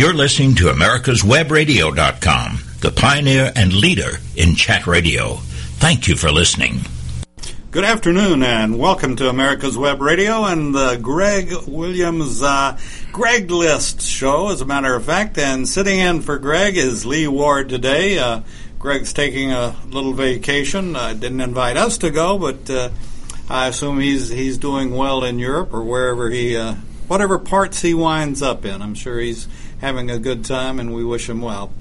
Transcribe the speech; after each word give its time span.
You're 0.00 0.14
listening 0.14 0.54
to 0.54 0.64
America'sWebRadio.com, 0.72 2.60
the 2.80 2.90
pioneer 2.90 3.52
and 3.54 3.70
leader 3.74 4.12
in 4.34 4.54
chat 4.54 4.86
radio. 4.86 5.34
Thank 5.76 6.08
you 6.08 6.16
for 6.16 6.32
listening. 6.32 6.80
Good 7.70 7.84
afternoon 7.84 8.42
and 8.42 8.78
welcome 8.78 9.14
to 9.16 9.28
America's 9.28 9.76
Web 9.76 10.00
Radio 10.00 10.46
and 10.46 10.74
the 10.74 10.96
Greg 10.96 11.52
Williams 11.66 12.40
uh, 12.40 12.78
Greg 13.12 13.50
List 13.50 14.00
show, 14.00 14.48
as 14.48 14.62
a 14.62 14.64
matter 14.64 14.94
of 14.94 15.04
fact. 15.04 15.36
And 15.36 15.68
sitting 15.68 15.98
in 15.98 16.22
for 16.22 16.38
Greg 16.38 16.78
is 16.78 17.04
Lee 17.04 17.28
Ward 17.28 17.68
today. 17.68 18.16
Uh, 18.16 18.40
Greg's 18.78 19.12
taking 19.12 19.52
a 19.52 19.76
little 19.90 20.14
vacation. 20.14 20.96
Uh, 20.96 21.12
didn't 21.12 21.42
invite 21.42 21.76
us 21.76 21.98
to 21.98 22.10
go, 22.10 22.38
but 22.38 22.70
uh, 22.70 22.88
I 23.50 23.68
assume 23.68 24.00
he's 24.00 24.30
he's 24.30 24.56
doing 24.56 24.96
well 24.96 25.22
in 25.24 25.38
Europe 25.38 25.74
or 25.74 25.82
wherever 25.82 26.30
he, 26.30 26.56
uh, 26.56 26.76
whatever 27.06 27.38
parts 27.38 27.82
he 27.82 27.92
winds 27.92 28.40
up 28.40 28.64
in. 28.64 28.80
I'm 28.80 28.94
sure 28.94 29.18
he's 29.18 29.46
having 29.80 30.10
a 30.10 30.18
good 30.18 30.44
time, 30.44 30.78
and 30.78 30.94
we 30.94 31.04
wish 31.04 31.28
him 31.28 31.40
well. 31.40 31.72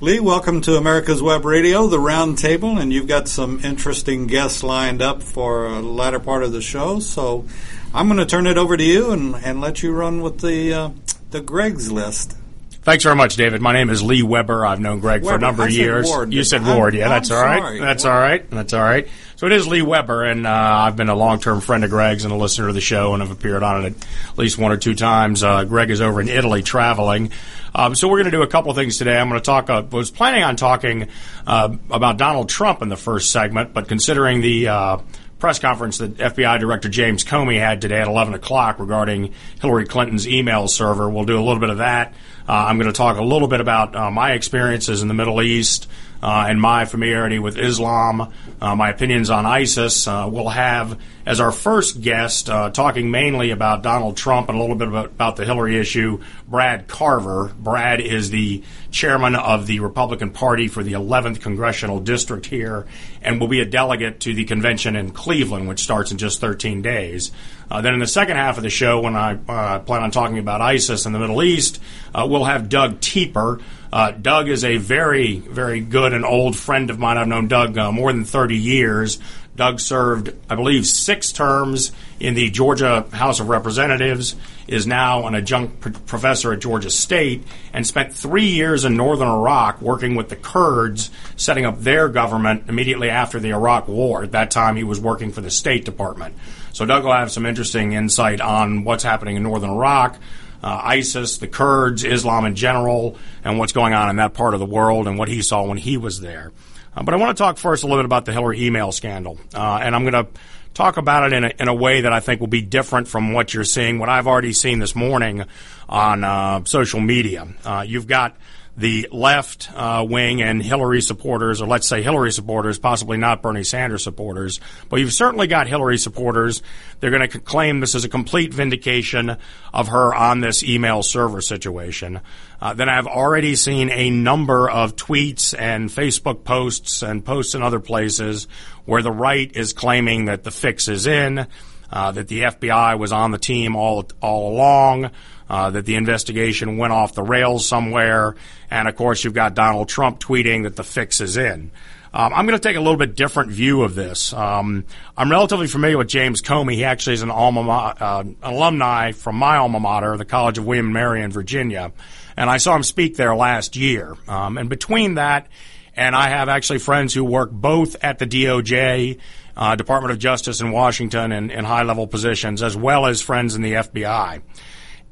Lee, 0.00 0.18
welcome 0.20 0.60
to 0.62 0.76
America's 0.76 1.20
Web 1.22 1.44
Radio, 1.44 1.86
the 1.86 1.98
round 1.98 2.38
table, 2.38 2.78
and 2.78 2.92
you've 2.92 3.06
got 3.08 3.28
some 3.28 3.60
interesting 3.62 4.26
guests 4.26 4.62
lined 4.62 5.02
up 5.02 5.22
for 5.22 5.66
a 5.66 5.80
latter 5.80 6.18
part 6.18 6.42
of 6.42 6.52
the 6.52 6.62
show. 6.62 7.00
So 7.00 7.44
I'm 7.92 8.06
going 8.08 8.18
to 8.18 8.24
turn 8.26 8.46
it 8.46 8.56
over 8.56 8.76
to 8.76 8.82
you 8.84 9.10
and, 9.10 9.34
and 9.36 9.60
let 9.60 9.82
you 9.82 9.92
run 9.92 10.22
with 10.22 10.40
the 10.40 10.72
uh, 10.72 10.90
the 11.30 11.40
Greg's 11.42 11.92
list. 11.92 12.36
Thanks 12.82 13.04
very 13.04 13.14
much, 13.14 13.36
David. 13.36 13.60
My 13.60 13.74
name 13.74 13.90
is 13.90 14.02
Lee 14.02 14.22
Weber. 14.22 14.64
I've 14.64 14.80
known 14.80 15.00
Greg 15.00 15.20
Weber. 15.22 15.32
for 15.32 15.36
a 15.36 15.40
number 15.40 15.64
I 15.64 15.66
of 15.66 15.72
years. 15.72 16.06
Ward, 16.06 16.32
you 16.32 16.44
said? 16.44 16.64
Ward, 16.64 16.94
yeah, 16.94 17.04
I'm 17.04 17.10
that's 17.10 17.30
all 17.30 17.44
right. 17.44 17.60
sorry. 17.60 17.78
That's 17.80 18.04
What- 18.04 18.12
all 18.14 18.18
right. 18.20 18.50
That's 18.50 18.72
all 18.72 18.82
right. 18.82 19.08
So 19.40 19.46
it 19.46 19.52
is 19.52 19.66
Lee 19.66 19.80
Weber, 19.80 20.22
and 20.24 20.46
uh, 20.46 20.50
I've 20.50 20.96
been 20.96 21.08
a 21.08 21.14
long-term 21.14 21.62
friend 21.62 21.82
of 21.82 21.88
Greg's 21.88 22.24
and 22.24 22.32
a 22.34 22.36
listener 22.36 22.66
to 22.66 22.74
the 22.74 22.80
show, 22.82 23.14
and 23.14 23.22
have 23.22 23.32
appeared 23.32 23.62
on 23.62 23.86
it 23.86 23.94
at 24.28 24.36
least 24.36 24.58
one 24.58 24.70
or 24.70 24.76
two 24.76 24.94
times. 24.94 25.42
Uh, 25.42 25.64
Greg 25.64 25.88
is 25.88 26.02
over 26.02 26.20
in 26.20 26.28
Italy 26.28 26.62
traveling. 26.62 27.32
Um, 27.74 27.94
so 27.94 28.06
we're 28.06 28.18
going 28.18 28.30
to 28.30 28.36
do 28.36 28.42
a 28.42 28.46
couple 28.46 28.70
of 28.70 28.76
things 28.76 28.98
today. 28.98 29.18
I'm 29.18 29.30
going 29.30 29.40
to 29.40 29.44
talk. 29.44 29.70
Uh, 29.70 29.82
was 29.90 30.10
planning 30.10 30.42
on 30.42 30.56
talking 30.56 31.08
uh, 31.46 31.74
about 31.90 32.18
Donald 32.18 32.50
Trump 32.50 32.82
in 32.82 32.90
the 32.90 32.98
first 32.98 33.32
segment, 33.32 33.72
but 33.72 33.88
considering 33.88 34.42
the 34.42 34.68
uh, 34.68 34.98
press 35.38 35.58
conference 35.58 35.98
that 35.98 36.18
FBI 36.18 36.60
Director 36.60 36.90
James 36.90 37.24
Comey 37.24 37.58
had 37.58 37.80
today 37.80 37.98
at 37.98 38.08
11 38.08 38.34
o'clock 38.34 38.78
regarding 38.78 39.32
Hillary 39.62 39.86
Clinton's 39.86 40.28
email 40.28 40.68
server. 40.68 41.08
We'll 41.08 41.24
do 41.24 41.38
a 41.38 41.42
little 41.42 41.60
bit 41.60 41.70
of 41.70 41.78
that. 41.78 42.12
Uh, 42.46 42.52
I'm 42.52 42.78
going 42.78 42.92
to 42.92 42.96
talk 42.96 43.16
a 43.16 43.24
little 43.24 43.48
bit 43.48 43.60
about 43.60 43.96
uh, 43.96 44.10
my 44.10 44.32
experiences 44.32 45.00
in 45.00 45.08
the 45.08 45.14
Middle 45.14 45.40
East 45.40 45.88
uh, 46.22 46.46
and 46.48 46.60
my 46.60 46.84
familiarity 46.84 47.38
with 47.38 47.56
Islam, 47.56 48.32
uh, 48.60 48.74
my 48.74 48.90
opinions 48.90 49.30
on 49.30 49.46
ISIS. 49.46 50.06
Uh, 50.06 50.28
we'll 50.30 50.48
have 50.48 51.00
as 51.24 51.40
our 51.40 51.52
first 51.52 52.00
guest 52.00 52.50
uh, 52.50 52.70
talking 52.70 53.10
mainly 53.10 53.50
about 53.50 53.82
Donald 53.82 54.16
Trump 54.16 54.48
and 54.48 54.58
a 54.58 54.60
little 54.60 54.76
bit 54.76 54.88
about, 54.88 55.06
about 55.06 55.36
the 55.36 55.44
Hillary 55.44 55.78
issue, 55.78 56.20
Brad 56.48 56.86
Carver. 56.88 57.52
Brad 57.58 58.00
is 58.00 58.30
the 58.30 58.62
chairman 58.90 59.34
of 59.34 59.66
the 59.66 59.80
Republican 59.80 60.30
Party 60.30 60.68
for 60.68 60.82
the 60.82 60.92
11th 60.92 61.40
congressional 61.40 62.00
district 62.00 62.46
here 62.46 62.86
and 63.22 63.40
will 63.40 63.48
be 63.48 63.60
a 63.60 63.64
delegate 63.64 64.20
to 64.20 64.34
the 64.34 64.44
convention 64.44 64.96
in 64.96 65.10
Cleveland, 65.10 65.68
which 65.68 65.80
starts 65.80 66.10
in 66.10 66.18
just 66.18 66.40
13 66.40 66.82
days. 66.82 67.30
Uh, 67.70 67.80
then 67.80 67.94
in 67.94 68.00
the 68.00 68.06
second 68.06 68.36
half 68.36 68.56
of 68.56 68.64
the 68.64 68.70
show, 68.70 69.00
when 69.00 69.14
I 69.14 69.38
uh, 69.48 69.78
plan 69.80 70.02
on 70.02 70.10
talking 70.10 70.38
about 70.38 70.60
ISIS 70.60 71.06
in 71.06 71.12
the 71.12 71.18
Middle 71.18 71.42
East, 71.42 71.80
uh, 72.14 72.26
we'll 72.28 72.44
have 72.44 72.68
Doug 72.68 73.00
Teper. 73.00 73.62
Uh, 73.92 74.10
Doug 74.10 74.48
is 74.48 74.64
a 74.64 74.76
very, 74.76 75.38
very 75.38 75.80
good 75.80 76.12
and 76.12 76.24
old 76.24 76.56
friend 76.56 76.90
of 76.90 76.98
mine. 76.98 77.16
I've 77.16 77.28
known 77.28 77.48
Doug 77.48 77.78
uh, 77.78 77.92
more 77.92 78.12
than 78.12 78.24
30 78.24 78.56
years. 78.56 79.18
Doug 79.56 79.78
served, 79.78 80.32
I 80.48 80.54
believe, 80.54 80.86
six 80.86 81.32
terms 81.32 81.92
in 82.18 82.34
the 82.34 82.50
Georgia 82.50 83.06
House 83.12 83.40
of 83.40 83.48
Representatives, 83.48 84.34
is 84.66 84.86
now 84.86 85.26
an 85.26 85.34
adjunct 85.34 85.80
pr- 85.80 85.90
professor 85.90 86.52
at 86.52 86.60
Georgia 86.60 86.90
State, 86.90 87.44
and 87.72 87.86
spent 87.86 88.14
three 88.14 88.46
years 88.46 88.84
in 88.84 88.96
northern 88.96 89.28
Iraq 89.28 89.82
working 89.82 90.14
with 90.14 90.28
the 90.28 90.36
Kurds, 90.36 91.10
setting 91.36 91.66
up 91.66 91.80
their 91.80 92.08
government 92.08 92.64
immediately 92.68 93.10
after 93.10 93.38
the 93.38 93.50
Iraq 93.50 93.86
War. 93.86 94.22
At 94.22 94.32
that 94.32 94.50
time, 94.50 94.76
he 94.76 94.84
was 94.84 94.98
working 94.98 95.30
for 95.30 95.40
the 95.40 95.50
State 95.50 95.84
Department. 95.84 96.36
So 96.72 96.84
Doug 96.86 97.04
will 97.04 97.12
have 97.12 97.30
some 97.30 97.46
interesting 97.46 97.92
insight 97.92 98.40
on 98.40 98.84
what's 98.84 99.02
happening 99.02 99.36
in 99.36 99.42
northern 99.42 99.70
Iraq. 99.70 100.18
Uh, 100.62 100.80
ISIS, 100.84 101.38
the 101.38 101.48
Kurds, 101.48 102.04
Islam 102.04 102.44
in 102.44 102.54
general, 102.54 103.16
and 103.42 103.58
what's 103.58 103.72
going 103.72 103.94
on 103.94 104.10
in 104.10 104.16
that 104.16 104.34
part 104.34 104.52
of 104.52 104.60
the 104.60 104.66
world 104.66 105.08
and 105.08 105.18
what 105.18 105.28
he 105.28 105.40
saw 105.40 105.64
when 105.64 105.78
he 105.78 105.96
was 105.96 106.20
there. 106.20 106.52
Uh, 106.94 107.02
but 107.02 107.14
I 107.14 107.16
want 107.16 107.36
to 107.36 107.40
talk 107.42 107.56
first 107.56 107.82
a 107.82 107.86
little 107.86 107.98
bit 107.98 108.04
about 108.04 108.26
the 108.26 108.32
Hillary 108.32 108.66
email 108.66 108.92
scandal. 108.92 109.38
Uh, 109.54 109.80
and 109.82 109.94
I'm 109.94 110.04
going 110.04 110.24
to 110.24 110.30
talk 110.74 110.96
about 110.96 111.32
it 111.32 111.36
in 111.36 111.44
a, 111.44 111.52
in 111.58 111.68
a 111.68 111.74
way 111.74 112.02
that 112.02 112.12
I 112.12 112.20
think 112.20 112.40
will 112.40 112.48
be 112.48 112.62
different 112.62 113.08
from 113.08 113.32
what 113.32 113.54
you're 113.54 113.64
seeing, 113.64 113.98
what 113.98 114.08
I've 114.08 114.26
already 114.26 114.52
seen 114.52 114.78
this 114.80 114.94
morning 114.94 115.44
on 115.88 116.24
uh, 116.24 116.64
social 116.64 117.00
media. 117.00 117.48
Uh, 117.64 117.84
you've 117.86 118.06
got 118.06 118.36
the 118.80 119.06
left 119.12 119.70
uh, 119.74 120.04
wing 120.08 120.40
and 120.40 120.62
Hillary 120.62 121.02
supporters, 121.02 121.60
or 121.60 121.68
let's 121.68 121.86
say 121.86 122.00
Hillary 122.00 122.32
supporters, 122.32 122.78
possibly 122.78 123.18
not 123.18 123.42
Bernie 123.42 123.62
Sanders 123.62 124.02
supporters, 124.02 124.58
but 124.88 125.00
you've 125.00 125.12
certainly 125.12 125.46
got 125.46 125.66
Hillary 125.66 125.98
supporters. 125.98 126.62
They're 126.98 127.10
going 127.10 127.28
to 127.28 127.40
claim 127.40 127.80
this 127.80 127.94
is 127.94 128.06
a 128.06 128.08
complete 128.08 128.54
vindication 128.54 129.36
of 129.74 129.88
her 129.88 130.14
on 130.14 130.40
this 130.40 130.64
email 130.64 131.02
server 131.02 131.42
situation. 131.42 132.20
Uh, 132.58 132.72
then 132.72 132.88
I've 132.88 133.06
already 133.06 133.54
seen 133.54 133.90
a 133.90 134.08
number 134.08 134.70
of 134.70 134.96
tweets 134.96 135.54
and 135.56 135.90
Facebook 135.90 136.44
posts 136.44 137.02
and 137.02 137.22
posts 137.22 137.54
in 137.54 137.62
other 137.62 137.80
places 137.80 138.48
where 138.86 139.02
the 139.02 139.12
right 139.12 139.54
is 139.54 139.74
claiming 139.74 140.24
that 140.24 140.42
the 140.42 140.50
fix 140.50 140.88
is 140.88 141.06
in, 141.06 141.46
uh, 141.92 142.12
that 142.12 142.28
the 142.28 142.42
FBI 142.42 142.98
was 142.98 143.12
on 143.12 143.30
the 143.30 143.38
team 143.38 143.76
all 143.76 144.08
all 144.22 144.54
along, 144.54 145.10
uh, 145.50 145.68
that 145.70 145.84
the 145.84 145.96
investigation 145.96 146.76
went 146.76 146.92
off 146.92 147.12
the 147.12 147.24
rails 147.24 147.66
somewhere, 147.66 148.36
and 148.70 148.86
of 148.86 148.94
course 148.94 149.24
you've 149.24 149.34
got 149.34 149.54
Donald 149.54 149.88
Trump 149.88 150.20
tweeting 150.20 150.62
that 150.62 150.76
the 150.76 150.84
fix 150.84 151.20
is 151.20 151.36
in. 151.36 151.72
Um, 152.14 152.32
I'm 152.32 152.46
going 152.46 152.58
to 152.58 152.68
take 152.68 152.76
a 152.76 152.80
little 152.80 152.96
bit 152.96 153.16
different 153.16 153.50
view 153.50 153.82
of 153.82 153.94
this. 153.94 154.32
Um, 154.32 154.84
I'm 155.16 155.30
relatively 155.30 155.66
familiar 155.66 155.98
with 155.98 156.08
James 156.08 156.40
Comey. 156.40 156.74
He 156.74 156.84
actually 156.84 157.14
is 157.14 157.22
an 157.22 157.30
alma 157.30 157.62
ma- 157.62 157.94
uh, 158.00 158.24
alumni 158.42 159.12
from 159.12 159.36
my 159.36 159.56
alma 159.56 159.80
mater, 159.80 160.16
the 160.16 160.24
College 160.24 160.58
of 160.58 160.66
William 160.66 160.86
and 160.86 160.94
Mary 160.94 161.22
in 161.22 161.32
Virginia, 161.32 161.92
and 162.36 162.48
I 162.48 162.58
saw 162.58 162.76
him 162.76 162.84
speak 162.84 163.16
there 163.16 163.34
last 163.34 163.74
year. 163.74 164.16
Um, 164.28 164.56
and 164.56 164.68
between 164.68 165.14
that 165.14 165.48
and 165.96 166.14
I 166.14 166.28
have 166.28 166.48
actually 166.48 166.78
friends 166.78 167.12
who 167.12 167.24
work 167.24 167.50
both 167.50 167.96
at 168.02 168.20
the 168.20 168.26
DOJ, 168.26 169.18
uh, 169.56 169.76
Department 169.76 170.12
of 170.12 170.18
Justice 170.20 170.60
in 170.60 170.70
Washington, 170.70 171.32
and 171.32 171.50
in 171.50 171.64
high 171.64 171.82
level 171.82 172.06
positions, 172.06 172.62
as 172.62 172.76
well 172.76 173.06
as 173.06 173.20
friends 173.20 173.56
in 173.56 173.62
the 173.62 173.72
FBI. 173.72 174.42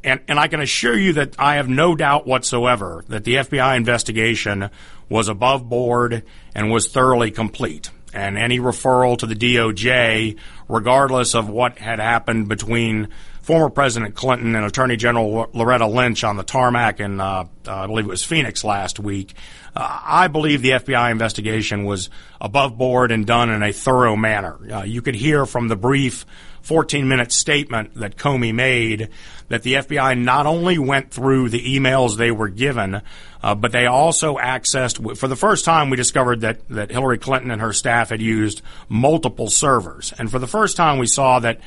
And, 0.05 0.21
and 0.29 0.39
I 0.39 0.49
can 0.49 0.61
assure 0.61 0.97
you 0.97 1.15
that 1.15 1.35
I 1.39 1.57
have 1.57 1.69
no 1.69 1.97
doubt 1.97 2.27
whatsoever 2.27 3.05
that 3.09 3.25
the 3.25 3.37
FBI 3.37 3.77
investigation 3.77 4.71
was 5.09 5.29
above 5.29 5.69
board 5.69 6.23
and 6.55 6.71
was 6.71 6.89
thoroughly 6.89 7.31
complete. 7.31 7.91
And 8.15 8.39
any 8.39 8.59
referral 8.59 9.19
to 9.19 9.27
the 9.27 9.35
DOJ, 9.35 10.39
regardless 10.69 11.35
of 11.35 11.49
what 11.49 11.79
had 11.79 11.99
happened 11.99 12.49
between 12.49 13.09
former 13.49 13.71
President 13.71 14.15
Clinton 14.15 14.55
and 14.55 14.65
Attorney 14.67 14.97
General 14.97 15.49
Loretta 15.55 15.87
Lynch 15.87 16.23
on 16.23 16.37
the 16.37 16.43
tarmac 16.43 17.01
in, 17.01 17.19
uh, 17.19 17.47
uh, 17.67 17.75
I 17.75 17.87
believe 17.87 18.05
it 18.05 18.11
was 18.11 18.23
Phoenix 18.23 18.63
last 18.63 19.01
week, 19.01 19.35
uh, 19.75 20.01
I 20.05 20.29
believe 20.29 20.61
the 20.61 20.73
FBI 20.73 21.11
investigation 21.11 21.85
was 21.85 22.11
above 22.41 22.77
board 22.77 23.11
and 23.11 23.27
done 23.27 23.49
in 23.51 23.63
a 23.63 23.73
thorough 23.73 24.17
manner. 24.17 24.59
Uh, 24.71 24.83
you 24.83 25.01
could 25.01 25.15
hear 25.15 25.47
from 25.47 25.69
the 25.69 25.77
brief 25.77 26.27
14 26.69 27.09
minute 27.09 27.33
statement 27.33 27.95
that 27.95 28.17
Comey 28.17 28.53
made 28.53 29.09
that 29.49 29.63
the 29.63 29.73
FBI 29.73 30.19
not 30.23 30.45
only 30.45 30.79
went 30.79 31.11
through 31.11 31.49
the 31.49 31.79
emails 31.79 32.19
they 32.19 32.31
were 32.31 32.51
given, 32.51 33.01
uh, 33.43 33.55
but 33.55 33.73
they 33.73 33.87
also 33.87 34.37
accessed, 34.37 35.17
for 35.17 35.29
the 35.29 35.35
first 35.35 35.65
time, 35.65 35.89
we 35.89 35.97
discovered 35.97 36.43
that, 36.43 36.69
that 36.69 36.91
Hillary 36.91 37.17
Clinton 37.17 37.51
and 37.51 37.63
her 37.63 37.73
staff 37.73 38.11
had 38.11 38.21
used 38.21 38.61
multiple 38.87 39.49
servers. 39.49 40.13
And 40.19 40.31
for 40.31 40.39
the 40.39 40.47
first 40.47 40.77
time, 40.77 40.99
we 40.99 41.07
saw 41.07 41.39
that 41.39 41.63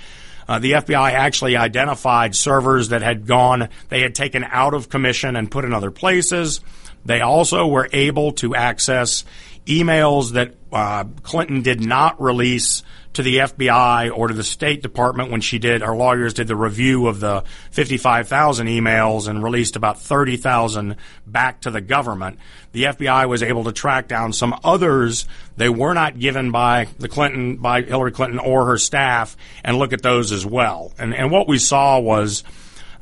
uh, 0.48 0.60
the 0.60 0.74
FBI 0.74 1.14
actually 1.14 1.58
identified 1.58 2.36
servers 2.36 2.90
that 2.90 3.02
had 3.02 3.26
gone, 3.26 3.70
they 3.90 4.02
had 4.02 4.14
taken 4.14 4.44
out 4.44 4.76
of 4.76 4.88
commission 4.88 5.36
and 5.36 5.50
put 5.50 5.66
in 5.66 5.74
other 5.74 5.90
places. 5.90 6.62
They 7.06 7.22
also 7.22 7.66
were 7.66 7.90
able 7.92 8.34
to 8.34 8.54
access 8.54 9.26
emails 9.66 10.34
that 10.34 10.54
uh, 10.72 11.06
Clinton 11.24 11.64
did 11.64 11.82
not 11.82 12.22
release 12.22 12.84
to 13.14 13.24
the 13.24 13.38
FBI 13.38 14.16
or 14.16 14.30
to 14.30 14.34
the 14.34 14.44
State 14.44 14.82
Department 14.82 15.32
when 15.32 15.42
she 15.42 15.60
did, 15.60 15.84
our 15.84 15.96
lawyers 15.96 16.34
did 16.34 16.48
the 16.48 16.56
review 16.56 17.08
of 17.08 17.20
the 17.20 17.44
55,000 17.72 18.68
emails 18.68 19.28
and 19.28 19.44
released 19.44 19.76
about 19.76 20.00
30,000 20.00 20.96
back 21.28 21.62
to 21.62 21.72
the 21.72 21.82
government. 21.82 22.40
The 22.72 22.84
FBI 22.86 23.28
was 23.28 23.44
able 23.44 23.66
to 23.66 23.74
track 23.74 24.08
down 24.08 24.34
some 24.34 24.58
others 24.64 25.28
they 25.58 25.70
were 25.70 25.94
not 25.94 26.18
given 26.18 26.52
by 26.52 26.88
the 27.00 27.10
Clinton, 27.10 27.58
by 27.58 27.82
Hillary 27.82 28.12
Clinton 28.12 28.40
or 28.40 28.66
her 28.68 28.78
staff 28.78 29.36
and 29.64 29.78
look 29.78 29.94
at 29.94 30.02
those 30.02 30.32
as 30.32 30.46
well. 30.46 30.94
And, 30.98 31.14
and 31.14 31.32
what 31.32 31.48
we 31.48 31.60
saw 31.60 32.00
was, 32.00 32.44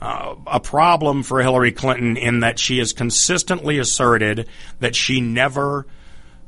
uh, 0.02 0.36
a 0.48 0.62
problem 0.62 1.24
for 1.24 1.42
Hillary 1.42 1.74
Clinton 1.74 2.16
in 2.16 2.40
that 2.40 2.58
she 2.58 2.78
has 2.78 2.94
consistently 2.94 3.80
asserted 3.80 4.48
that 4.80 4.96
she 4.96 5.20
never 5.20 5.86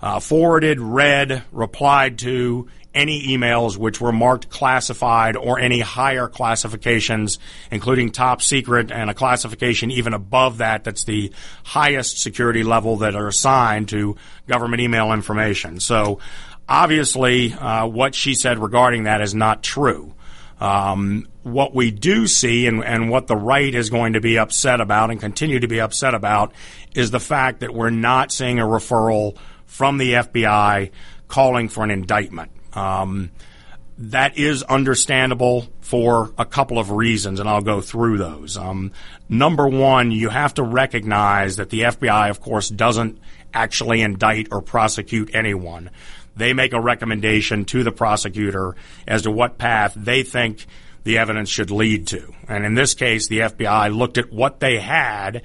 uh, 0.01 0.19
forwarded, 0.19 0.79
read, 0.79 1.43
replied 1.51 2.17
to 2.19 2.67
any 2.93 3.27
emails 3.27 3.77
which 3.77 4.01
were 4.01 4.11
marked 4.11 4.49
classified 4.49 5.35
or 5.37 5.59
any 5.59 5.79
higher 5.79 6.27
classifications, 6.27 7.39
including 7.71 8.11
top 8.11 8.41
secret 8.41 8.91
and 8.91 9.09
a 9.09 9.13
classification 9.13 9.91
even 9.91 10.13
above 10.13 10.57
that, 10.57 10.83
that's 10.83 11.05
the 11.05 11.31
highest 11.63 12.19
security 12.19 12.63
level 12.63 12.97
that 12.97 13.15
are 13.15 13.27
assigned 13.27 13.89
to 13.89 14.15
government 14.47 14.81
email 14.81 15.13
information. 15.13 15.79
So 15.79 16.19
obviously, 16.67 17.53
uh, 17.53 17.87
what 17.87 18.15
she 18.15 18.33
said 18.33 18.59
regarding 18.59 19.03
that 19.05 19.21
is 19.21 19.33
not 19.33 19.63
true. 19.63 20.13
Um, 20.59 21.27
what 21.41 21.73
we 21.73 21.89
do 21.89 22.27
see 22.27 22.67
and, 22.67 22.83
and 22.83 23.09
what 23.09 23.25
the 23.25 23.35
right 23.35 23.73
is 23.73 23.89
going 23.89 24.13
to 24.13 24.21
be 24.21 24.37
upset 24.37 24.79
about 24.79 25.09
and 25.09 25.19
continue 25.19 25.59
to 25.59 25.67
be 25.67 25.81
upset 25.81 26.13
about 26.13 26.53
is 26.93 27.09
the 27.09 27.19
fact 27.19 27.61
that 27.61 27.73
we're 27.73 27.89
not 27.89 28.31
seeing 28.31 28.59
a 28.59 28.63
referral 28.63 29.37
from 29.65 29.97
the 29.97 30.13
FBI 30.13 30.91
calling 31.27 31.67
for 31.67 31.83
an 31.83 31.89
indictment. 31.89 32.51
Um, 32.73 33.31
that 33.97 34.37
is 34.37 34.63
understandable 34.63 35.67
for 35.81 36.33
a 36.37 36.45
couple 36.45 36.79
of 36.79 36.89
reasons, 36.89 37.39
and 37.39 37.47
I'll 37.47 37.61
go 37.61 37.81
through 37.81 38.17
those. 38.17 38.57
Um, 38.57 38.91
number 39.29 39.67
one, 39.67 40.11
you 40.11 40.29
have 40.29 40.55
to 40.55 40.63
recognize 40.63 41.57
that 41.57 41.69
the 41.69 41.81
FBI, 41.81 42.29
of 42.29 42.41
course, 42.41 42.69
doesn't 42.69 43.19
actually 43.53 44.01
indict 44.01 44.47
or 44.51 44.61
prosecute 44.61 45.35
anyone. 45.35 45.91
They 46.35 46.53
make 46.53 46.73
a 46.73 46.81
recommendation 46.81 47.65
to 47.65 47.83
the 47.83 47.91
prosecutor 47.91 48.75
as 49.07 49.23
to 49.23 49.31
what 49.31 49.57
path 49.57 49.93
they 49.95 50.23
think 50.23 50.65
the 51.03 51.17
evidence 51.17 51.49
should 51.49 51.71
lead 51.71 52.07
to. 52.07 52.33
And 52.47 52.65
in 52.65 52.73
this 52.73 52.93
case, 52.93 53.27
the 53.27 53.39
FBI 53.39 53.95
looked 53.95 54.17
at 54.17 54.31
what 54.31 54.59
they 54.59 54.79
had 54.79 55.43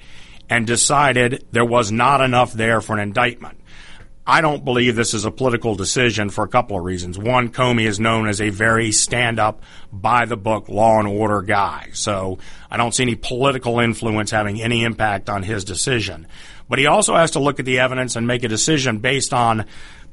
and 0.49 0.65
decided 0.65 1.45
there 1.51 1.65
was 1.65 1.91
not 1.91 2.21
enough 2.21 2.53
there 2.53 2.79
for 2.81 2.93
an 2.93 3.01
indictment. 3.01 3.59
I 4.29 4.41
don't 4.41 4.65
believe 4.65 4.97
this 4.97 5.13
is 5.13 5.23
a 5.23 5.31
political 5.31 5.75
decision 5.75 6.29
for 6.29 6.43
a 6.43 6.49
couple 6.49 6.77
of 6.77 6.83
reasons. 6.83 7.17
One, 7.17 7.47
Comey 7.47 7.87
is 7.87 7.97
known 7.97 8.27
as 8.27 8.41
a 8.41 8.49
very 8.49 8.91
stand 8.91 9.39
up, 9.39 9.63
by 9.91 10.25
the 10.25 10.35
book, 10.35 10.67
law 10.67 10.99
and 10.99 11.07
order 11.07 11.41
guy. 11.41 11.91
So 11.93 12.37
I 12.69 12.75
don't 12.75 12.93
see 12.93 13.03
any 13.03 13.15
political 13.15 13.79
influence 13.79 14.31
having 14.31 14.61
any 14.61 14.83
impact 14.83 15.29
on 15.29 15.43
his 15.43 15.63
decision. 15.63 16.27
But 16.67 16.79
he 16.79 16.87
also 16.87 17.15
has 17.15 17.31
to 17.31 17.39
look 17.39 17.59
at 17.59 17.65
the 17.65 17.79
evidence 17.79 18.17
and 18.17 18.27
make 18.27 18.43
a 18.43 18.49
decision 18.49 18.99
based 18.99 19.33
on 19.33 19.65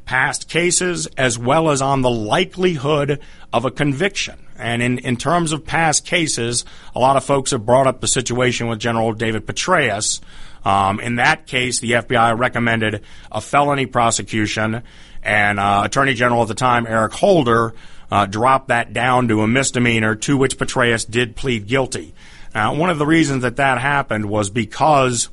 past 0.05 0.49
cases 0.49 1.09
as 1.17 1.37
well 1.37 1.71
as 1.71 1.83
on 1.83 2.03
the 2.03 2.11
likelihood 2.11 3.21
of 3.53 3.65
a 3.65 3.71
conviction. 3.71 4.39
And 4.57 4.81
in, 4.81 4.99
in 4.99 5.17
terms 5.17 5.51
of 5.51 5.65
past 5.65 6.07
cases, 6.07 6.65
a 6.95 7.01
lot 7.01 7.17
of 7.17 7.25
folks 7.25 7.51
have 7.51 7.67
brought 7.67 7.89
up 7.89 8.01
the 8.01 8.07
situation 8.07 8.69
with 8.69 8.79
General 8.79 9.13
David 9.13 9.47
Petraeus. 9.47 10.21
Um, 10.65 11.01
in 11.01 11.17
that 11.17 11.47
case, 11.47 11.81
the 11.81 11.93
FBI 11.93 12.39
recommended 12.39 13.03
a 13.31 13.41
felony 13.41 13.87
prosecution, 13.87 14.83
and 15.23 15.61
uh, 15.61 15.83
Attorney 15.85 16.15
General 16.15 16.43
at 16.43 16.49
the 16.49 16.55
time, 16.55 16.87
Eric 16.87 17.13
Holder, 17.13 17.75
uh, 18.11 18.27
dropped 18.27 18.69
that 18.69 18.93
down 18.93 19.29
to 19.29 19.43
a 19.43 19.47
misdemeanor, 19.47 20.15
to 20.15 20.37
which 20.37 20.59
Petraeus 20.59 21.09
did 21.09 21.37
plead 21.37 21.67
guilty. 21.67 22.15
Now, 22.55 22.75
one 22.75 22.91
of 22.91 22.99
the 22.99 23.07
reasons 23.07 23.43
that 23.43 23.57
that 23.57 23.79
happened 23.79 24.27
was 24.27 24.49
because 24.51 25.29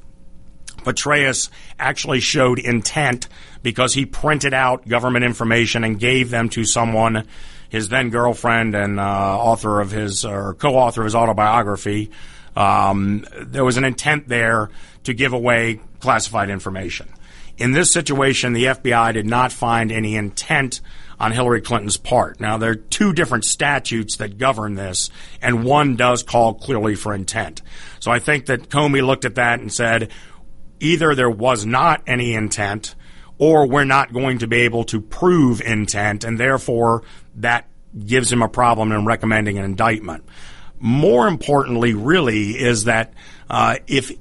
Petraeus 0.78 1.50
actually 1.80 2.20
showed 2.20 2.60
intent 2.60 3.28
because 3.62 3.94
he 3.94 4.06
printed 4.06 4.54
out 4.54 4.88
government 4.88 5.24
information 5.24 5.84
and 5.84 6.00
gave 6.00 6.30
them 6.30 6.50
to 6.50 6.66
someone, 6.66 7.28
his 7.70 7.90
then 7.90 8.10
girlfriend 8.10 8.76
and 8.76 9.00
uh, 9.00 9.04
author 9.04 9.80
of 9.80 9.92
his 9.92 10.26
or 10.26 10.56
co-author 10.56 11.02
of 11.02 11.06
his 11.06 11.16
autobiography. 11.16 12.12
Um, 12.56 13.26
there 13.40 13.64
was 13.64 13.78
an 13.78 13.86
intent 13.86 14.28
there 14.28 14.70
to 15.04 15.14
give 15.14 15.34
away 15.34 15.80
classified 16.00 16.50
information. 16.50 17.10
In 17.58 17.74
this 17.74 17.92
situation, 17.92 18.54
the 18.54 18.66
FBI 18.66 19.14
did 19.14 19.26
not 19.26 19.52
find 19.52 19.92
any 19.92 20.16
intent 20.16 20.82
on 21.20 21.32
Hillary 21.32 21.62
Clinton's 21.62 21.98
part. 21.98 22.40
Now, 22.40 22.58
there 22.58 22.72
are 22.72 22.76
two 22.76 23.14
different 23.14 23.46
statutes 23.46 24.18
that 24.18 24.40
govern 24.40 24.74
this, 24.74 25.12
and 25.42 25.64
one 25.64 25.96
does 25.96 26.24
call 26.24 26.56
clearly 26.56 26.96
for 26.96 27.14
intent. 27.14 27.62
So 28.00 28.12
I 28.12 28.18
think 28.18 28.48
that 28.48 28.70
Comey 28.70 29.06
looked 29.06 29.26
at 29.26 29.36
that 29.36 29.60
and 29.60 29.72
said, 29.72 30.10
either 30.80 31.14
there 31.14 31.30
was 31.30 31.66
not 31.66 32.02
any 32.08 32.34
intent 32.34 32.96
or 33.38 33.68
we're 33.68 33.84
not 33.84 34.14
going 34.14 34.40
to 34.40 34.48
be 34.48 34.62
able 34.62 34.84
to 34.86 35.00
prove 35.00 35.62
intent, 35.62 36.24
and 36.24 36.40
therefore 36.40 37.04
that 37.36 37.68
gives 38.06 38.32
him 38.32 38.42
a 38.42 38.50
problem 38.50 38.92
in 38.92 39.06
recommending 39.06 39.58
an 39.58 39.66
indictment. 39.66 40.26
More 40.80 41.28
importantly, 41.28 41.94
really, 41.94 42.52
is 42.52 42.86
that 42.86 43.14
uh, 43.50 43.78
if 43.86 44.12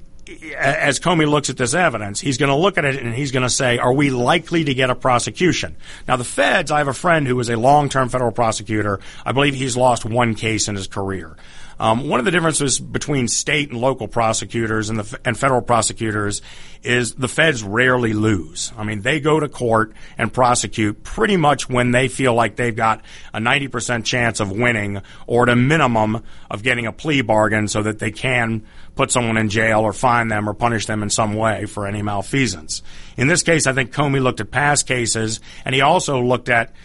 as 0.57 0.99
Comey 0.99 1.29
looks 1.29 1.49
at 1.49 1.57
this 1.57 1.73
evidence, 1.73 2.19
he's 2.19 2.37
going 2.37 2.49
to 2.49 2.55
look 2.55 2.77
at 2.77 2.85
it 2.85 3.01
and 3.01 3.13
he's 3.13 3.31
going 3.31 3.43
to 3.43 3.49
say, 3.49 3.77
are 3.77 3.93
we 3.93 4.09
likely 4.09 4.63
to 4.63 4.73
get 4.73 4.89
a 4.89 4.95
prosecution? 4.95 5.75
Now, 6.07 6.17
the 6.17 6.23
feds, 6.23 6.71
I 6.71 6.79
have 6.79 6.87
a 6.87 6.93
friend 6.93 7.27
who 7.27 7.39
is 7.39 7.49
a 7.49 7.57
long-term 7.57 8.09
federal 8.09 8.31
prosecutor. 8.31 8.99
I 9.25 9.31
believe 9.31 9.53
he's 9.53 9.77
lost 9.77 10.05
one 10.05 10.35
case 10.35 10.67
in 10.67 10.75
his 10.75 10.87
career. 10.87 11.35
Um, 11.81 12.07
one 12.07 12.19
of 12.19 12.25
the 12.25 12.31
differences 12.31 12.79
between 12.79 13.27
state 13.27 13.71
and 13.71 13.81
local 13.81 14.07
prosecutors 14.07 14.91
and, 14.91 14.99
the, 14.99 15.19
and 15.25 15.35
federal 15.35 15.63
prosecutors 15.63 16.43
is 16.83 17.15
the 17.15 17.27
feds 17.27 17.63
rarely 17.63 18.13
lose. 18.13 18.71
I 18.77 18.83
mean, 18.83 19.01
they 19.01 19.19
go 19.19 19.39
to 19.39 19.49
court 19.49 19.93
and 20.15 20.31
prosecute 20.31 21.01
pretty 21.01 21.37
much 21.37 21.67
when 21.67 21.89
they 21.89 22.07
feel 22.07 22.35
like 22.35 22.55
they've 22.55 22.75
got 22.75 23.03
a 23.33 23.39
90% 23.39 24.05
chance 24.05 24.39
of 24.39 24.51
winning 24.51 25.01
or 25.25 25.41
at 25.41 25.49
a 25.49 25.55
minimum 25.55 26.23
of 26.51 26.61
getting 26.61 26.85
a 26.85 26.91
plea 26.91 27.21
bargain 27.21 27.67
so 27.67 27.81
that 27.81 27.97
they 27.97 28.11
can 28.11 28.63
put 28.93 29.09
someone 29.09 29.37
in 29.37 29.49
jail 29.49 29.79
or 29.79 29.91
fine 29.91 30.27
them 30.27 30.47
or 30.47 30.53
punish 30.53 30.85
them 30.85 31.01
in 31.01 31.09
some 31.09 31.33
way 31.33 31.65
for 31.65 31.87
any 31.87 32.03
malfeasance. 32.03 32.83
In 33.17 33.27
this 33.27 33.41
case, 33.41 33.65
I 33.65 33.73
think 33.73 33.91
Comey 33.91 34.21
looked 34.21 34.39
at 34.39 34.51
past 34.51 34.85
cases 34.85 35.39
and 35.65 35.73
he 35.73 35.81
also 35.81 36.21
looked 36.21 36.47
at 36.47 36.75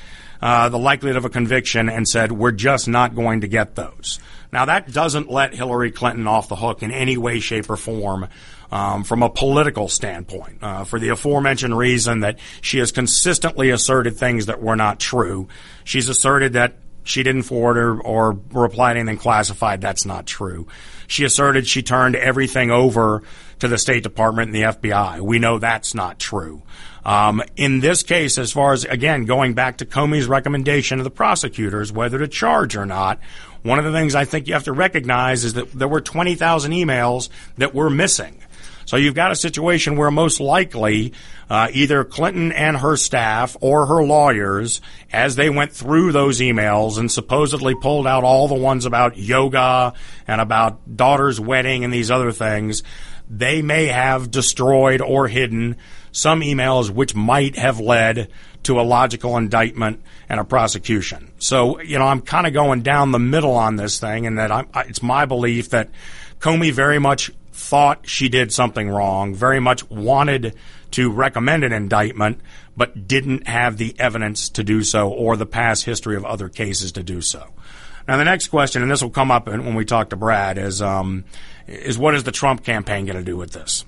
uh, 0.40 0.70
the 0.70 0.78
likelihood 0.78 1.16
of 1.16 1.26
a 1.26 1.31
conviction 1.31 1.90
and 1.90 2.08
said, 2.08 2.32
we're 2.32 2.52
just 2.52 2.88
not 2.88 3.14
going 3.14 3.43
to 3.43 3.48
get 3.48 3.75
those. 3.75 4.20
Now, 4.56 4.64
that 4.64 4.91
doesn't 4.91 5.31
let 5.31 5.53
Hillary 5.53 5.91
Clinton 5.91 6.26
off 6.26 6.49
the 6.49 6.56
hook 6.56 6.82
in 6.82 6.91
any 6.91 7.19
way, 7.19 7.41
shape, 7.41 7.69
or 7.69 7.76
form 7.76 8.26
um, 8.73 9.05
from 9.05 9.23
a 9.23 9.29
political 9.29 9.87
standpoint, 9.87 10.62
uh, 10.62 10.85
for 10.85 10.99
the 10.99 11.11
aforementioned 11.11 11.76
reason 11.76 12.20
that 12.20 12.38
she 12.62 12.79
has 12.79 12.91
consistently 12.91 13.69
asserted 13.69 14.17
things 14.17 14.47
that 14.47 14.62
were 14.62 14.75
not 14.75 14.99
true. 14.99 15.49
She's 15.85 16.08
asserted 16.08 16.55
that 16.55 16.79
she 17.05 17.23
didn't 17.23 17.43
forward 17.43 17.76
or, 17.76 18.00
or 18.00 18.41
reply 18.50 18.94
to 18.94 19.00
anything 19.00 19.19
classified. 19.19 19.82
That's 19.82 20.06
not 20.06 20.25
true. 20.25 20.67
She 21.06 21.25
asserted 21.25 21.67
she 21.67 21.82
turned 21.82 22.17
everything 22.17 22.70
over 22.70 23.25
to 23.58 23.69
the 23.69 23.76
State 23.76 24.05
Department 24.05 24.55
and 24.55 24.55
the 24.55 24.88
FBI. 24.88 25.20
We 25.20 25.38
know 25.38 25.58
that's 25.58 25.94
not 25.94 26.19
true. 26.19 26.62
Um, 27.05 27.41
in 27.55 27.79
this 27.79 28.03
case, 28.03 28.37
as 28.37 28.50
far 28.50 28.73
as, 28.73 28.85
again, 28.85 29.26
going 29.26 29.55
back 29.55 29.79
to 29.79 29.87
Comey's 29.87 30.26
recommendation 30.26 30.99
to 30.99 31.05
the 31.05 31.11
prosecutors, 31.11 31.93
whether 31.93 32.19
to 32.19 32.26
charge 32.26 32.75
or 32.75 32.85
not, 32.85 33.20
one 33.66 33.78
of 33.78 33.84
the 33.84 33.92
things 33.92 34.14
I 34.14 34.24
think 34.24 34.46
you 34.46 34.54
have 34.54 34.64
to 34.64 34.72
recognize 34.72 35.44
is 35.44 35.54
that 35.54 35.72
there 35.72 35.88
were 35.88 36.00
20,000 36.00 36.72
emails 36.72 37.28
that 37.58 37.74
were 37.74 37.90
missing. 37.90 38.38
So 38.86 38.96
you've 38.96 39.14
got 39.14 39.32
a 39.32 39.36
situation 39.36 39.96
where 39.96 40.12
most 40.12 40.38
likely 40.38 41.12
uh, 41.50 41.69
either 41.72 42.05
Clinton 42.05 42.52
and 42.52 42.76
her 42.76 42.96
staff 42.96 43.56
or 43.60 43.86
her 43.86 44.05
lawyers, 44.05 44.81
as 45.12 45.34
they 45.34 45.50
went 45.50 45.72
through 45.72 46.12
those 46.12 46.38
emails 46.38 46.96
and 46.96 47.10
supposedly 47.10 47.74
pulled 47.74 48.06
out 48.06 48.22
all 48.22 48.46
the 48.46 48.55
ones 48.55 48.86
about 48.86 49.19
yoga 49.19 49.93
and 50.29 50.41
about 50.41 50.96
daughter's 50.96 51.41
wedding 51.41 51.82
and 51.82 51.93
these 51.93 52.12
other 52.12 52.31
things, 52.31 52.84
they 53.29 53.60
may 53.60 53.86
have 53.86 54.31
destroyed 54.31 55.00
or 55.00 55.26
hidden 55.26 55.76
some 56.12 56.41
emails 56.41 56.88
which 56.88 57.14
might 57.14 57.56
have 57.56 57.81
led 57.81 58.31
to 58.62 58.81
a 58.81 58.82
logical 58.82 59.36
indictment 59.36 60.00
and 60.28 60.40
a 60.40 60.44
prosecution. 60.44 61.30
So, 61.38 61.80
you 61.80 61.98
know, 61.98 62.06
I'm 62.06 62.20
kind 62.20 62.46
of 62.46 62.52
going 62.52 62.82
down 62.82 63.12
the 63.12 63.18
middle 63.18 63.54
on 63.54 63.76
this 63.76 63.98
thing, 64.00 64.26
and 64.26 64.38
that 64.38 64.50
I'm, 64.50 64.68
it's 64.74 65.02
my 65.02 65.24
belief 65.24 65.70
that 65.70 65.90
Comey 66.40 66.72
very 66.72 66.98
much 66.98 67.30
thought 67.52 68.08
she 68.08 68.28
did 68.28 68.52
something 68.52 68.88
wrong, 68.88 69.34
very 69.34 69.60
much 69.60 69.88
wanted 69.90 70.54
to 70.92 71.10
recommend 71.10 71.64
an 71.64 71.72
indictment, 71.72 72.40
but 72.76 73.08
didn't 73.08 73.48
have 73.48 73.76
the 73.76 73.94
evidence 73.98 74.50
to 74.50 74.62
do 74.62 74.82
so 74.82 75.08
or 75.08 75.36
the 75.36 75.46
past 75.46 75.84
history 75.84 76.16
of 76.16 76.24
other 76.24 76.48
cases 76.48 76.92
to 76.92 77.02
do 77.02 77.20
so. 77.20 77.52
Now, 78.06 78.16
the 78.18 78.24
next 78.24 78.48
question, 78.48 78.82
and 78.82 78.90
this 78.90 79.02
will 79.02 79.10
come 79.10 79.30
up 79.30 79.46
when 79.48 79.74
we 79.74 79.84
talk 79.84 80.10
to 80.10 80.16
Brad, 80.16 80.58
is 80.58 80.80
um, 80.80 81.24
is 81.66 81.98
what 81.98 82.14
is 82.14 82.22
the 82.22 82.32
Trump 82.32 82.64
campaign 82.64 83.06
going 83.06 83.18
to 83.18 83.24
do 83.24 83.36
with 83.36 83.50
this? 83.50 83.84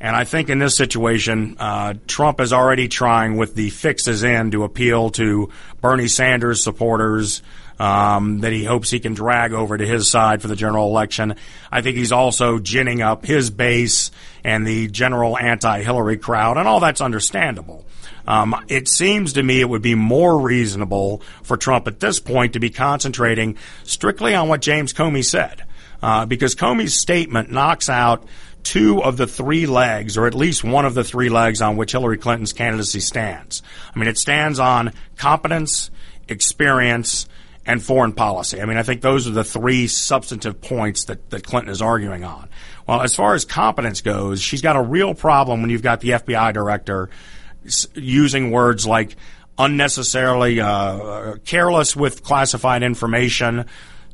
And 0.00 0.14
I 0.14 0.24
think 0.24 0.50
in 0.50 0.58
this 0.58 0.76
situation, 0.76 1.56
uh, 1.58 1.94
Trump 2.06 2.40
is 2.40 2.52
already 2.52 2.88
trying 2.88 3.36
with 3.36 3.54
the 3.54 3.70
fixes 3.70 4.22
in 4.22 4.50
to 4.50 4.64
appeal 4.64 5.10
to 5.10 5.50
Bernie 5.80 6.08
Sanders 6.08 6.62
supporters 6.62 7.42
um, 7.78 8.40
that 8.40 8.52
he 8.52 8.64
hopes 8.64 8.90
he 8.90 9.00
can 9.00 9.14
drag 9.14 9.52
over 9.52 9.76
to 9.76 9.86
his 9.86 10.10
side 10.10 10.42
for 10.42 10.48
the 10.48 10.56
general 10.56 10.88
election. 10.88 11.36
I 11.70 11.82
think 11.82 11.96
he's 11.96 12.12
also 12.12 12.58
ginning 12.58 13.02
up 13.02 13.24
his 13.24 13.50
base 13.50 14.10
and 14.44 14.66
the 14.66 14.88
general 14.88 15.36
anti-Hillary 15.36 16.18
crowd, 16.18 16.56
and 16.56 16.68
all 16.68 16.80
that's 16.80 17.00
understandable. 17.00 17.84
Um, 18.26 18.56
it 18.68 18.88
seems 18.88 19.34
to 19.34 19.42
me 19.42 19.60
it 19.60 19.68
would 19.68 19.82
be 19.82 19.94
more 19.94 20.38
reasonable 20.38 21.22
for 21.42 21.56
Trump 21.56 21.86
at 21.86 22.00
this 22.00 22.18
point 22.18 22.54
to 22.54 22.60
be 22.60 22.70
concentrating 22.70 23.56
strictly 23.84 24.34
on 24.34 24.48
what 24.48 24.60
James 24.60 24.92
Comey 24.92 25.24
said. 25.24 25.62
Uh, 26.02 26.26
because 26.26 26.54
Comey's 26.54 26.98
statement 26.98 27.50
knocks 27.50 27.88
out 27.88 28.24
two 28.66 29.00
of 29.00 29.16
the 29.16 29.28
three 29.28 29.66
legs, 29.66 30.18
or 30.18 30.26
at 30.26 30.34
least 30.34 30.64
one 30.64 30.84
of 30.84 30.94
the 30.94 31.04
three 31.04 31.28
legs 31.28 31.62
on 31.62 31.76
which 31.76 31.92
Hillary 31.92 32.18
Clinton's 32.18 32.52
candidacy 32.52 32.98
stands. 32.98 33.62
I 33.94 33.98
mean, 33.98 34.08
it 34.08 34.18
stands 34.18 34.58
on 34.58 34.92
competence, 35.16 35.90
experience, 36.28 37.28
and 37.64 37.80
foreign 37.80 38.12
policy. 38.12 38.60
I 38.60 38.64
mean, 38.64 38.76
I 38.76 38.82
think 38.82 39.02
those 39.02 39.28
are 39.28 39.30
the 39.30 39.44
three 39.44 39.86
substantive 39.86 40.60
points 40.60 41.04
that, 41.04 41.30
that 41.30 41.44
Clinton 41.44 41.70
is 41.70 41.80
arguing 41.80 42.24
on. 42.24 42.48
Well, 42.88 43.02
as 43.02 43.14
far 43.14 43.34
as 43.34 43.44
competence 43.44 44.00
goes, 44.00 44.40
she's 44.40 44.62
got 44.62 44.74
a 44.74 44.82
real 44.82 45.14
problem 45.14 45.60
when 45.60 45.70
you've 45.70 45.82
got 45.82 46.00
the 46.00 46.10
FBI 46.10 46.52
director 46.52 47.08
using 47.94 48.50
words 48.50 48.84
like 48.84 49.16
unnecessarily 49.58 50.60
uh, 50.60 51.36
careless 51.44 51.94
with 51.94 52.24
classified 52.24 52.82
information, 52.82 53.66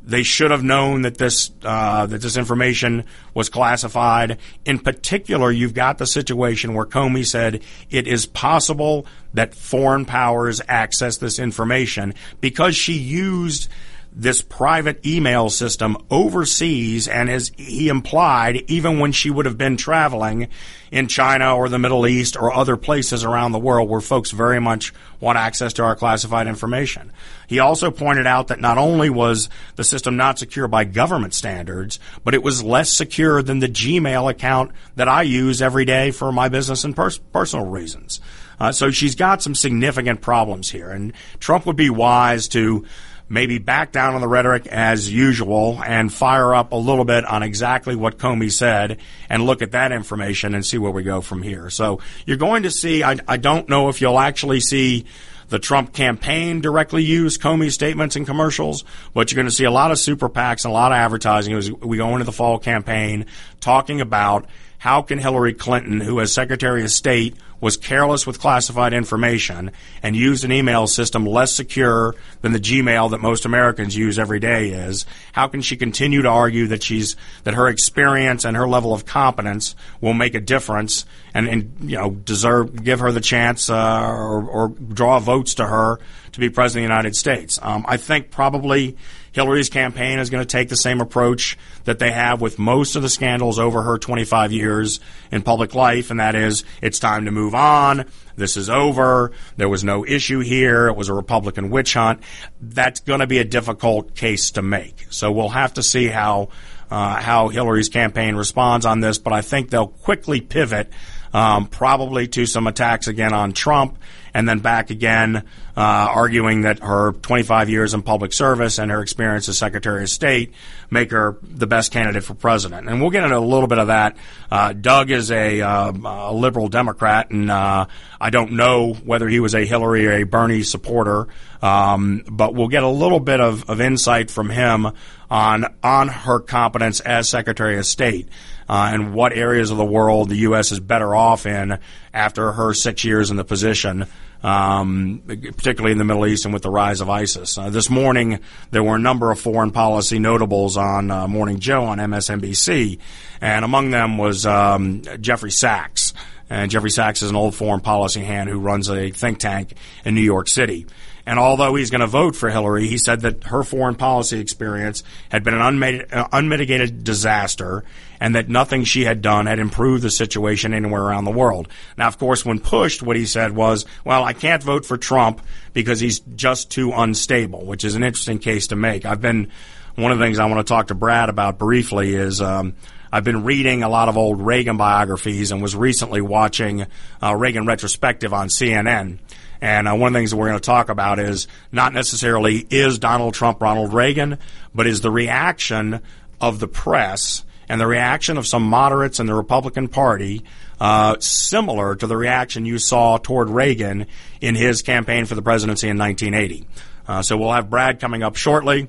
they 0.04 0.22
should 0.22 0.50
have 0.50 0.64
known 0.64 1.02
that 1.02 1.16
this 1.16 1.50
uh, 1.62 2.06
that 2.06 2.20
this 2.20 2.36
information 2.36 3.04
was 3.34 3.48
classified. 3.48 4.38
In 4.64 4.78
particular, 4.78 5.50
you've 5.50 5.74
got 5.74 5.98
the 5.98 6.06
situation 6.06 6.74
where 6.74 6.86
Comey 6.86 7.24
said 7.24 7.62
it 7.90 8.06
is 8.08 8.26
possible 8.26 9.06
that 9.34 9.54
foreign 9.54 10.04
powers 10.04 10.60
access 10.68 11.18
this 11.18 11.38
information 11.38 12.14
because 12.40 12.74
she 12.74 12.94
used 12.94 13.68
this 14.14 14.42
private 14.42 15.04
email 15.06 15.48
system 15.48 15.96
overseas 16.10 17.08
and 17.08 17.30
as 17.30 17.50
he 17.56 17.88
implied 17.88 18.56
even 18.68 18.98
when 18.98 19.10
she 19.10 19.30
would 19.30 19.46
have 19.46 19.56
been 19.56 19.76
traveling 19.76 20.48
in 20.90 21.08
China 21.08 21.56
or 21.56 21.70
the 21.70 21.78
Middle 21.78 22.06
East 22.06 22.36
or 22.36 22.52
other 22.52 22.76
places 22.76 23.24
around 23.24 23.52
the 23.52 23.58
world 23.58 23.88
where 23.88 24.02
folks 24.02 24.30
very 24.30 24.60
much 24.60 24.92
want 25.18 25.38
access 25.38 25.72
to 25.72 25.82
our 25.82 25.96
classified 25.96 26.46
information. 26.46 27.10
He 27.46 27.58
also 27.58 27.90
pointed 27.90 28.26
out 28.26 28.48
that 28.48 28.60
not 28.60 28.76
only 28.76 29.08
was 29.08 29.48
the 29.76 29.84
system 29.84 30.18
not 30.18 30.38
secure 30.38 30.68
by 30.68 30.84
government 30.84 31.32
standards, 31.32 31.98
but 32.22 32.34
it 32.34 32.42
was 32.42 32.62
less 32.62 32.94
secure 32.94 33.42
than 33.42 33.60
the 33.60 33.68
Gmail 33.68 34.30
account 34.30 34.72
that 34.96 35.08
I 35.08 35.22
use 35.22 35.62
every 35.62 35.86
day 35.86 36.10
for 36.10 36.30
my 36.30 36.50
business 36.50 36.84
and 36.84 36.94
pers- 36.94 37.18
personal 37.18 37.66
reasons. 37.66 38.20
Uh, 38.60 38.72
so 38.72 38.90
she's 38.90 39.14
got 39.14 39.42
some 39.42 39.54
significant 39.54 40.20
problems 40.20 40.70
here 40.70 40.90
and 40.90 41.14
Trump 41.40 41.64
would 41.64 41.76
be 41.76 41.88
wise 41.88 42.48
to 42.48 42.84
maybe 43.32 43.56
back 43.56 43.92
down 43.92 44.14
on 44.14 44.20
the 44.20 44.28
rhetoric 44.28 44.66
as 44.66 45.10
usual 45.10 45.82
and 45.84 46.12
fire 46.12 46.54
up 46.54 46.72
a 46.72 46.76
little 46.76 47.06
bit 47.06 47.24
on 47.24 47.42
exactly 47.42 47.96
what 47.96 48.18
Comey 48.18 48.52
said 48.52 48.98
and 49.30 49.46
look 49.46 49.62
at 49.62 49.72
that 49.72 49.90
information 49.90 50.54
and 50.54 50.64
see 50.64 50.76
where 50.76 50.92
we 50.92 51.02
go 51.02 51.22
from 51.22 51.42
here. 51.42 51.70
So 51.70 52.00
you're 52.26 52.36
going 52.36 52.64
to 52.64 52.70
see, 52.70 53.02
I, 53.02 53.16
I 53.26 53.38
don't 53.38 53.70
know 53.70 53.88
if 53.88 54.02
you'll 54.02 54.18
actually 54.18 54.60
see 54.60 55.06
the 55.48 55.58
Trump 55.58 55.94
campaign 55.94 56.60
directly 56.60 57.04
use 57.04 57.38
Comey's 57.38 57.72
statements 57.72 58.16
and 58.16 58.26
commercials, 58.26 58.84
but 59.14 59.32
you're 59.32 59.36
going 59.36 59.48
to 59.48 59.54
see 59.54 59.64
a 59.64 59.70
lot 59.70 59.90
of 59.90 59.98
super 59.98 60.28
PACs 60.28 60.66
and 60.66 60.70
a 60.70 60.74
lot 60.74 60.92
of 60.92 60.96
advertising 60.96 61.54
as 61.54 61.72
we 61.72 61.96
go 61.96 62.12
into 62.12 62.24
the 62.24 62.32
fall 62.32 62.58
campaign 62.58 63.24
talking 63.60 64.02
about 64.02 64.46
how 64.76 65.00
can 65.00 65.18
Hillary 65.18 65.54
Clinton, 65.54 66.00
who 66.00 66.20
as 66.20 66.34
Secretary 66.34 66.84
of 66.84 66.90
State 66.90 67.36
was 67.62 67.76
careless 67.76 68.26
with 68.26 68.40
classified 68.40 68.92
information 68.92 69.70
and 70.02 70.16
used 70.16 70.44
an 70.44 70.50
email 70.50 70.88
system 70.88 71.24
less 71.24 71.54
secure 71.54 72.14
than 72.40 72.52
the 72.52 72.58
Gmail 72.58 73.12
that 73.12 73.20
most 73.20 73.44
Americans 73.44 73.96
use 73.96 74.18
every 74.18 74.40
day 74.40 74.70
is, 74.70 75.06
how 75.32 75.46
can 75.46 75.62
she 75.62 75.76
continue 75.76 76.22
to 76.22 76.28
argue 76.28 76.66
that 76.66 76.82
she's 76.82 77.14
that 77.44 77.54
her 77.54 77.68
experience 77.68 78.44
and 78.44 78.56
her 78.56 78.68
level 78.68 78.92
of 78.92 79.06
competence 79.06 79.76
will 80.00 80.12
make 80.12 80.34
a 80.34 80.40
difference 80.40 81.06
and, 81.32 81.48
and 81.48 81.72
you 81.80 81.96
know 81.96 82.10
deserve 82.10 82.82
give 82.82 82.98
her 82.98 83.12
the 83.12 83.20
chance 83.20 83.70
uh, 83.70 84.10
or, 84.10 84.44
or 84.44 84.68
draw 84.68 85.20
votes 85.20 85.54
to 85.54 85.64
her 85.64 86.00
to 86.32 86.40
be 86.40 86.50
president 86.50 86.84
of 86.84 86.88
the 86.88 86.94
United 86.94 87.14
States? 87.14 87.60
Um, 87.62 87.84
I 87.86 87.96
think 87.96 88.32
probably 88.32 88.96
Hillary's 89.32 89.70
campaign 89.70 90.18
is 90.18 90.30
going 90.30 90.42
to 90.42 90.50
take 90.50 90.68
the 90.68 90.76
same 90.76 91.00
approach 91.00 91.58
that 91.84 91.98
they 91.98 92.12
have 92.12 92.40
with 92.40 92.58
most 92.58 92.96
of 92.96 93.02
the 93.02 93.08
scandals 93.08 93.58
over 93.58 93.82
her 93.82 93.98
25 93.98 94.52
years 94.52 95.00
in 95.30 95.42
public 95.42 95.74
life, 95.74 96.10
and 96.10 96.20
that 96.20 96.34
is 96.34 96.64
it's 96.80 96.98
time 96.98 97.24
to 97.24 97.30
move 97.30 97.54
on. 97.54 98.04
This 98.36 98.56
is 98.56 98.70
over. 98.70 99.32
There 99.56 99.68
was 99.68 99.84
no 99.84 100.06
issue 100.06 100.40
here. 100.40 100.88
It 100.88 100.96
was 100.96 101.08
a 101.08 101.14
Republican 101.14 101.70
witch 101.70 101.94
hunt. 101.94 102.22
That's 102.60 103.00
going 103.00 103.20
to 103.20 103.26
be 103.26 103.38
a 103.38 103.44
difficult 103.44 104.14
case 104.14 104.52
to 104.52 104.62
make. 104.62 105.06
So 105.10 105.32
we'll 105.32 105.48
have 105.50 105.74
to 105.74 105.82
see 105.82 106.06
how 106.06 106.48
uh, 106.90 107.20
how 107.20 107.48
Hillary's 107.48 107.88
campaign 107.88 108.36
responds 108.36 108.84
on 108.84 109.00
this, 109.00 109.16
but 109.16 109.32
I 109.32 109.40
think 109.40 109.70
they'll 109.70 109.86
quickly 109.86 110.42
pivot 110.42 110.92
um, 111.32 111.66
probably 111.66 112.28
to 112.28 112.46
some 112.46 112.66
attacks 112.66 113.08
again 113.08 113.32
on 113.32 113.52
Trump, 113.52 113.98
and 114.34 114.48
then 114.48 114.60
back 114.60 114.90
again, 114.90 115.36
uh, 115.76 115.80
arguing 115.80 116.62
that 116.62 116.80
her 116.80 117.12
25 117.12 117.68
years 117.68 117.94
in 117.94 118.02
public 118.02 118.32
service 118.32 118.78
and 118.78 118.90
her 118.90 119.02
experience 119.02 119.48
as 119.48 119.58
Secretary 119.58 120.02
of 120.02 120.08
State 120.08 120.52
make 120.90 121.10
her 121.10 121.36
the 121.42 121.66
best 121.66 121.92
candidate 121.92 122.24
for 122.24 122.34
president. 122.34 122.88
And 122.88 123.00
we'll 123.00 123.10
get 123.10 123.24
into 123.24 123.36
a 123.36 123.40
little 123.40 123.66
bit 123.66 123.78
of 123.78 123.88
that. 123.88 124.16
Uh, 124.50 124.72
Doug 124.72 125.10
is 125.10 125.30
a, 125.30 125.60
uh, 125.60 125.92
a, 125.92 126.32
liberal 126.32 126.68
Democrat, 126.68 127.30
and 127.30 127.50
uh, 127.50 127.86
I 128.20 128.30
don't 128.30 128.52
know 128.52 128.94
whether 128.94 129.28
he 129.28 129.40
was 129.40 129.54
a 129.54 129.64
Hillary 129.64 130.06
or 130.06 130.12
a 130.12 130.22
Bernie 130.24 130.62
supporter, 130.62 131.28
um, 131.60 132.24
but 132.28 132.54
we'll 132.54 132.68
get 132.68 132.82
a 132.82 132.88
little 132.88 133.20
bit 133.20 133.40
of, 133.40 133.68
of 133.68 133.80
insight 133.80 134.30
from 134.30 134.50
him 134.50 134.88
on 135.30 135.64
on 135.82 136.08
her 136.08 136.40
competence 136.40 137.00
as 137.00 137.26
Secretary 137.26 137.78
of 137.78 137.86
State 137.86 138.28
uh, 138.72 138.88
and 138.90 139.12
what 139.12 139.34
areas 139.34 139.70
of 139.70 139.76
the 139.76 139.84
world 139.84 140.30
the 140.30 140.36
U.S. 140.36 140.72
is 140.72 140.80
better 140.80 141.14
off 141.14 141.44
in 141.44 141.78
after 142.14 142.52
her 142.52 142.72
six 142.72 143.04
years 143.04 143.30
in 143.30 143.36
the 143.36 143.44
position, 143.44 144.06
um, 144.42 145.22
particularly 145.26 145.92
in 145.92 145.98
the 145.98 146.06
Middle 146.06 146.26
East 146.26 146.46
and 146.46 146.54
with 146.54 146.62
the 146.62 146.70
rise 146.70 147.02
of 147.02 147.10
ISIS. 147.10 147.58
Uh, 147.58 147.68
this 147.68 147.90
morning, 147.90 148.40
there 148.70 148.82
were 148.82 148.96
a 148.96 148.98
number 148.98 149.30
of 149.30 149.38
foreign 149.38 149.72
policy 149.72 150.18
notables 150.18 150.78
on 150.78 151.10
uh, 151.10 151.28
Morning 151.28 151.58
Joe 151.58 151.84
on 151.84 151.98
MSNBC, 151.98 152.98
and 153.42 153.62
among 153.62 153.90
them 153.90 154.16
was 154.16 154.46
um, 154.46 155.02
Jeffrey 155.20 155.50
Sachs. 155.50 156.14
And 156.48 156.70
Jeffrey 156.70 156.90
Sachs 156.90 157.20
is 157.20 157.28
an 157.28 157.36
old 157.36 157.54
foreign 157.54 157.82
policy 157.82 158.20
hand 158.20 158.48
who 158.48 158.58
runs 158.58 158.88
a 158.88 159.10
think 159.10 159.38
tank 159.38 159.74
in 160.06 160.14
New 160.14 160.22
York 160.22 160.48
City. 160.48 160.86
And 161.24 161.38
although 161.38 161.74
he's 161.74 161.90
going 161.90 162.00
to 162.00 162.06
vote 162.06 162.34
for 162.34 162.50
Hillary, 162.50 162.88
he 162.88 162.98
said 162.98 163.20
that 163.20 163.44
her 163.44 163.62
foreign 163.62 163.94
policy 163.94 164.40
experience 164.40 165.04
had 165.28 165.44
been 165.44 165.54
an 165.54 166.04
unmitigated 166.32 167.04
disaster 167.04 167.84
and 168.20 168.34
that 168.34 168.48
nothing 168.48 168.84
she 168.84 169.04
had 169.04 169.22
done 169.22 169.46
had 169.46 169.58
improved 169.58 170.02
the 170.02 170.10
situation 170.10 170.74
anywhere 170.74 171.02
around 171.02 171.24
the 171.24 171.30
world. 171.30 171.68
Now, 171.96 172.08
of 172.08 172.18
course, 172.18 172.44
when 172.44 172.58
pushed, 172.58 173.02
what 173.02 173.16
he 173.16 173.26
said 173.26 173.54
was, 173.54 173.84
well, 174.04 174.24
I 174.24 174.32
can't 174.32 174.62
vote 174.62 174.84
for 174.84 174.96
Trump 174.96 175.40
because 175.72 176.00
he's 176.00 176.20
just 176.20 176.70
too 176.70 176.92
unstable, 176.92 177.64
which 177.64 177.84
is 177.84 177.94
an 177.94 178.02
interesting 178.02 178.38
case 178.38 178.68
to 178.68 178.76
make. 178.76 179.04
I've 179.04 179.20
been, 179.20 179.50
one 179.94 180.12
of 180.12 180.18
the 180.18 180.24
things 180.24 180.38
I 180.38 180.46
want 180.46 180.66
to 180.66 180.70
talk 180.72 180.88
to 180.88 180.94
Brad 180.94 181.28
about 181.28 181.58
briefly 181.58 182.14
is, 182.14 182.40
um, 182.40 182.74
I've 183.14 183.24
been 183.24 183.44
reading 183.44 183.82
a 183.82 183.90
lot 183.90 184.08
of 184.08 184.16
old 184.16 184.40
Reagan 184.40 184.78
biographies 184.78 185.52
and 185.52 185.60
was 185.60 185.76
recently 185.76 186.22
watching 186.22 186.86
uh, 187.22 187.36
Reagan 187.36 187.66
retrospective 187.66 188.32
on 188.32 188.48
CNN. 188.48 189.18
And 189.62 189.86
uh, 189.86 189.94
one 189.94 190.08
of 190.08 190.12
the 190.12 190.18
things 190.18 190.32
that 190.32 190.36
we're 190.36 190.48
going 190.48 190.58
to 190.58 190.66
talk 190.66 190.88
about 190.88 191.20
is 191.20 191.46
not 191.70 191.94
necessarily 191.94 192.66
is 192.68 192.98
Donald 192.98 193.34
Trump 193.34 193.62
Ronald 193.62 193.94
Reagan, 193.94 194.38
but 194.74 194.88
is 194.88 195.02
the 195.02 195.10
reaction 195.10 196.00
of 196.40 196.58
the 196.58 196.66
press 196.66 197.44
and 197.68 197.80
the 197.80 197.86
reaction 197.86 198.36
of 198.38 198.46
some 198.46 198.64
moderates 198.64 199.20
in 199.20 199.26
the 199.26 199.34
Republican 199.34 199.86
Party 199.86 200.42
uh, 200.80 201.16
similar 201.20 201.94
to 201.94 202.08
the 202.08 202.16
reaction 202.16 202.66
you 202.66 202.78
saw 202.78 203.18
toward 203.18 203.48
Reagan 203.48 204.06
in 204.40 204.56
his 204.56 204.82
campaign 204.82 205.26
for 205.26 205.36
the 205.36 205.42
presidency 205.42 205.88
in 205.88 205.96
1980. 205.96 206.66
Uh, 207.06 207.22
so 207.22 207.36
we'll 207.36 207.52
have 207.52 207.70
Brad 207.70 208.00
coming 208.00 208.24
up 208.24 208.34
shortly, 208.34 208.88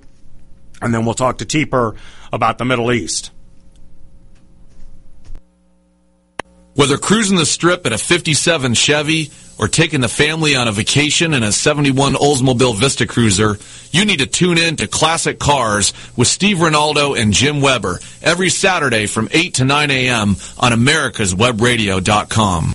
and 0.82 0.92
then 0.92 1.06
we'll 1.06 1.14
talk 1.14 1.38
to 1.38 1.46
Teper 1.46 1.96
about 2.34 2.58
the 2.58 2.66
Middle 2.66 2.92
East. 2.92 3.30
Whether 6.76 6.98
cruising 6.98 7.38
the 7.38 7.46
strip 7.46 7.86
in 7.86 7.94
a 7.94 7.98
57 7.98 8.74
Chevy 8.74 9.30
or 9.60 9.68
taking 9.68 10.02
the 10.02 10.08
family 10.08 10.56
on 10.56 10.68
a 10.68 10.72
vacation 10.72 11.34
in 11.34 11.44
a 11.44 11.52
71 11.52 12.14
Oldsmobile 12.14 12.76
Vista 12.76 13.06
Cruiser, 13.06 13.58
you 13.92 14.06
need 14.06 14.20
to 14.20 14.26
tune 14.26 14.58
in 14.58 14.76
to 14.78 14.88
Classic 14.88 15.38
Cars 15.38 15.94
with 16.18 16.28
Steve 16.28 16.58
Ronaldo 16.58 17.20
and 17.20 17.32
Jim 17.32 17.62
Weber 17.62 18.00
every 18.24 18.50
Saturday 18.50 19.06
from 19.06 19.30
8 19.32 19.54
to 19.56 19.66
9 19.66 19.92
a.m. 19.92 20.30
on 20.58 20.72
americaswebradio.com. 20.72 22.74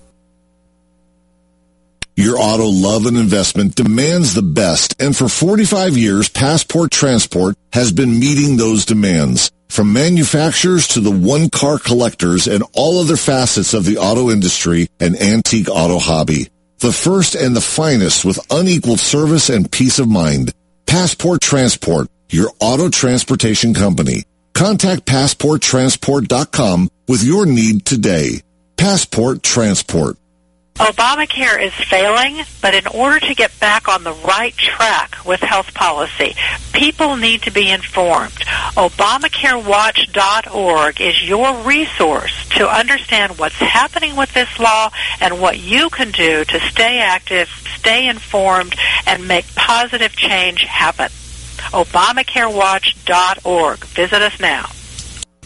Your 2.15 2.37
auto 2.37 2.67
love 2.67 3.07
and 3.07 3.17
investment 3.17 3.77
demands 3.77 4.35
the 4.35 4.43
best, 4.43 5.01
and 5.01 5.17
for 5.17 5.29
45 5.29 5.97
years, 5.97 6.29
Passport 6.29 6.91
Transport 6.91 7.57
has 7.73 7.93
been 7.93 8.19
meeting 8.19 8.57
those 8.57 8.85
demands. 8.85 9.53
From 9.79 9.93
manufacturers 9.93 10.89
to 10.89 11.01
the 11.01 11.13
one-car 11.13 11.79
collectors 11.79 12.49
and 12.49 12.65
all 12.73 12.99
other 12.99 13.17
facets 13.17 13.75
of 13.75 13.85
the 13.85 13.99
auto 13.99 14.29
industry 14.29 14.89
and 14.99 15.15
antique 15.15 15.69
auto 15.71 16.01
hobby. 16.01 16.49
The 16.81 16.91
first 16.91 17.37
and 17.37 17.55
the 17.55 17.61
finest 17.61 18.25
with 18.25 18.45
unequaled 18.51 18.99
service 18.99 19.49
and 19.49 19.71
peace 19.71 20.01
of 20.01 20.09
mind. 20.09 20.53
Passport 20.89 21.41
Transport, 21.41 22.09
your 22.29 22.51
auto 22.59 22.89
transportation 22.89 23.73
company. 23.73 24.25
Contact 24.53 25.07
PassportTransport.com 25.07 26.91
with 27.07 27.23
your 27.23 27.47
need 27.47 27.85
today. 27.85 28.41
Passport 28.77 29.45
Transport. 29.45 30.17
Obamacare 30.79 31.61
is 31.61 31.75
failing, 31.75 32.45
but 32.63 32.73
in 32.73 32.87
order 32.87 33.19
to 33.19 33.35
get 33.35 33.59
back 33.59 33.89
on 33.89 34.05
the 34.05 34.13
right 34.13 34.57
track 34.57 35.17
with 35.27 35.41
health 35.41 35.75
policy, 35.75 36.37
people 36.73 37.17
need 37.17 37.43
to 37.43 37.51
be 37.51 37.69
informed. 37.69 38.31
ObamacareWatch.org 38.77 41.01
is 41.01 41.29
your 41.29 41.53
resource 41.65 42.49
to 42.51 42.69
understand 42.69 43.39
what's 43.39 43.57
happening 43.57 44.15
with 44.15 44.33
this 44.35 44.61
law 44.61 44.91
and 45.21 45.41
what 45.41 45.59
you 45.59 45.91
can 45.91 46.13
do 46.13 46.45
to 46.45 46.61
stay 46.61 47.01
active, 47.01 47.49
stay 47.77 48.07
informed, 48.07 48.77
and 49.05 49.27
make 49.27 49.53
positive 49.57 50.15
change 50.15 50.63
happen. 50.63 51.09
ObamacareWatch.org. 51.73 53.79
Visit 53.79 54.23
us 54.23 54.39
now. 54.39 54.71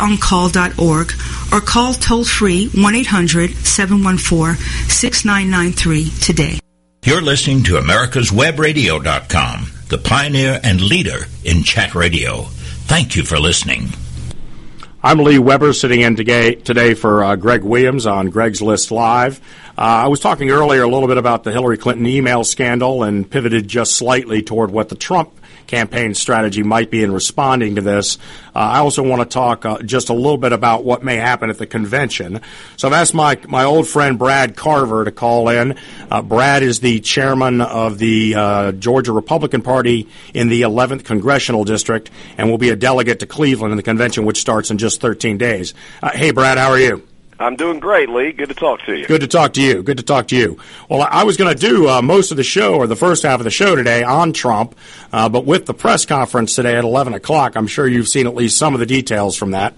libertyoncall.org 0.00 1.12
or 1.52 1.60
call 1.60 1.94
toll 1.94 2.24
free 2.24 2.68
1 2.68 2.94
800 2.94 3.54
714 3.56 4.56
6993 4.88 6.10
today. 6.20 6.58
You're 7.04 7.22
listening 7.22 7.62
to 7.64 7.74
America'sWebRadio.com, 7.74 9.66
the 9.88 9.98
pioneer 9.98 10.60
and 10.62 10.80
leader 10.80 11.26
in 11.44 11.62
chat 11.62 11.94
radio. 11.94 12.42
Thank 12.86 13.16
you 13.16 13.22
for 13.24 13.38
listening. 13.38 13.88
I'm 15.02 15.18
Lee 15.18 15.38
Weber, 15.38 15.72
sitting 15.72 16.02
in 16.02 16.14
today, 16.14 16.56
today 16.56 16.92
for 16.92 17.24
uh, 17.24 17.36
Greg 17.36 17.62
Williams 17.62 18.06
on 18.06 18.28
Greg's 18.28 18.60
List 18.60 18.90
Live. 18.90 19.40
Uh, 19.80 20.04
I 20.04 20.08
was 20.08 20.20
talking 20.20 20.50
earlier 20.50 20.82
a 20.82 20.88
little 20.88 21.08
bit 21.08 21.16
about 21.16 21.42
the 21.42 21.52
Hillary 21.52 21.78
Clinton 21.78 22.04
email 22.04 22.44
scandal 22.44 23.02
and 23.02 23.28
pivoted 23.28 23.66
just 23.66 23.94
slightly 23.94 24.42
toward 24.42 24.70
what 24.70 24.90
the 24.90 24.94
Trump 24.94 25.32
campaign 25.66 26.12
strategy 26.12 26.62
might 26.62 26.90
be 26.90 27.02
in 27.02 27.10
responding 27.10 27.76
to 27.76 27.80
this. 27.80 28.18
Uh, 28.54 28.58
I 28.58 28.78
also 28.80 29.02
want 29.02 29.22
to 29.22 29.32
talk 29.32 29.64
uh, 29.64 29.80
just 29.80 30.10
a 30.10 30.12
little 30.12 30.36
bit 30.36 30.52
about 30.52 30.84
what 30.84 31.02
may 31.02 31.16
happen 31.16 31.48
at 31.48 31.56
the 31.56 31.66
convention. 31.66 32.42
So 32.76 32.88
I've 32.88 32.92
asked 32.92 33.14
my, 33.14 33.38
my 33.48 33.64
old 33.64 33.88
friend 33.88 34.18
Brad 34.18 34.54
Carver 34.54 35.06
to 35.06 35.12
call 35.12 35.48
in. 35.48 35.78
Uh, 36.10 36.20
Brad 36.20 36.62
is 36.62 36.80
the 36.80 37.00
chairman 37.00 37.62
of 37.62 37.96
the 37.96 38.34
uh, 38.34 38.72
Georgia 38.72 39.12
Republican 39.12 39.62
Party 39.62 40.08
in 40.34 40.50
the 40.50 40.60
11th 40.60 41.04
Congressional 41.04 41.64
District 41.64 42.10
and 42.36 42.50
will 42.50 42.58
be 42.58 42.68
a 42.68 42.76
delegate 42.76 43.20
to 43.20 43.26
Cleveland 43.26 43.72
in 43.72 43.78
the 43.78 43.82
convention, 43.82 44.26
which 44.26 44.42
starts 44.42 44.70
in 44.70 44.76
just 44.76 45.00
13 45.00 45.38
days. 45.38 45.72
Uh, 46.02 46.10
hey, 46.10 46.32
Brad, 46.32 46.58
how 46.58 46.68
are 46.68 46.78
you? 46.78 47.02
I'm 47.40 47.56
doing 47.56 47.80
great, 47.80 48.10
Lee. 48.10 48.32
Good 48.32 48.50
to 48.50 48.54
talk 48.54 48.82
to 48.82 48.94
you. 48.94 49.06
Good 49.06 49.22
to 49.22 49.26
talk 49.26 49.54
to 49.54 49.62
you. 49.62 49.82
Good 49.82 49.96
to 49.96 50.02
talk 50.02 50.28
to 50.28 50.36
you. 50.36 50.58
Well, 50.90 51.08
I 51.10 51.24
was 51.24 51.38
going 51.38 51.56
to 51.56 51.58
do 51.58 51.88
uh, 51.88 52.02
most 52.02 52.30
of 52.30 52.36
the 52.36 52.42
show 52.42 52.74
or 52.74 52.86
the 52.86 52.96
first 52.96 53.22
half 53.22 53.40
of 53.40 53.44
the 53.44 53.50
show 53.50 53.74
today 53.74 54.02
on 54.02 54.34
Trump, 54.34 54.76
uh, 55.10 55.30
but 55.30 55.46
with 55.46 55.64
the 55.64 55.72
press 55.72 56.04
conference 56.04 56.54
today 56.54 56.76
at 56.76 56.84
11 56.84 57.14
o'clock, 57.14 57.56
I'm 57.56 57.66
sure 57.66 57.88
you've 57.88 58.08
seen 58.08 58.26
at 58.26 58.34
least 58.34 58.58
some 58.58 58.74
of 58.74 58.80
the 58.80 58.84
details 58.84 59.36
from 59.36 59.52
that. 59.52 59.74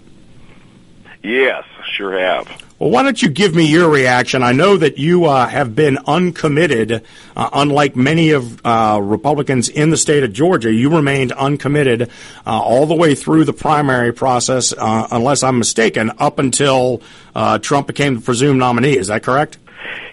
Yes, 1.22 1.64
sure 1.92 2.18
have. 2.18 2.48
Well, 2.82 2.90
why 2.90 3.04
don't 3.04 3.22
you 3.22 3.30
give 3.30 3.54
me 3.54 3.66
your 3.66 3.88
reaction? 3.88 4.42
I 4.42 4.50
know 4.50 4.76
that 4.76 4.98
you 4.98 5.26
uh, 5.26 5.46
have 5.46 5.76
been 5.76 5.98
uncommitted, 6.04 7.04
uh, 7.36 7.50
unlike 7.52 7.94
many 7.94 8.32
of 8.32 8.60
uh, 8.66 8.98
Republicans 9.00 9.68
in 9.68 9.90
the 9.90 9.96
state 9.96 10.24
of 10.24 10.32
Georgia. 10.32 10.72
You 10.72 10.90
remained 10.90 11.30
uncommitted 11.30 12.10
uh, 12.44 12.60
all 12.60 12.86
the 12.86 12.96
way 12.96 13.14
through 13.14 13.44
the 13.44 13.52
primary 13.52 14.12
process, 14.12 14.74
uh, 14.76 15.06
unless 15.12 15.44
I'm 15.44 15.58
mistaken, 15.58 16.10
up 16.18 16.40
until 16.40 17.02
uh, 17.36 17.60
Trump 17.60 17.86
became 17.86 18.16
the 18.16 18.20
presumed 18.20 18.58
nominee. 18.58 18.98
Is 18.98 19.06
that 19.06 19.22
correct? 19.22 19.58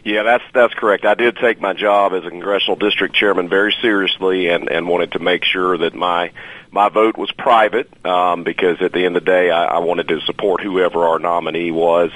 Yeah, 0.04 0.22
that's 0.22 0.44
that's 0.54 0.76
correct. 0.76 1.06
I 1.06 1.16
did 1.16 1.38
take 1.38 1.60
my 1.60 1.74
job 1.74 2.14
as 2.14 2.24
a 2.24 2.30
congressional 2.30 2.76
district 2.76 3.16
chairman 3.16 3.50
very 3.50 3.76
seriously, 3.82 4.48
and 4.48 4.70
and 4.70 4.88
wanted 4.88 5.14
to 5.14 5.20
make 5.20 5.44
sure 5.44 5.76
that 5.80 5.96
my 5.96 6.32
my 6.72 6.90
vote 6.90 7.18
was 7.18 7.32
private 7.32 7.90
um, 8.06 8.44
because 8.44 8.82
at 8.82 8.92
the 8.92 9.06
end 9.06 9.18
of 9.18 9.26
the 9.26 9.32
day, 9.32 9.50
I, 9.50 9.66
I 9.66 9.78
wanted 9.80 10.08
to 10.10 10.22
support 10.22 10.62
whoever 10.62 11.06
our 11.08 11.20
nominee 11.20 11.72
was. 11.72 12.12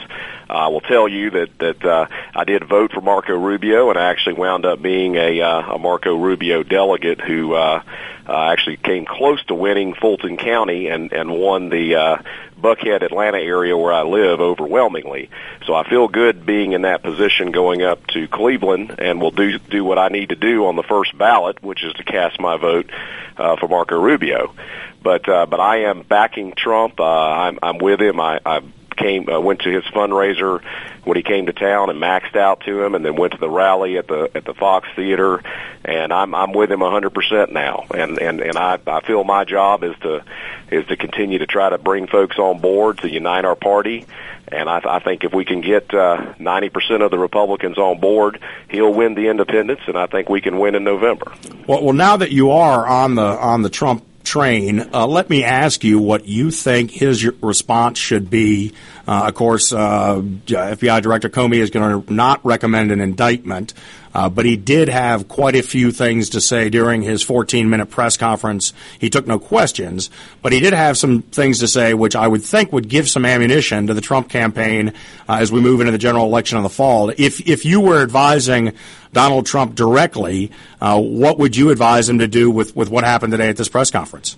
I 0.49 0.67
will 0.67 0.81
tell 0.81 1.07
you 1.07 1.31
that 1.31 1.57
that 1.59 1.83
uh, 1.83 2.07
I 2.35 2.43
did 2.43 2.67
vote 2.67 2.91
for 2.91 3.01
Marco 3.01 3.33
Rubio, 3.33 3.89
and 3.89 3.97
I 3.97 4.09
actually 4.09 4.33
wound 4.33 4.65
up 4.65 4.81
being 4.81 5.15
a, 5.15 5.41
uh, 5.41 5.75
a 5.75 5.79
Marco 5.79 6.15
Rubio 6.15 6.61
delegate 6.61 7.21
who 7.21 7.53
uh, 7.53 7.81
uh, 8.27 8.51
actually 8.51 8.77
came 8.77 9.05
close 9.05 9.43
to 9.45 9.55
winning 9.55 9.95
Fulton 9.95 10.37
County 10.37 10.87
and 10.87 11.11
and 11.11 11.31
won 11.31 11.69
the 11.69 11.95
uh, 11.95 12.17
Buckhead, 12.63 13.04
Atlanta 13.04 13.38
area 13.38 13.78
where 13.78 13.91
I 13.91 14.04
live 14.04 14.39
overwhelmingly. 14.39 15.30
So 15.65 15.76
I 15.76 15.88
feel 15.88 16.08
good 16.08 16.45
being 16.45 16.71
in 16.71 16.84
that 16.84 17.04
position 17.04 17.52
going 17.52 17.84
up 17.84 18.08
to 18.08 18.28
Cleveland, 18.28 18.95
and 18.99 19.21
will 19.21 19.32
do 19.32 19.60
do 19.60 19.84
what 19.84 19.99
I 19.99 20.08
need 20.08 20.30
to 20.30 20.36
do 20.36 20.65
on 20.65 20.78
the 20.78 20.84
first 20.84 21.15
ballot, 21.17 21.62
which 21.62 21.84
is 21.84 21.93
to 21.93 22.04
cast 22.04 22.39
my 22.39 22.58
vote 22.58 22.89
uh, 23.38 23.58
for 23.58 23.67
Marco 23.67 23.99
Rubio. 23.99 24.56
But 25.04 25.28
uh, 25.28 25.45
but 25.45 25.60
I 25.60 25.84
am 25.89 26.04
backing 26.04 26.54
Trump. 26.54 26.99
Uh, 26.99 27.04
I'm 27.06 27.60
I'm 27.62 27.78
with 27.78 28.02
him. 28.02 28.19
I. 28.19 28.39
I 28.45 28.62
came 28.95 29.29
uh, 29.29 29.39
went 29.39 29.62
to 29.62 29.69
his 29.69 29.84
fundraiser 29.86 30.62
when 31.03 31.17
he 31.17 31.23
came 31.23 31.45
to 31.47 31.53
town 31.53 31.89
and 31.89 32.01
maxed 32.01 32.36
out 32.36 32.62
to 32.62 32.84
him 32.84 32.95
and 32.95 33.06
then 33.06 33.15
went 33.15 33.34
to 33.34 33.39
the 33.39 33.49
rally 33.49 33.97
at 33.97 34.08
the 34.08 34.29
at 34.36 34.45
the 34.45 34.53
Fox 34.53 34.88
Theater. 34.95 35.41
And 35.86 36.13
I'm 36.13 36.34
I'm 36.34 36.53
with 36.53 36.71
him 36.71 36.79
100% 36.79 37.51
now. 37.51 37.86
And 37.93 38.19
and 38.19 38.41
and 38.41 38.58
I 38.58 38.79
I 38.88 39.01
feel 39.01 39.23
my 39.23 39.43
job 39.43 39.84
is 39.84 39.95
to 40.01 40.23
is 40.71 40.86
to 40.88 40.95
continue 40.95 41.39
to 41.39 41.47
try 41.47 41.69
to 41.69 41.77
bring 41.77 42.08
folks 42.08 42.38
on 42.38 42.60
board 42.60 42.99
to 42.99 43.10
unite 43.10 43.45
our 43.45 43.56
party. 43.56 44.06
And 44.47 44.69
I, 44.69 44.82
I 44.84 44.99
think 44.99 45.23
if 45.23 45.34
we 45.34 45.45
can 45.45 45.62
get 45.62 45.93
uh, 45.93 46.34
90% 46.38 47.03
of 47.03 47.12
the 47.12 47.17
Republicans 47.17 47.77
on 47.77 47.99
board, 47.99 48.39
he'll 48.69 48.93
win 48.93 49.15
the 49.15 49.27
independents, 49.27 49.84
and 49.88 49.97
I 49.97 50.06
think 50.06 50.29
we 50.29 50.41
can 50.41 50.60
win 50.60 50.75
in 50.75 50.84
November. 50.84 51.34
Well, 51.65 51.84
well, 51.84 51.93
now 51.93 52.17
that 52.17 52.32
you 52.32 52.51
are 52.51 52.86
on 52.86 53.15
the 53.15 53.23
on 53.23 53.62
the 53.62 53.69
Trump 53.69 54.06
train, 54.23 54.89
uh, 54.93 55.05
let 55.07 55.29
me 55.29 55.43
ask 55.43 55.83
you 55.83 55.99
what 55.99 56.25
you 56.25 56.51
think 56.51 56.91
his 56.91 57.25
response 57.41 57.97
should 57.97 58.29
be. 58.29 58.73
Uh, 59.07 59.25
of 59.27 59.33
course, 59.33 59.73
uh, 59.73 60.21
FBI 60.21 61.01
Director 61.01 61.29
Comey 61.29 61.57
is 61.57 61.69
going 61.69 62.03
to 62.03 62.13
not 62.13 62.43
recommend 62.45 62.91
an 62.91 63.01
indictment, 63.01 63.73
uh, 64.13 64.30
but 64.30 64.45
he 64.45 64.56
did 64.56 64.89
have 64.89 65.28
quite 65.28 65.56
a 65.56 65.63
few 65.63 65.91
things 65.91 66.30
to 66.30 66.41
say 66.41 66.69
during 66.69 67.02
his 67.02 67.23
14 67.23 67.69
minute 67.69 67.88
press 67.88 68.17
conference. 68.17 68.73
He 68.99 69.10
took 69.10 69.28
no 69.28 69.39
questions, 69.39 70.10
but 70.41 70.54
he 70.54 70.60
did 70.60 70.73
have 70.73 70.97
some 70.97 71.21
things 71.21 71.60
to 71.60 71.67
say, 71.67 71.93
which 71.93 72.15
I 72.15 72.28
would 72.28 72.43
think 72.43 72.71
would 72.71 72.89
give 72.89 73.10
some 73.10 73.26
ammunition 73.26 73.88
to 73.88 73.93
the 73.93 74.02
Trump 74.02 74.30
campaign 74.30 74.93
uh, 75.28 75.38
as 75.39 75.52
we 75.52 75.62
move 75.62 75.80
into 75.80 75.91
the 75.91 75.97
general 75.97 76.26
election 76.26 76.58
in 76.58 76.63
the 76.63 76.69
fall. 76.69 77.10
If, 77.10 77.47
if 77.47 77.65
you 77.65 77.82
were 77.82 78.02
advising 78.02 78.73
Donald 79.13 79.45
Trump 79.45 79.76
directly, 79.76 80.52
uh, 80.82 80.99
what 80.99 81.38
would 81.39 81.56
you 81.56 81.69
advise 81.69 82.10
him 82.10 82.19
to 82.19 82.28
do 82.28 82.49
with, 82.49 82.76
with 82.76 82.89
what 82.89 83.04
happened 83.04 83.32
today 83.32 83.49
at 83.49 83.58
this 83.58 83.69
press 83.69 83.91
conference? 83.91 84.38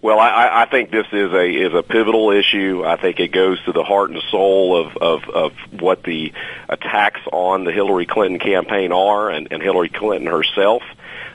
Well, 0.00 0.20
I, 0.20 0.62
I 0.62 0.66
think 0.66 0.92
this 0.92 1.06
is 1.10 1.32
a 1.32 1.48
is 1.48 1.74
a 1.74 1.82
pivotal 1.82 2.30
issue. 2.30 2.84
I 2.86 2.96
think 2.96 3.18
it 3.18 3.28
goes 3.28 3.60
to 3.64 3.72
the 3.72 3.82
heart 3.82 4.10
and 4.10 4.22
soul 4.30 4.76
of 4.76 4.96
of, 4.96 5.28
of 5.28 5.52
what 5.80 6.04
the 6.04 6.32
attacks 6.68 7.20
on 7.32 7.64
the 7.64 7.72
Hillary 7.72 8.06
Clinton 8.06 8.38
campaign 8.38 8.92
are, 8.92 9.28
and, 9.28 9.48
and 9.50 9.60
Hillary 9.60 9.88
Clinton 9.88 10.30
herself. 10.30 10.82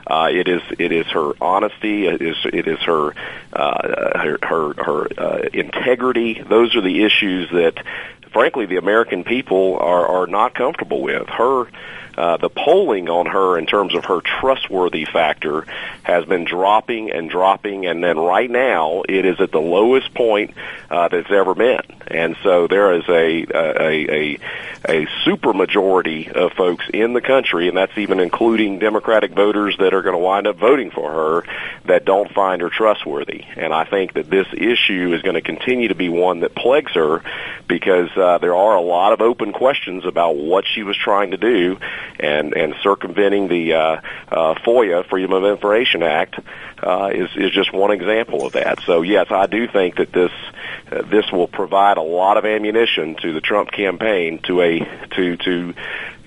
Uh, 0.08 0.30
it 0.32 0.48
is 0.48 0.62
it 0.80 0.94
is 0.94 1.08
her 1.08 1.34
honesty. 1.42 2.08
It 2.08 2.22
is 2.22 2.38
it 2.46 2.68
is 2.68 2.80
her 2.80 3.14
uh, 3.52 4.18
her 4.18 4.38
her, 4.42 4.74
her 4.78 5.08
uh, 5.18 5.50
integrity. 5.52 6.42
Those 6.42 6.76
are 6.78 6.82
the 6.82 7.04
issues 7.04 7.50
that 7.52 7.84
frankly, 8.34 8.66
the 8.66 8.78
American 8.78 9.24
people 9.24 9.78
are 9.78 10.08
are 10.08 10.28
not 10.28 10.56
comfortable 10.56 11.02
with 11.02 11.28
her. 11.30 11.68
Uh, 12.18 12.38
the 12.38 12.50
polling 12.50 13.10
on 13.10 13.26
her 13.26 13.58
in 13.58 13.66
terms 13.66 13.96
of 13.96 14.06
her 14.06 14.22
trustworthy 14.22 15.06
factor 15.06 15.66
has 16.04 16.26
been 16.26 16.46
dropping 16.46 17.12
and 17.12 17.30
dropping, 17.30 17.86
and 17.86 18.04
then 18.04 18.18
right 18.18 18.50
now 18.50 19.04
it 19.08 19.26
is 19.26 19.40
at 19.40 19.52
the 19.52 19.60
lowest 19.60 20.14
point 20.14 20.54
uh, 20.90 21.08
that 21.08 21.20
it's 21.20 21.32
ever 21.32 21.56
been. 21.56 21.82
And 22.08 22.36
so 22.44 22.68
there 22.68 22.94
is 22.94 23.04
a 23.10 23.46
a 23.54 24.12
a, 24.12 24.40
a 24.88 25.08
super 25.24 25.54
majority 25.54 26.30
of 26.30 26.54
folks 26.54 26.86
in 26.94 27.14
the 27.14 27.22
country, 27.22 27.68
and 27.68 27.78
that's 27.78 27.98
even 27.98 28.20
including 28.20 28.80
Democratic 28.80 29.32
voters 29.32 29.76
that 29.80 29.94
are 29.94 30.02
going 30.02 30.16
to 30.16 30.20
wind 30.20 30.48
up 30.48 30.58
voting 30.58 30.92
for 30.92 31.12
her 31.12 31.44
that 31.86 32.06
don't 32.06 32.32
find 32.32 32.62
her 32.62 32.70
trustworthy. 32.70 33.44
And 33.56 33.74
I 33.74 33.86
think 33.86 34.14
that 34.14 34.30
this 34.30 34.48
issue 34.54 35.14
is 35.14 35.22
going 35.22 35.36
to 35.36 35.42
continue 35.42 35.88
to 35.88 35.96
be 35.96 36.10
one 36.10 36.42
that 36.42 36.56
plagues 36.56 36.94
her 36.94 37.24
because 37.68 38.10
uh, 38.16 38.38
there 38.38 38.56
are 38.56 38.76
a 38.76 38.82
lot 38.82 39.14
of 39.14 39.22
open 39.22 39.54
questions 39.54 40.06
about 40.06 40.36
what 40.36 40.66
she 40.66 40.84
was 40.84 40.98
trying 40.98 41.32
to 41.32 41.38
do 41.38 41.78
and 42.20 42.54
and 42.54 42.76
circumventing 42.84 43.48
the 43.48 43.74
uh, 43.74 44.02
uh, 44.30 44.54
FOIA 44.66 45.08
Freedom 45.10 45.34
of 45.34 45.44
Information 45.46 46.04
Act 46.04 46.40
uh, 46.82 47.10
is 47.14 47.30
is 47.36 47.52
just 47.52 47.74
one 47.74 47.92
example 47.92 48.46
of 48.46 48.54
that. 48.54 48.80
So 48.86 49.02
yes, 49.02 49.28
I 49.30 49.48
do 49.48 49.68
think 49.68 49.98
that 49.98 50.12
this 50.12 50.32
uh, 50.92 51.02
this 51.04 51.32
will 51.32 51.48
provide 51.48 51.98
a 51.98 52.02
lot 52.02 52.38
of 52.38 52.46
ammunition 52.46 53.16
to 53.22 53.34
the 53.34 53.42
Trump 53.42 53.72
campaign 53.72 54.40
to 54.44 54.62
a 54.62 54.80
to 55.16 55.38
to 55.38 55.74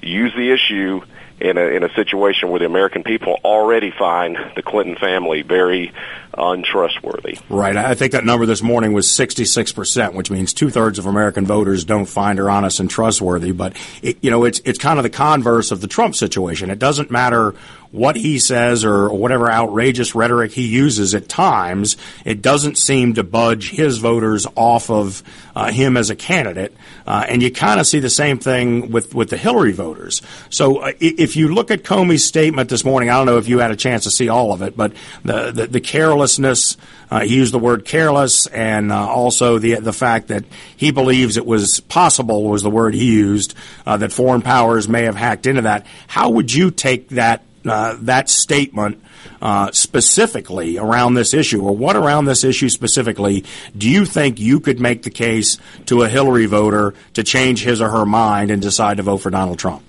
use 0.02 0.32
the 0.34 0.52
issue 0.52 1.00
in 1.40 1.58
a 1.58 1.62
in 1.62 1.82
a 1.82 1.92
situation 1.94 2.50
where 2.50 2.58
the 2.58 2.66
American 2.66 3.02
people 3.02 3.38
already 3.44 3.90
find 3.90 4.38
the 4.54 4.62
Clinton 4.62 4.96
family 4.96 5.42
very 5.42 5.92
untrustworthy. 6.36 7.38
Right. 7.48 7.76
I 7.76 7.94
think 7.94 8.12
that 8.12 8.24
number 8.24 8.46
this 8.46 8.62
morning 8.62 8.92
was 8.92 9.06
66%, 9.06 10.14
which 10.14 10.30
means 10.30 10.52
two 10.52 10.70
thirds 10.70 10.98
of 10.98 11.06
American 11.06 11.46
voters 11.46 11.84
don't 11.84 12.06
find 12.06 12.38
her 12.38 12.50
honest 12.50 12.80
and 12.80 12.90
trustworthy. 12.90 13.52
But, 13.52 13.76
it, 14.02 14.18
you 14.22 14.30
know, 14.30 14.44
it's, 14.44 14.60
it's 14.64 14.78
kind 14.78 14.98
of 14.98 15.02
the 15.02 15.10
converse 15.10 15.70
of 15.70 15.80
the 15.80 15.86
Trump 15.86 16.14
situation. 16.14 16.70
It 16.70 16.78
doesn't 16.78 17.10
matter 17.10 17.54
what 17.96 18.14
he 18.14 18.38
says 18.38 18.84
or 18.84 19.08
whatever 19.08 19.50
outrageous 19.50 20.14
rhetoric 20.14 20.52
he 20.52 20.66
uses 20.66 21.14
at 21.14 21.28
times, 21.28 21.96
it 22.24 22.42
doesn't 22.42 22.76
seem 22.76 23.14
to 23.14 23.24
budge 23.24 23.70
his 23.70 23.98
voters 23.98 24.46
off 24.54 24.90
of 24.90 25.22
uh, 25.54 25.72
him 25.72 25.96
as 25.96 26.10
a 26.10 26.14
candidate. 26.16 26.76
Uh, 27.06 27.24
and 27.26 27.42
you 27.42 27.50
kind 27.50 27.80
of 27.80 27.86
see 27.86 27.98
the 27.98 28.10
same 28.10 28.38
thing 28.38 28.90
with, 28.90 29.14
with 29.14 29.30
the 29.30 29.36
Hillary 29.38 29.72
voters. 29.72 30.20
So 30.50 30.78
uh, 30.78 30.92
if 31.00 31.36
you 31.36 31.54
look 31.54 31.70
at 31.70 31.84
Comey's 31.84 32.24
statement 32.24 32.68
this 32.68 32.84
morning, 32.84 33.08
I 33.08 33.14
don't 33.14 33.26
know 33.26 33.38
if 33.38 33.48
you 33.48 33.60
had 33.60 33.70
a 33.70 33.76
chance 33.76 34.04
to 34.04 34.10
see 34.10 34.28
all 34.28 34.52
of 34.52 34.60
it, 34.60 34.76
but 34.76 34.92
the, 35.24 35.50
the, 35.52 35.66
the 35.66 35.80
carelessness, 35.80 36.76
uh, 37.10 37.20
he 37.20 37.36
used 37.36 37.54
the 37.54 37.58
word 37.58 37.86
careless 37.86 38.46
and 38.48 38.92
uh, 38.92 39.08
also 39.08 39.58
the, 39.58 39.76
the 39.76 39.94
fact 39.94 40.28
that 40.28 40.44
he 40.76 40.90
believes 40.90 41.38
it 41.38 41.46
was 41.46 41.80
possible 41.80 42.44
was 42.44 42.62
the 42.62 42.70
word 42.70 42.92
he 42.92 43.06
used, 43.06 43.54
uh, 43.86 43.96
that 43.96 44.12
foreign 44.12 44.42
powers 44.42 44.86
may 44.86 45.04
have 45.04 45.16
hacked 45.16 45.46
into 45.46 45.62
that. 45.62 45.86
How 46.08 46.28
would 46.28 46.52
you 46.52 46.70
take 46.70 47.08
that 47.10 47.42
uh, 47.68 47.96
that 48.00 48.28
statement 48.28 49.02
uh, 49.40 49.70
specifically 49.72 50.78
around 50.78 51.14
this 51.14 51.34
issue, 51.34 51.62
or 51.62 51.76
what 51.76 51.96
around 51.96 52.24
this 52.24 52.44
issue 52.44 52.68
specifically 52.68 53.44
do 53.76 53.88
you 53.88 54.04
think 54.04 54.40
you 54.40 54.60
could 54.60 54.80
make 54.80 55.02
the 55.02 55.10
case 55.10 55.58
to 55.86 56.02
a 56.02 56.08
Hillary 56.08 56.46
voter 56.46 56.94
to 57.14 57.22
change 57.22 57.62
his 57.62 57.80
or 57.80 57.90
her 57.90 58.06
mind 58.06 58.50
and 58.50 58.62
decide 58.62 58.96
to 58.98 59.02
vote 59.02 59.18
for 59.18 59.30
Donald 59.30 59.58
Trump? 59.58 59.82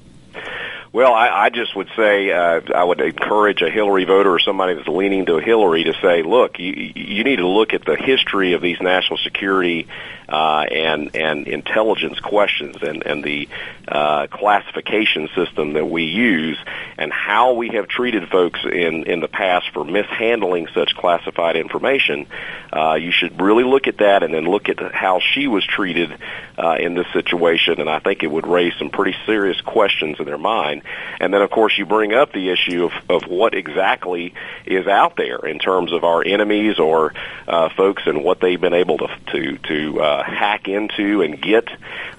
Well, 0.93 1.13
I, 1.13 1.45
I 1.45 1.49
just 1.49 1.75
would 1.75 1.89
say 1.95 2.31
uh, 2.31 2.61
I 2.73 2.83
would 2.83 2.99
encourage 3.01 3.61
a 3.61 3.69
Hillary 3.69 4.05
voter 4.05 4.31
or 4.31 4.39
somebody 4.39 4.73
that's 4.73 4.87
leaning 4.87 5.27
to 5.27 5.37
Hillary 5.37 5.83
to 5.83 5.93
say, 6.01 6.23
look, 6.23 6.57
you, 6.57 6.73
you 6.95 7.23
need 7.23 7.35
to 7.35 7.47
look 7.47 7.73
at 7.73 7.85
the 7.85 7.95
history 7.95 8.53
of 8.53 8.61
these 8.61 8.81
national 8.81 9.19
security 9.19 9.87
uh, 10.29 10.65
and 10.69 11.15
and 11.15 11.47
intelligence 11.47 12.19
questions 12.19 12.77
and 12.81 13.05
and 13.05 13.23
the 13.23 13.47
uh, 13.87 14.27
classification 14.27 15.29
system 15.35 15.73
that 15.73 15.85
we 15.85 16.03
use 16.03 16.57
and 16.97 17.11
how 17.11 17.53
we 17.53 17.69
have 17.69 17.87
treated 17.87 18.27
folks 18.29 18.59
in 18.63 19.03
in 19.05 19.19
the 19.19 19.27
past 19.27 19.69
for 19.73 19.83
mishandling 19.83 20.67
such 20.73 20.95
classified 20.95 21.55
information. 21.55 22.27
Uh, 22.71 22.95
you 22.95 23.11
should 23.11 23.39
really 23.41 23.63
look 23.63 23.87
at 23.87 23.97
that 23.97 24.23
and 24.23 24.33
then 24.33 24.45
look 24.45 24.69
at 24.69 24.93
how 24.93 25.19
she 25.19 25.47
was 25.47 25.65
treated 25.65 26.11
uh, 26.57 26.75
in 26.79 26.95
this 26.95 27.07
situation, 27.13 27.79
and 27.79 27.89
I 27.89 27.99
think 27.99 28.23
it 28.23 28.27
would 28.27 28.47
raise 28.47 28.73
some 28.77 28.89
pretty 28.89 29.15
serious 29.25 29.61
questions 29.61 30.19
in 30.19 30.25
their 30.25 30.37
mind. 30.37 30.81
And 31.19 31.33
then, 31.33 31.41
of 31.41 31.49
course, 31.49 31.77
you 31.77 31.85
bring 31.85 32.13
up 32.13 32.33
the 32.33 32.49
issue 32.49 32.85
of, 32.85 32.91
of 33.09 33.29
what 33.29 33.53
exactly 33.53 34.33
is 34.65 34.87
out 34.87 35.15
there 35.15 35.37
in 35.45 35.59
terms 35.59 35.93
of 35.93 36.03
our 36.03 36.23
enemies 36.23 36.79
or 36.79 37.13
uh, 37.47 37.69
folks 37.69 38.03
and 38.05 38.23
what 38.23 38.39
they've 38.39 38.59
been 38.59 38.73
able 38.73 38.97
to 38.97 39.07
to 39.31 39.57
to 39.57 40.01
uh, 40.17 40.23
hack 40.23 40.67
into 40.67 41.21
and 41.21 41.41
get. 41.41 41.69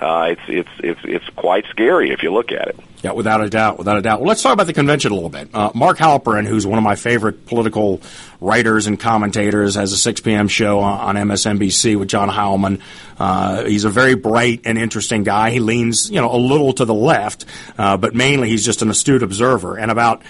Uh, 0.01 0.29
it's 0.31 0.41
it's 0.49 0.71
it's 0.79 1.01
it's 1.05 1.29
quite 1.31 1.65
scary 1.71 2.11
if 2.11 2.23
you 2.23 2.33
look 2.33 2.53
at 2.53 2.69
it. 2.69 2.77
Yeah, 3.03 3.13
without 3.13 3.41
a 3.41 3.49
doubt, 3.49 3.79
without 3.79 3.97
a 3.97 4.03
doubt. 4.03 4.21
Well, 4.21 4.29
let's 4.29 4.43
talk 4.43 4.53
about 4.53 4.67
the 4.67 4.73
convention 4.73 5.13
a 5.13 5.15
little 5.15 5.31
bit. 5.31 5.51
Uh, 5.55 5.71
Mark 5.73 5.99
Halperin, 5.99 6.47
who's 6.47 6.67
one 6.67 6.79
of 6.79 6.85
my 6.85 6.97
favorite 6.97 7.47
political 7.47 8.01
writers 8.41 8.89
and 8.89 8.99
commentators, 8.99 9.77
has 9.77 9.93
a 9.93 9.97
6 9.97 10.21
p.m. 10.23 10.49
show 10.49 10.81
on, 10.81 11.15
MSNBC 11.15 11.97
with 11.97 12.09
John 12.09 12.29
Heilemann. 12.29 12.81
Uh, 13.17 13.65
he's 13.65 13.85
a 13.85 13.89
very 13.89 14.15
bright 14.15 14.63
and 14.65 14.77
interesting 14.79 15.23
guy. 15.23 15.51
He 15.51 15.61
leans, 15.61 16.11
you 16.11 16.21
know, 16.21 16.35
a 16.35 16.39
little 16.39 16.73
to 16.73 16.85
the 16.85 16.95
left, 16.95 17.45
uh, 17.77 17.97
but 17.97 18.17
mainly 18.17 18.49
he's 18.49 18.65
just 18.65 18.83
an 18.83 18.91
astute 18.91 19.23
observer. 19.23 19.79
And 19.79 19.93
about 19.93 20.23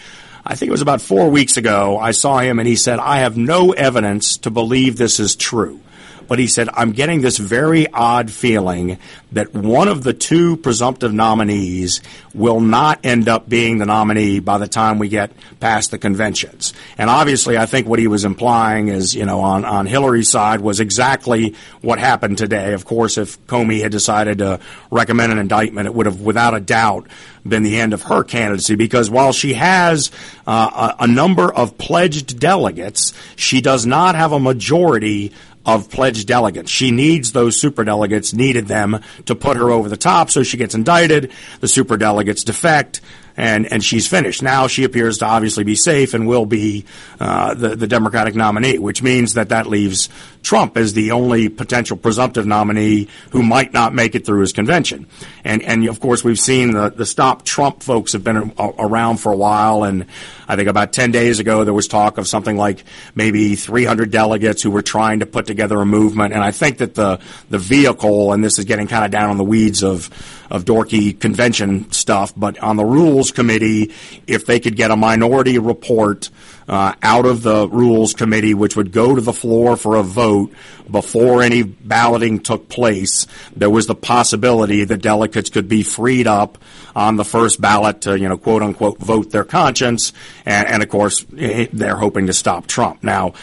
I 0.45 0.55
think 0.55 0.69
it 0.69 0.73
was 0.73 0.83
about 0.83 1.01
four 1.01 1.31
weeks 1.31 1.57
ago, 1.57 1.99
I 1.99 2.11
saw 2.11 2.39
him 2.39 2.59
and 2.59 2.69
he 2.69 2.77
said, 2.77 2.99
I 2.99 3.21
have 3.21 3.37
no 3.39 3.73
evidence 3.73 4.39
to 4.39 4.51
believe 4.51 4.97
this 4.97 5.21
is 5.21 5.37
true 5.37 5.81
but 6.29 6.39
he 6.39 6.47
said, 6.47 6.69
I'm 6.75 6.93
getting 6.93 7.23
this 7.23 7.39
very 7.39 7.91
odd 7.91 8.31
feeling 8.31 8.99
that 9.33 9.53
one 9.55 9.89
of 9.89 10.05
the 10.05 10.13
two 10.13 10.57
presumptive 10.59 11.13
nominees 11.13 12.01
will 12.35 12.61
not 12.61 13.01
end 13.05 13.29
up 13.29 13.49
being 13.49 13.79
the 13.79 13.87
nominee 13.87 14.39
by 14.41 14.59
the 14.59 14.69
time 14.69 14.99
we 14.99 15.09
get 15.09 15.33
past 15.59 15.91
the 15.91 15.99
conventions. 15.99 16.73
And 16.97 17.11
obviously, 17.11 17.59
I 17.59 17.67
think 17.67 17.87
what 17.87 17.99
he 17.99 18.07
was 18.07 18.25
implying 18.25 18.89
is, 18.89 19.15
you 19.15 19.25
know, 19.25 19.41
on, 19.41 19.65
on 19.65 19.87
Hillary's 19.87 20.31
side 20.31 20.61
was 20.61 20.81
exactly 20.81 21.57
what 21.81 21.99
happened 21.99 22.39
today. 22.39 22.75
Of 22.75 22.85
course, 22.85 23.19
if 23.19 23.45
Comey 23.47 23.83
had 23.83 23.93
decided 23.93 24.39
to 24.39 24.61
recommend 24.91 25.33
an 25.33 25.39
indictment, 25.39 25.87
it 25.87 25.95
would 25.95 26.07
have, 26.07 26.21
without 26.21 26.55
a 26.55 26.61
doubt, 26.61 27.09
been 27.47 27.63
the 27.63 27.81
end 27.81 27.95
of 27.95 28.03
her 28.03 28.25
candidacy 28.25 28.75
because 28.75 29.11
while 29.11 29.33
she 29.33 29.55
has 29.55 30.11
uh, 30.47 30.95
a, 30.99 31.05
a 31.05 31.07
number 31.07 31.53
of 31.53 31.79
pledged 31.79 32.39
delegates, 32.39 33.13
she 33.37 33.61
does 33.61 33.87
not 33.87 34.15
have 34.15 34.33
a 34.33 34.41
majority 34.41 35.33
of 35.69 35.91
pledged 35.91 36.27
delegates. 36.27 36.71
She 36.71 36.91
needs 36.91 37.33
those 37.33 37.61
superdelegates, 37.61 38.33
needed 38.33 38.69
them 38.69 39.03
to 39.27 39.35
put 39.35 39.59
her 39.59 39.71
over 39.71 39.91
the 39.91 39.99
top, 39.99 40.31
so 40.31 40.43
she 40.43 40.57
gets 40.57 40.75
indicted. 40.75 41.31
The 41.61 41.67
superdelegates 41.67 42.43
defect 42.43 43.03
and 43.37 43.71
and 43.71 43.85
she's 43.85 44.09
finished. 44.09 44.43
Now 44.43 44.67
she 44.67 44.85
appears 44.85 45.19
to 45.19 45.27
obviously 45.27 45.65
be 45.65 45.77
safe 45.77 46.15
and 46.15 46.27
will 46.27 46.47
be 46.47 46.87
uh, 47.21 47.53
the 47.53 47.77
the 47.77 47.87
Democratic 47.87 48.35
nominee, 48.35 48.79
which 48.79 49.03
means 49.03 49.35
that 49.35 49.51
that 49.51 49.67
leaves 49.67 50.09
Trump 50.43 50.77
as 50.77 50.93
the 50.93 51.11
only 51.13 51.49
potential 51.49 51.97
presumptive 51.97 52.47
nominee 52.47 53.09
who 53.31 53.43
might 53.43 53.73
not 53.73 53.95
make 53.95 54.15
it 54.15 54.25
through 54.25 54.41
his 54.41 54.53
convention. 54.53 55.07
And 55.45 55.63
and 55.63 55.89
of 55.89 56.01
course 56.01 56.25
we've 56.25 56.39
seen 56.39 56.73
the 56.73 56.91
the 56.91 57.07
Stop 57.07 57.45
Trump 57.45 57.83
folks 57.83 58.13
have 58.13 58.25
been 58.25 58.53
around 58.59 59.19
for 59.19 59.33
a 59.33 59.37
while, 59.37 59.85
and 59.85 60.07
I 60.47 60.57
think 60.57 60.69
about 60.69 60.93
ten 60.93 61.11
days 61.11 61.39
ago 61.39 61.65
there 61.65 61.75
was 61.75 61.89
talk 61.89 62.19
of 62.19 62.27
something 62.27 62.57
like 62.57 62.85
maybe 63.15 63.55
300 63.55 64.11
delegates 64.11 64.63
who 64.63 64.71
were 64.71 64.83
trying 64.83 65.21
to 65.21 65.27
put 65.27 65.47
together 65.47 65.81
a 65.81 65.87
movement. 65.87 66.33
And 66.33 66.43
I 66.43 66.51
think 66.51 66.79
that 66.79 66.95
the 66.95 67.21
the 67.51 67.59
vehicle, 67.59 68.33
and 68.33 68.43
this 68.43 68.59
is 68.59 68.65
getting 68.65 68.87
kind 68.87 69.05
of 69.05 69.11
down 69.11 69.31
on 69.31 69.37
the 69.37 69.45
weeds 69.45 69.83
of 69.83 70.11
of 70.51 70.65
dorky 70.65 71.19
convention 71.19 71.91
stuff, 71.93 72.33
but 72.37 72.59
on 72.61 72.77
the 72.77 72.85
rules 72.85 73.31
committee, 73.31 73.93
if 74.27 74.47
they 74.47 74.61
could 74.61 74.77
get 74.77 74.91
a 74.91 74.97
minority 74.97 75.59
report 75.59 76.31
uh, 76.69 76.95
out 77.03 77.27
of 77.27 77.43
the 77.43 77.69
rules 77.69 78.15
committee, 78.15 78.55
which 78.55 78.77
would 78.77 78.93
go 78.93 79.15
to 79.15 79.21
the 79.21 79.33
floor 79.33 79.77
for 79.77 79.97
a 79.97 80.03
vote 80.03 80.53
before 80.91 81.43
any 81.43 81.63
balloting 81.63 82.41
took 82.41 82.69
place, 82.69 83.27
there 83.55 83.71
was 83.71 83.87
the 83.87 83.95
possibility 83.95 84.85
that 84.85 84.99
delegates 84.99 85.51
could 85.51 85.69
be 85.69 85.83
freed 85.83 86.27
up 86.27 86.59
on 86.97 87.17
the 87.17 87.25
first 87.25 87.61
ballot 87.61 88.01
to, 88.03 88.19
you 88.19 88.29
know, 88.29 88.37
quote 88.37 88.63
unquote, 88.63 88.99
vote 88.99 89.31
their 89.31 89.45
conscience. 89.45 90.13
And, 90.45 90.67
and 90.67 90.83
of 90.83 90.89
course, 90.89 91.25
they're 91.31 91.97
hoping 91.97 92.27
to 92.27 92.33
stop 92.33 92.67
Trump. 92.67 93.05
Now, 93.05 93.35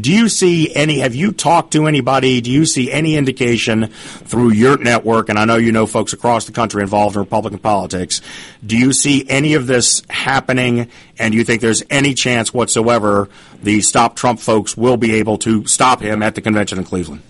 do 0.00 0.12
you 0.12 0.28
see 0.28 0.74
any, 0.74 1.00
have 1.00 1.14
you 1.14 1.32
talked 1.32 1.72
to 1.72 1.86
anybody? 1.86 2.40
Do 2.40 2.50
you 2.50 2.64
see 2.64 2.90
any 2.90 3.16
indication 3.16 3.88
through 3.88 4.52
your 4.52 4.78
network? 4.78 5.28
And 5.28 5.38
I 5.38 5.44
know 5.44 5.56
you 5.56 5.72
know 5.72 5.86
folks 5.86 6.12
across 6.12 6.46
the 6.46 6.52
country 6.52 6.82
involved 6.82 7.16
in 7.16 7.20
Republican 7.20 7.58
politics. 7.58 8.22
Do 8.64 8.78
you 8.78 8.92
see 8.92 9.28
any 9.28 9.54
of 9.54 9.66
this 9.66 10.02
happening? 10.08 10.90
And 11.18 11.34
you 11.34 11.44
think 11.44 11.60
there's 11.60 11.82
any 11.90 12.14
chance 12.14 12.52
whatsoever 12.52 13.28
the 13.62 13.80
Stop 13.80 14.16
Trump 14.16 14.40
folks 14.40 14.76
will 14.76 14.96
be 14.96 15.14
able 15.14 15.38
to 15.38 15.66
stop 15.66 16.00
him 16.00 16.22
at 16.22 16.34
the 16.34 16.40
convention 16.40 16.78
in 16.78 16.84
Cleveland? 16.84 17.22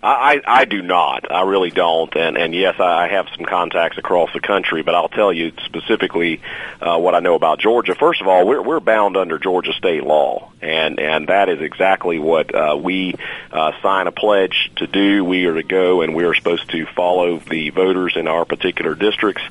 I, 0.00 0.40
I 0.46 0.64
do 0.64 0.80
not. 0.80 1.30
I 1.30 1.42
really 1.42 1.70
don't. 1.70 2.14
And, 2.14 2.36
and 2.36 2.54
yes, 2.54 2.78
I 2.78 3.08
have 3.08 3.26
some 3.34 3.44
contacts 3.44 3.98
across 3.98 4.32
the 4.32 4.40
country, 4.40 4.82
but 4.82 4.94
I'll 4.94 5.08
tell 5.08 5.32
you 5.32 5.52
specifically 5.64 6.40
uh, 6.80 6.98
what 6.98 7.16
I 7.16 7.20
know 7.20 7.34
about 7.34 7.58
Georgia. 7.58 7.96
First 7.96 8.20
of 8.20 8.28
all, 8.28 8.46
we're, 8.46 8.62
we're 8.62 8.80
bound 8.80 9.16
under 9.16 9.38
Georgia 9.38 9.72
state 9.72 10.04
law. 10.04 10.52
And 10.60 10.98
and 10.98 11.28
that 11.28 11.48
is 11.48 11.60
exactly 11.60 12.18
what 12.18 12.54
uh, 12.54 12.76
we 12.80 13.14
uh, 13.52 13.72
sign 13.82 14.06
a 14.06 14.12
pledge 14.12 14.70
to 14.76 14.86
do. 14.86 15.24
We 15.24 15.46
are 15.46 15.54
to 15.54 15.62
go, 15.62 16.02
and 16.02 16.14
we 16.14 16.24
are 16.24 16.34
supposed 16.34 16.70
to 16.70 16.86
follow 16.86 17.38
the 17.38 17.70
voters 17.70 18.16
in 18.16 18.26
our 18.26 18.44
particular 18.44 18.94
districts. 18.94 19.42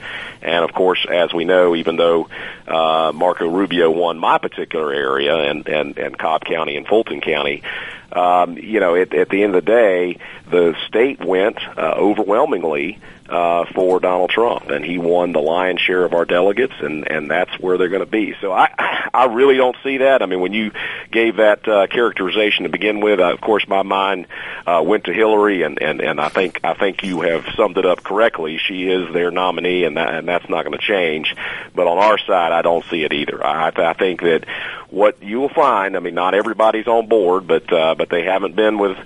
And 0.41 0.63
of 0.63 0.73
course, 0.73 1.05
as 1.09 1.33
we 1.33 1.45
know, 1.45 1.75
even 1.75 1.95
though 1.95 2.29
uh, 2.67 3.11
Marco 3.13 3.49
Rubio 3.49 3.89
won 3.91 4.19
my 4.19 4.37
particular 4.37 4.93
area 4.93 5.35
and 5.35 5.67
and 5.67 5.97
and 5.97 6.17
Cobb 6.17 6.43
County 6.45 6.77
and 6.77 6.87
Fulton 6.87 7.21
County, 7.21 7.63
um, 8.11 8.57
you 8.57 8.79
know, 8.79 8.95
at, 8.95 9.13
at 9.13 9.29
the 9.29 9.43
end 9.43 9.55
of 9.55 9.65
the 9.65 9.71
day, 9.71 10.17
the 10.49 10.75
state 10.87 11.23
went 11.23 11.57
uh, 11.77 11.93
overwhelmingly 11.97 12.99
uh, 13.29 13.65
for 13.73 13.99
Donald 13.99 14.29
Trump, 14.29 14.69
and 14.69 14.83
he 14.83 14.97
won 14.97 15.33
the 15.33 15.39
lion's 15.39 15.81
share 15.81 16.03
of 16.03 16.13
our 16.13 16.25
delegates, 16.25 16.73
and 16.79 17.09
and 17.09 17.29
that's 17.29 17.59
where 17.59 17.77
they're 17.77 17.89
going 17.89 18.05
to 18.05 18.05
be. 18.05 18.35
So 18.41 18.51
I 18.51 18.69
I 19.13 19.25
really 19.25 19.57
don't 19.57 19.75
see 19.83 19.97
that. 19.97 20.21
I 20.21 20.25
mean, 20.25 20.39
when 20.39 20.53
you 20.53 20.71
gave 21.11 21.37
that 21.37 21.67
uh, 21.67 21.87
characterization 21.87 22.63
to 22.63 22.69
begin 22.69 23.01
with, 23.01 23.19
uh, 23.19 23.33
of 23.33 23.41
course 23.41 23.67
my 23.67 23.83
mind 23.83 24.27
uh, 24.65 24.81
went 24.85 25.05
to 25.05 25.13
Hillary, 25.13 25.63
and 25.63 25.81
and 25.81 26.01
and 26.01 26.21
I 26.21 26.29
think 26.29 26.61
I 26.63 26.73
think 26.73 27.03
you 27.03 27.21
have 27.21 27.45
summed 27.55 27.77
it 27.77 27.85
up 27.85 28.03
correctly. 28.03 28.57
She 28.57 28.87
is 28.87 29.13
their 29.13 29.31
nominee, 29.31 29.83
and 29.83 29.97
that 29.97 30.13
and 30.13 30.27
that's 30.27 30.47
not 30.49 30.65
going 30.65 30.77
to 30.77 30.85
change. 30.85 31.35
But 31.75 31.87
on 31.87 31.97
our 31.97 32.17
side, 32.17 32.51
I 32.51 32.61
don't 32.61 32.85
see 32.85 33.03
it 33.03 33.13
either. 33.13 33.45
I 33.45 33.71
I 33.75 33.93
think 33.93 34.21
that 34.21 34.45
what 34.89 35.21
you 35.21 35.39
will 35.41 35.49
find, 35.49 35.97
I 35.97 35.99
mean, 35.99 36.15
not 36.15 36.33
everybody's 36.33 36.87
on 36.87 37.07
board, 37.07 37.47
but 37.47 37.71
uh, 37.71 37.95
but 37.95 38.09
they 38.09 38.23
haven't 38.23 38.55
been 38.55 38.77
with 38.77 38.97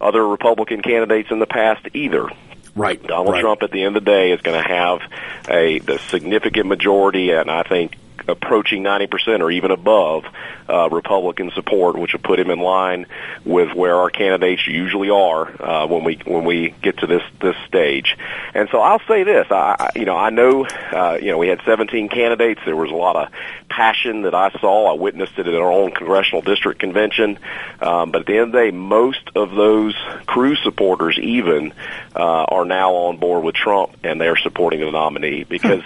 other 0.00 0.26
Republican 0.26 0.82
candidates 0.82 1.30
in 1.30 1.38
the 1.38 1.46
past 1.46 1.86
either. 1.94 2.28
Right. 2.74 3.02
Donald 3.02 3.34
right. 3.34 3.40
Trump 3.40 3.62
at 3.62 3.70
the 3.70 3.82
end 3.82 3.96
of 3.96 4.04
the 4.04 4.10
day 4.10 4.32
is 4.32 4.40
going 4.40 4.60
to 4.60 4.68
have 4.68 5.00
a 5.48 5.78
the 5.80 5.98
significant 5.98 6.66
majority, 6.66 7.30
and 7.30 7.50
I 7.50 7.62
think 7.62 7.96
approaching 8.28 8.82
90% 8.82 9.40
or 9.40 9.50
even 9.50 9.70
above 9.70 10.24
uh, 10.68 10.88
Republican 10.90 11.50
support, 11.54 11.98
which 11.98 12.12
would 12.12 12.22
put 12.22 12.38
him 12.38 12.50
in 12.50 12.60
line 12.60 13.06
with 13.44 13.74
where 13.74 13.96
our 13.96 14.10
candidates 14.10 14.66
usually 14.66 15.10
are 15.10 15.62
uh, 15.62 15.86
when 15.86 16.04
we 16.04 16.20
when 16.24 16.44
we 16.44 16.74
get 16.82 16.98
to 16.98 17.06
this 17.06 17.22
this 17.40 17.56
stage. 17.66 18.16
And 18.54 18.68
so 18.70 18.80
I'll 18.80 19.02
say 19.08 19.24
this, 19.24 19.46
I 19.50 19.90
you 19.96 20.04
know 20.04 20.16
I 20.16 20.30
know 20.30 20.66
uh, 20.66 21.18
you 21.20 21.30
know 21.30 21.38
we 21.38 21.48
had 21.48 21.60
17 21.64 22.08
candidates. 22.08 22.60
There 22.64 22.76
was 22.76 22.90
a 22.90 22.94
lot 22.94 23.16
of 23.16 23.28
passion 23.68 24.22
that 24.22 24.34
I 24.34 24.50
saw. 24.60 24.90
I 24.90 24.94
witnessed 24.94 25.38
it 25.38 25.46
at 25.46 25.54
our 25.54 25.72
own 25.72 25.92
congressional 25.92 26.42
district 26.42 26.80
convention. 26.80 27.38
Um, 27.80 28.10
but 28.10 28.22
at 28.22 28.26
the 28.26 28.38
end 28.38 28.46
of 28.48 28.52
the 28.52 28.58
day, 28.58 28.70
most 28.70 29.30
of 29.34 29.52
those 29.52 29.94
Cruz 30.26 30.58
supporters 30.62 31.18
even 31.18 31.72
uh, 32.14 32.44
are 32.44 32.64
now 32.64 32.92
on 32.94 33.16
board 33.16 33.44
with 33.44 33.54
Trump 33.54 33.96
and 34.02 34.20
they're 34.20 34.36
supporting 34.36 34.80
the 34.80 34.90
nominee 34.90 35.44
because 35.44 35.82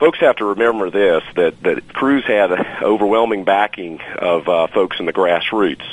folks 0.00 0.18
have 0.18 0.36
to 0.36 0.46
remember 0.46 0.90
this 0.90 1.22
that 1.36 1.62
that 1.62 1.92
Cruz 1.92 2.24
had 2.24 2.50
overwhelming 2.82 3.44
backing 3.44 4.00
of 4.18 4.48
uh, 4.48 4.66
folks 4.68 4.98
in 4.98 5.06
the 5.06 5.12
grassroots. 5.12 5.84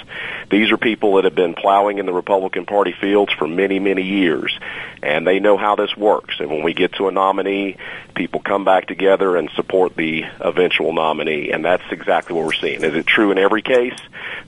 These 0.49 0.71
are 0.71 0.77
people 0.77 1.15
that 1.15 1.25
have 1.25 1.35
been 1.35 1.53
plowing 1.53 1.99
in 1.99 2.05
the 2.05 2.13
Republican 2.13 2.65
Party 2.65 2.93
fields 2.99 3.33
for 3.33 3.47
many 3.47 3.79
many 3.79 4.03
years, 4.03 4.57
and 5.03 5.27
they 5.27 5.39
know 5.39 5.57
how 5.57 5.75
this 5.75 5.95
works. 5.95 6.39
And 6.39 6.49
when 6.49 6.63
we 6.63 6.73
get 6.73 6.93
to 6.93 7.09
a 7.09 7.11
nominee, 7.11 7.75
people 8.15 8.39
come 8.39 8.63
back 8.63 8.87
together 8.87 9.35
and 9.35 9.49
support 9.51 9.95
the 9.95 10.23
eventual 10.39 10.93
nominee, 10.93 11.51
and 11.51 11.63
that's 11.63 11.83
exactly 11.91 12.35
what 12.35 12.45
we're 12.45 12.53
seeing. 12.53 12.83
Is 12.83 12.95
it 12.95 13.05
true 13.05 13.31
in 13.31 13.37
every 13.37 13.61
case? 13.61 13.99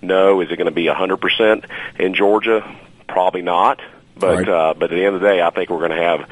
No. 0.01 0.41
Is 0.41 0.49
it 0.49 0.55
going 0.55 0.65
to 0.65 0.71
be 0.71 0.85
100% 0.85 1.65
in 1.99 2.13
Georgia? 2.13 2.77
Probably 3.07 3.41
not. 3.41 3.81
But 4.19 4.37
Right. 4.39 4.49
uh, 4.49 4.73
but 4.77 4.91
at 4.91 4.95
the 4.95 5.05
end 5.05 5.15
of 5.15 5.21
the 5.21 5.27
day, 5.27 5.41
I 5.41 5.49
think 5.49 5.69
we're 5.69 5.87
going 5.87 5.91
to 5.91 6.03
have 6.03 6.29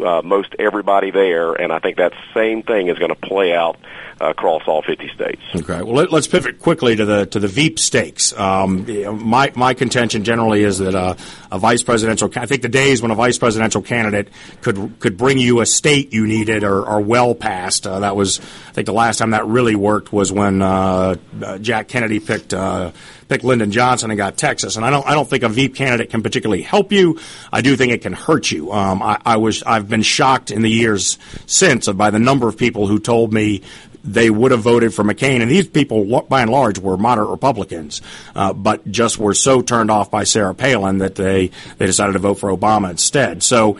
uh, 0.00 0.22
most 0.22 0.54
everybody 0.58 1.10
there, 1.10 1.54
and 1.54 1.72
I 1.72 1.78
think 1.78 1.96
that 1.96 2.12
same 2.34 2.62
thing 2.62 2.88
is 2.88 2.98
going 2.98 3.14
to 3.14 3.20
play 3.20 3.54
out 3.54 3.78
across 4.20 4.62
all 4.66 4.82
50 4.82 5.08
states. 5.14 5.40
Okay. 5.56 5.82
Well, 5.82 5.94
let, 5.94 6.12
us 6.12 6.26
pivot 6.26 6.58
quickly 6.58 6.94
to 6.96 7.04
the 7.06 7.26
to 7.26 7.38
the 7.40 7.48
Veep 7.48 7.78
stakes. 7.78 8.32
Um, 8.38 8.86
my 9.24 9.50
my 9.54 9.72
contention 9.74 10.24
generally 10.24 10.62
is 10.62 10.78
that 10.78 10.94
uh, 10.94 11.14
a 11.50 11.58
vice 11.58 11.82
presidential. 11.82 12.30
I 12.36 12.46
think 12.46 12.62
the 12.62 12.68
days 12.68 13.00
when 13.00 13.10
a 13.10 13.14
vice 13.14 13.38
presidential 13.38 13.80
candidate 13.82 14.28
could 14.60 14.98
could 15.00 15.16
bring 15.16 15.38
you 15.38 15.60
a 15.60 15.66
state 15.66 16.12
you 16.12 16.26
needed 16.26 16.64
are, 16.64 16.84
are 16.84 17.00
well 17.00 17.34
past. 17.34 17.86
Uh, 17.86 18.00
that 18.00 18.14
was 18.14 18.40
I 18.40 18.72
think 18.72 18.86
the 18.86 18.92
last 18.92 19.18
time 19.18 19.30
that 19.30 19.46
really 19.46 19.74
worked 19.74 20.12
was 20.12 20.30
when 20.30 20.60
uh, 20.60 21.16
Jack 21.60 21.88
Kennedy 21.88 22.20
picked. 22.20 22.52
Uh, 22.52 22.92
picked 23.28 23.44
Lyndon 23.44 23.70
Johnson 23.70 24.10
and 24.10 24.18
got 24.18 24.36
Texas, 24.36 24.74
and 24.74 24.84
I 24.84 24.90
don't. 24.90 25.06
I 25.06 25.14
don't 25.14 25.28
think 25.28 25.44
a 25.44 25.48
Veep 25.48 25.76
candidate 25.76 26.10
can 26.10 26.20
particularly 26.20 26.62
help 26.62 26.90
you. 26.90 27.20
I 27.52 27.60
do 27.60 27.76
think 27.76 27.92
it 27.92 28.02
can 28.02 28.12
hurt 28.12 28.50
you. 28.50 28.72
Um, 28.72 29.02
I, 29.02 29.20
I 29.24 29.36
was. 29.36 29.62
I've 29.62 29.88
been 29.88 30.02
shocked 30.02 30.50
in 30.50 30.62
the 30.62 30.70
years 30.70 31.18
since 31.46 31.88
by 31.88 32.10
the 32.10 32.18
number 32.18 32.48
of 32.48 32.56
people 32.56 32.86
who 32.86 32.98
told 32.98 33.32
me 33.32 33.62
they 34.04 34.30
would 34.30 34.50
have 34.50 34.60
voted 34.60 34.94
for 34.94 35.04
McCain. 35.04 35.42
And 35.42 35.50
these 35.50 35.68
people, 35.68 36.22
by 36.22 36.42
and 36.42 36.50
large, 36.50 36.78
were 36.78 36.96
moderate 36.96 37.30
Republicans, 37.30 38.02
uh, 38.34 38.52
but 38.52 38.90
just 38.90 39.18
were 39.18 39.34
so 39.34 39.62
turned 39.62 39.90
off 39.90 40.10
by 40.10 40.24
Sarah 40.24 40.54
Palin 40.54 40.98
that 40.98 41.14
they, 41.14 41.50
they 41.78 41.86
decided 41.86 42.12
to 42.12 42.18
vote 42.18 42.34
for 42.34 42.50
Obama 42.50 42.90
instead. 42.90 43.42
So, 43.42 43.78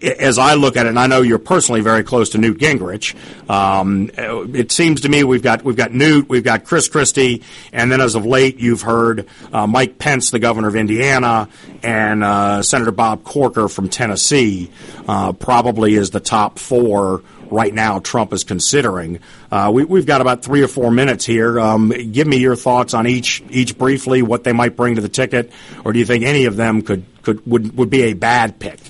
as 0.00 0.38
I 0.38 0.54
look 0.54 0.76
at 0.76 0.86
it, 0.86 0.90
and 0.90 0.98
I 0.98 1.08
know 1.08 1.22
you're 1.22 1.38
personally 1.38 1.80
very 1.80 2.04
close 2.04 2.30
to 2.30 2.38
Newt 2.38 2.58
Gingrich, 2.58 3.14
um, 3.50 4.10
it 4.54 4.70
seems 4.70 5.00
to 5.02 5.08
me 5.08 5.24
we've 5.24 5.42
got 5.42 5.64
we've 5.64 5.76
got 5.76 5.92
Newt, 5.92 6.28
we've 6.28 6.44
got 6.44 6.64
Chris 6.64 6.88
Christie, 6.88 7.42
and 7.72 7.90
then 7.90 8.00
as 8.00 8.14
of 8.14 8.24
late, 8.24 8.58
you've 8.58 8.82
heard 8.82 9.26
uh, 9.52 9.66
Mike 9.66 9.98
Pence, 9.98 10.30
the 10.30 10.38
governor 10.38 10.68
of 10.68 10.76
Indiana, 10.76 11.48
and 11.82 12.22
uh, 12.22 12.62
Senator 12.62 12.92
Bob 12.92 13.24
Corker 13.24 13.68
from 13.68 13.88
Tennessee, 13.88 14.70
uh, 15.08 15.32
probably 15.32 15.94
is 15.94 16.10
the 16.10 16.20
top 16.20 16.58
four 16.58 17.22
right 17.52 17.72
now 17.72 17.98
Trump 17.98 18.32
is 18.32 18.44
considering. 18.44 19.20
Uh, 19.50 19.70
we, 19.72 19.84
we've 19.84 20.06
got 20.06 20.20
about 20.20 20.42
three 20.42 20.62
or 20.62 20.68
four 20.68 20.90
minutes 20.90 21.24
here. 21.24 21.60
Um, 21.60 21.90
give 21.90 22.26
me 22.26 22.38
your 22.38 22.56
thoughts 22.56 22.94
on 22.94 23.06
each 23.06 23.42
each 23.50 23.76
briefly, 23.78 24.22
what 24.22 24.44
they 24.44 24.52
might 24.52 24.76
bring 24.76 24.96
to 24.96 25.00
the 25.00 25.08
ticket, 25.08 25.52
or 25.84 25.92
do 25.92 25.98
you 25.98 26.04
think 26.04 26.24
any 26.24 26.46
of 26.46 26.56
them 26.56 26.82
could, 26.82 27.04
could 27.22 27.46
would 27.46 27.76
would 27.76 27.90
be 27.90 28.02
a 28.04 28.14
bad 28.14 28.58
pick? 28.58 28.80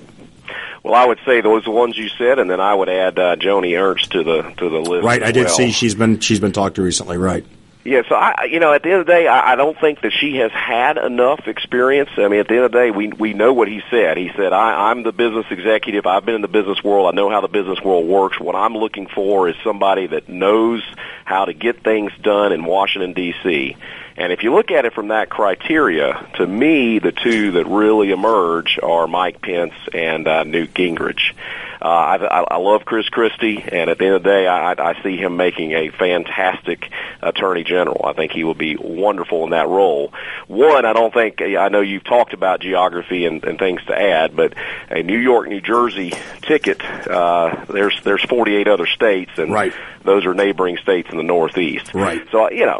Well, 0.82 0.94
I 0.94 1.06
would 1.06 1.18
say 1.24 1.40
those 1.40 1.66
ones 1.66 1.96
you 1.96 2.08
said, 2.08 2.38
and 2.38 2.50
then 2.50 2.60
I 2.60 2.74
would 2.74 2.88
add 2.88 3.18
uh, 3.18 3.36
Joni 3.36 3.80
Ernst 3.80 4.10
to 4.12 4.24
the 4.24 4.42
to 4.56 4.68
the 4.68 4.78
list. 4.80 5.04
Right, 5.04 5.22
I 5.22 5.30
did 5.30 5.46
well. 5.46 5.54
see 5.54 5.70
she's 5.70 5.94
been 5.94 6.18
she's 6.18 6.40
been 6.40 6.52
talked 6.52 6.76
to 6.76 6.82
recently. 6.82 7.18
Right. 7.18 7.44
Yeah, 7.84 8.02
so 8.08 8.14
I, 8.14 8.44
you 8.44 8.60
know, 8.60 8.72
at 8.72 8.84
the 8.84 8.90
end 8.90 9.00
of 9.00 9.06
the 9.06 9.12
day, 9.12 9.26
I, 9.26 9.52
I 9.52 9.56
don't 9.56 9.78
think 9.78 10.02
that 10.02 10.12
she 10.12 10.36
has 10.36 10.52
had 10.52 10.98
enough 10.98 11.48
experience. 11.48 12.10
I 12.16 12.28
mean, 12.28 12.38
at 12.38 12.46
the 12.46 12.54
end 12.54 12.64
of 12.64 12.72
the 12.72 12.78
day, 12.78 12.90
we 12.92 13.08
we 13.08 13.34
know 13.34 13.52
what 13.52 13.66
he 13.66 13.82
said. 13.90 14.16
He 14.16 14.30
said, 14.36 14.52
I, 14.52 14.90
"I'm 14.90 15.02
the 15.02 15.10
business 15.10 15.46
executive. 15.50 16.06
I've 16.06 16.24
been 16.24 16.36
in 16.36 16.42
the 16.42 16.48
business 16.48 16.84
world. 16.84 17.12
I 17.12 17.16
know 17.16 17.28
how 17.28 17.40
the 17.40 17.48
business 17.48 17.80
world 17.80 18.06
works. 18.06 18.38
What 18.38 18.54
I'm 18.54 18.76
looking 18.76 19.08
for 19.08 19.48
is 19.48 19.56
somebody 19.64 20.06
that 20.06 20.28
knows 20.28 20.82
how 21.24 21.46
to 21.46 21.52
get 21.52 21.82
things 21.82 22.12
done 22.22 22.52
in 22.52 22.64
Washington 22.64 23.14
D.C." 23.14 23.76
And 24.16 24.32
if 24.32 24.42
you 24.42 24.54
look 24.54 24.70
at 24.70 24.84
it 24.84 24.92
from 24.94 25.08
that 25.08 25.28
criteria, 25.30 26.28
to 26.36 26.46
me, 26.46 26.98
the 26.98 27.12
two 27.12 27.52
that 27.52 27.66
really 27.66 28.10
emerge 28.10 28.78
are 28.82 29.06
Mike 29.06 29.40
Pence 29.42 29.74
and 29.92 30.26
uh, 30.28 30.44
Newt 30.44 30.74
Gingrich. 30.74 31.32
Uh, 31.80 31.84
I, 31.88 32.16
I, 32.16 32.40
I 32.42 32.56
love 32.58 32.84
Chris 32.84 33.08
Christie, 33.08 33.60
and 33.60 33.90
at 33.90 33.98
the 33.98 34.04
end 34.06 34.14
of 34.14 34.22
the 34.22 34.28
day, 34.28 34.46
I, 34.46 34.72
I 34.78 35.02
see 35.02 35.16
him 35.16 35.36
making 35.36 35.72
a 35.72 35.88
fantastic 35.90 36.88
attorney 37.20 37.64
general. 37.64 38.02
I 38.04 38.12
think 38.12 38.30
he 38.30 38.44
will 38.44 38.54
be 38.54 38.76
wonderful 38.76 39.42
in 39.42 39.50
that 39.50 39.66
role. 39.66 40.12
One, 40.46 40.84
I 40.84 40.92
don't 40.92 41.12
think 41.12 41.40
I 41.42 41.68
know 41.70 41.80
you've 41.80 42.04
talked 42.04 42.34
about 42.34 42.60
geography 42.60 43.26
and, 43.26 43.42
and 43.42 43.58
things 43.58 43.82
to 43.86 44.00
add, 44.00 44.36
but 44.36 44.54
a 44.90 45.02
New 45.02 45.18
York, 45.18 45.48
New 45.48 45.60
Jersey 45.60 46.12
ticket. 46.42 46.80
Uh, 46.84 47.64
there's 47.68 48.00
there's 48.04 48.22
48 48.22 48.68
other 48.68 48.86
states, 48.86 49.32
and 49.38 49.52
Right. 49.52 49.72
those 50.04 50.24
are 50.24 50.34
neighboring 50.34 50.76
states 50.76 51.08
in 51.10 51.16
the 51.16 51.22
Northeast. 51.24 51.94
Right. 51.94 52.22
So 52.30 52.48
you 52.50 52.64
know, 52.66 52.78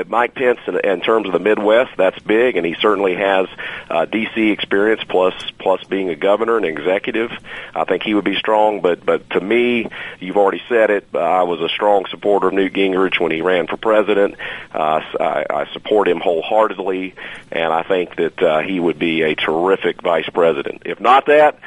uh, 0.00 0.04
Mike 0.08 0.34
Pence, 0.34 0.58
in, 0.74 0.90
in 0.90 1.00
terms 1.00 1.26
of 1.26 1.32
the 1.32 1.38
Midwest, 1.38 1.92
that's 1.96 2.18
big, 2.20 2.56
and 2.56 2.66
he 2.66 2.74
certainly 2.80 3.14
has 3.14 3.46
uh, 3.90 4.04
D.C. 4.06 4.50
experience 4.50 5.02
plus 5.08 5.34
plus 5.58 5.82
being 5.84 6.08
a 6.08 6.16
governor 6.16 6.56
and 6.56 6.66
executive. 6.66 7.30
I 7.74 7.84
think 7.84 8.02
he 8.02 8.14
would 8.14 8.24
be 8.24 8.36
strong. 8.36 8.80
But 8.80 9.04
but 9.04 9.28
to 9.30 9.40
me, 9.40 9.88
you've 10.20 10.36
already 10.36 10.62
said 10.68 10.90
it. 10.90 11.14
I 11.14 11.42
was 11.42 11.60
a 11.60 11.68
strong 11.68 12.06
supporter 12.06 12.48
of 12.48 12.54
Newt 12.54 12.72
Gingrich 12.72 13.20
when 13.20 13.32
he 13.32 13.40
ran 13.40 13.66
for 13.66 13.76
president. 13.76 14.36
Uh, 14.72 15.02
I, 15.20 15.44
I 15.48 15.72
support 15.72 16.08
him 16.08 16.20
wholeheartedly, 16.20 17.14
and 17.50 17.72
I 17.72 17.82
think 17.82 18.16
that 18.16 18.42
uh, 18.42 18.60
he 18.60 18.80
would 18.80 18.98
be 18.98 19.22
a 19.22 19.34
terrific 19.34 20.02
vice 20.02 20.28
president. 20.28 20.82
If 20.86 21.00
not 21.00 21.26
that. 21.26 21.58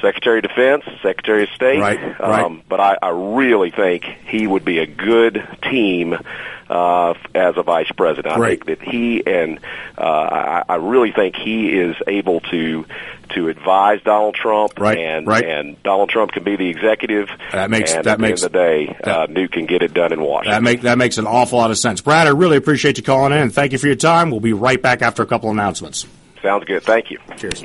Secretary 0.00 0.38
of 0.38 0.44
Defense, 0.44 0.84
Secretary 1.02 1.42
of 1.42 1.48
State, 1.50 1.80
Right, 1.80 2.20
right. 2.20 2.44
Um, 2.44 2.62
but 2.68 2.80
I, 2.80 2.96
I 3.02 3.08
really 3.08 3.70
think 3.70 4.04
he 4.04 4.46
would 4.46 4.64
be 4.64 4.78
a 4.78 4.86
good 4.86 5.46
team 5.62 6.16
uh, 6.70 7.14
as 7.34 7.56
a 7.56 7.62
vice 7.62 7.90
president. 7.96 8.34
I 8.34 8.38
Right. 8.38 8.64
think 8.64 8.80
that 8.80 8.88
he 8.88 9.22
and 9.26 9.58
uh, 9.98 10.02
I, 10.02 10.64
I 10.68 10.74
really 10.76 11.12
think 11.12 11.34
he 11.36 11.68
is 11.78 11.96
able 12.06 12.40
to 12.52 12.86
to 13.34 13.48
advise 13.48 14.00
Donald 14.02 14.34
Trump, 14.34 14.78
Right, 14.78 14.98
and 14.98 15.26
right. 15.26 15.44
and 15.44 15.80
Donald 15.82 16.08
Trump 16.10 16.32
can 16.32 16.42
be 16.44 16.56
the 16.56 16.68
executive. 16.68 17.28
That 17.52 17.70
makes- 17.70 17.92
and 17.92 18.04
that 18.04 18.12
at 18.12 18.18
the 18.18 18.22
makes- 18.22 18.42
end 18.42 18.46
of 18.46 18.52
the 18.52 18.58
day, 18.58 18.96
uh, 19.04 19.26
Newt 19.28 19.52
can 19.52 19.66
get 19.66 19.82
it 19.82 19.92
done 19.94 20.12
in 20.12 20.20
Washington. 20.20 20.52
That 20.52 20.62
make 20.62 20.80
that 20.82 20.98
makes 20.98 21.18
an 21.18 21.26
awful 21.26 21.58
lot 21.58 21.70
of 21.70 21.78
sense. 21.78 22.00
Brad, 22.00 22.26
I 22.26 22.30
really 22.30 22.56
appreciate 22.56 22.96
you 22.98 23.04
calling 23.04 23.32
in. 23.38 23.50
Thank 23.50 23.72
you 23.72 23.78
for 23.78 23.86
your 23.86 23.96
time. 23.96 24.30
We'll 24.30 24.40
be 24.40 24.52
right 24.52 24.80
back 24.80 25.02
after 25.02 25.22
a 25.22 25.26
couple 25.26 25.50
announcements. 25.50 26.06
Sounds 26.42 26.64
good. 26.64 26.82
Thank 26.84 27.10
you. 27.10 27.18
Cheers. 27.36 27.64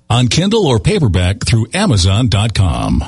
on 0.11 0.27
Kindle 0.27 0.67
or 0.67 0.77
paperback 0.77 1.45
through 1.45 1.67
Amazon.com. 1.73 3.01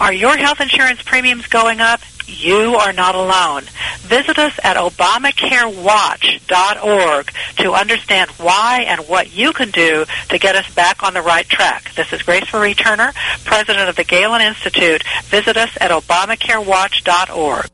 Are 0.00 0.12
your 0.12 0.36
health 0.36 0.60
insurance 0.60 1.00
premiums 1.02 1.46
going 1.46 1.80
up? 1.80 2.00
You 2.26 2.74
are 2.74 2.92
not 2.92 3.14
alone. 3.14 3.62
Visit 4.00 4.36
us 4.38 4.58
at 4.64 4.76
ObamacareWatch.org 4.76 7.32
to 7.58 7.72
understand 7.72 8.30
why 8.32 8.84
and 8.88 9.02
what 9.02 9.36
you 9.36 9.52
can 9.52 9.70
do 9.70 10.04
to 10.30 10.38
get 10.38 10.56
us 10.56 10.74
back 10.74 11.04
on 11.04 11.14
the 11.14 11.22
right 11.22 11.48
track. 11.48 11.94
This 11.94 12.12
is 12.12 12.22
Grace 12.22 12.52
Marie 12.52 12.74
Turner, 12.74 13.12
President 13.44 13.88
of 13.88 13.94
the 13.94 14.04
Galen 14.04 14.40
Institute. 14.40 15.04
Visit 15.24 15.56
us 15.56 15.70
at 15.80 15.92
ObamacareWatch.org. 15.92 17.66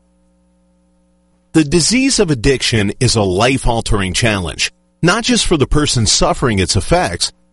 The 1.53 1.63
disease 1.63 2.19
of 2.19 2.29
addiction 2.29 2.91
is 2.99 3.15
a 3.15 3.23
life-altering 3.23 4.13
challenge, 4.13 4.71
not 5.01 5.23
just 5.23 5.47
for 5.47 5.57
the 5.57 5.65
person 5.65 6.05
suffering 6.05 6.59
its 6.59 6.75
effects, 6.75 7.31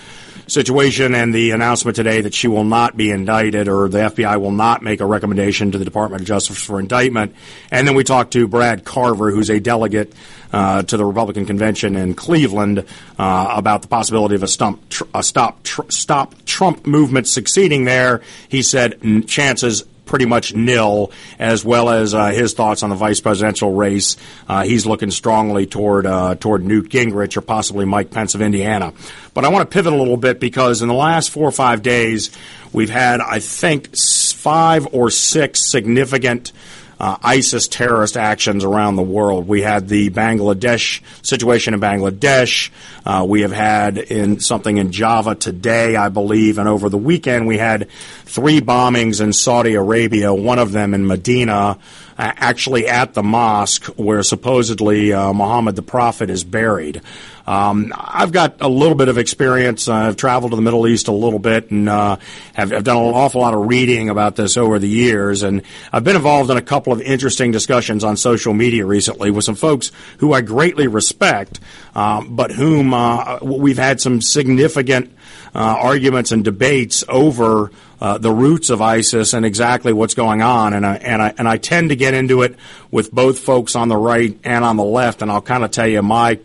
situation 0.47 1.13
and 1.15 1.33
the 1.33 1.51
announcement 1.51 1.95
today 1.95 2.21
that 2.21 2.33
she 2.33 2.47
will 2.47 2.63
not 2.63 2.95
be 2.95 3.11
indicted 3.11 3.67
or 3.67 3.89
the 3.89 3.99
FBI 3.99 4.39
will 4.39 4.51
not 4.51 4.81
make 4.81 5.01
a 5.01 5.05
recommendation 5.05 5.71
to 5.71 5.77
the 5.77 5.85
Department 5.85 6.21
of 6.21 6.27
Justice 6.27 6.61
for 6.61 6.79
indictment. 6.79 7.35
And 7.71 7.87
then 7.87 7.95
we 7.95 8.03
talked 8.03 8.33
to 8.33 8.47
Brad 8.47 8.85
Carver, 8.85 9.31
who's 9.31 9.49
a 9.49 9.59
delegate 9.59 10.13
uh, 10.53 10.83
to 10.83 10.97
the 10.97 11.05
Republican 11.05 11.45
convention 11.45 11.95
in 11.95 12.13
Cleveland, 12.13 12.85
uh, 13.19 13.53
about 13.55 13.81
the 13.81 13.87
possibility 13.87 14.35
of 14.35 14.43
a, 14.43 14.47
stump, 14.47 14.89
tr- 14.89 15.03
a 15.13 15.23
stop 15.23 15.63
tr- 15.63 15.81
stop 15.89 16.33
Trump 16.45 16.85
movement 16.85 17.27
succeeding 17.27 17.85
there. 17.85 18.21
He 18.47 18.61
said 18.61 19.27
chances 19.27 19.83
pretty 20.07 20.25
much 20.25 20.55
nil, 20.55 21.11
as 21.37 21.63
well 21.63 21.89
as 21.89 22.13
uh, 22.13 22.27
his 22.27 22.53
thoughts 22.53 22.83
on 22.83 22.89
the 22.89 22.95
vice 22.95 23.19
presidential 23.19 23.73
race. 23.73 24.17
Uh, 24.47 24.63
he's 24.63 24.85
looking 24.85 25.11
strongly 25.11 25.65
toward 25.65 26.05
uh, 26.05 26.35
toward 26.35 26.63
Newt 26.63 26.89
Gingrich 26.89 27.37
or 27.37 27.41
possibly 27.41 27.85
Mike 27.85 28.09
Pence 28.11 28.33
of 28.35 28.41
Indiana. 28.41 28.93
But 29.33 29.45
I 29.45 29.49
want 29.49 29.69
to 29.69 29.73
pivot 29.73 29.93
a 29.93 29.95
little 29.95 30.17
bit 30.17 30.39
because 30.39 30.81
in 30.81 30.87
the 30.87 30.93
last 30.93 31.29
four 31.29 31.47
or 31.47 31.51
five 31.51 31.83
days, 31.83 32.31
we've 32.73 32.89
had 32.89 33.21
I 33.21 33.39
think 33.39 33.95
five 33.95 34.87
or 34.93 35.09
six 35.09 35.69
significant 35.69 36.51
uh, 36.99 37.17
ISIS 37.21 37.67
terrorist 37.67 38.17
actions 38.17 38.63
around 38.63 38.95
the 38.95 39.03
world. 39.03 39.47
We 39.47 39.61
had 39.61 39.87
the 39.87 40.09
Bangladesh 40.09 41.01
situation 41.21 41.73
in 41.73 41.79
Bangladesh. 41.79 42.69
Uh, 43.05 43.25
we 43.27 43.41
have 43.41 43.51
had 43.51 43.97
in 43.97 44.39
something 44.39 44.77
in 44.77 44.91
Java 44.91 45.35
today, 45.35 45.95
I 45.95 46.09
believe, 46.09 46.57
and 46.57 46.67
over 46.67 46.89
the 46.89 46.97
weekend 46.97 47.47
we 47.47 47.57
had 47.57 47.89
three 48.25 48.61
bombings 48.61 49.21
in 49.21 49.33
Saudi 49.33 49.75
Arabia. 49.75 50.33
One 50.33 50.59
of 50.59 50.71
them 50.71 50.93
in 50.93 51.07
Medina, 51.07 51.53
uh, 51.53 51.75
actually 52.17 52.87
at 52.87 53.13
the 53.13 53.23
mosque 53.23 53.85
where 53.97 54.23
supposedly 54.23 55.13
uh, 55.13 55.33
Muhammad 55.33 55.75
the 55.75 55.83
Prophet 55.83 56.29
is 56.29 56.43
buried. 56.43 57.01
Um, 57.47 57.93
I've 57.95 58.33
got 58.33 58.57
a 58.59 58.67
little 58.67 58.95
bit 58.95 59.07
of 59.07 59.17
experience. 59.17 59.87
I've 59.87 60.17
traveled 60.17 60.51
to 60.51 60.57
the 60.57 60.61
Middle 60.61 60.85
East 60.85 61.07
a 61.07 61.13
little 61.13 61.39
bit 61.39 61.71
and 61.71 61.87
uh, 61.87 62.17
have, 62.53 62.71
have, 62.71 62.83
done 62.83 62.97
an 62.97 63.13
awful 63.13 63.39
lot 63.39 63.53
of 63.53 63.67
reading 63.67 64.09
about 64.09 64.35
this 64.35 64.57
over 64.57 64.79
the 64.79 64.87
years. 64.89 65.43
And 65.43 65.61
I've 65.93 66.03
been 66.03 66.17
involved 66.17 66.51
in 66.51 66.57
a 66.57 66.61
couple 66.61 66.91
of 66.91 67.01
interesting 67.01 67.51
discussions 67.51 68.03
on 68.03 68.17
social 68.17 68.53
media 68.53 68.85
recently 68.85 69.31
with 69.31 69.45
some 69.45 69.55
folks 69.55 69.93
who 70.17 70.33
I 70.33 70.41
greatly 70.41 70.87
respect, 70.87 71.61
um, 71.95 72.35
but 72.35 72.51
whom 72.51 72.93
uh, 72.93 73.39
we've 73.41 73.77
had 73.77 74.01
some 74.01 74.19
significant 74.19 75.13
uh, 75.55 75.59
arguments 75.59 76.33
and 76.33 76.43
debates 76.43 77.05
over. 77.07 77.71
Uh, 77.99 78.19
the 78.19 78.31
roots 78.31 78.69
of 78.69 78.79
ISIS 78.79 79.33
and 79.33 79.43
exactly 79.43 79.91
what's 79.91 80.13
going 80.13 80.43
on, 80.43 80.73
and 80.73 80.85
I, 80.85 80.97
and 80.97 81.19
I 81.19 81.33
and 81.39 81.47
I 81.47 81.57
tend 81.57 81.89
to 81.89 81.95
get 81.95 82.13
into 82.13 82.43
it 82.43 82.55
with 82.91 83.11
both 83.11 83.39
folks 83.39 83.75
on 83.75 83.89
the 83.89 83.97
right 83.97 84.37
and 84.43 84.63
on 84.63 84.77
the 84.77 84.83
left, 84.83 85.23
and 85.23 85.31
I'll 85.31 85.41
kind 85.41 85.63
of 85.63 85.71
tell 85.71 85.87
you 85.87 86.03
my 86.03 86.37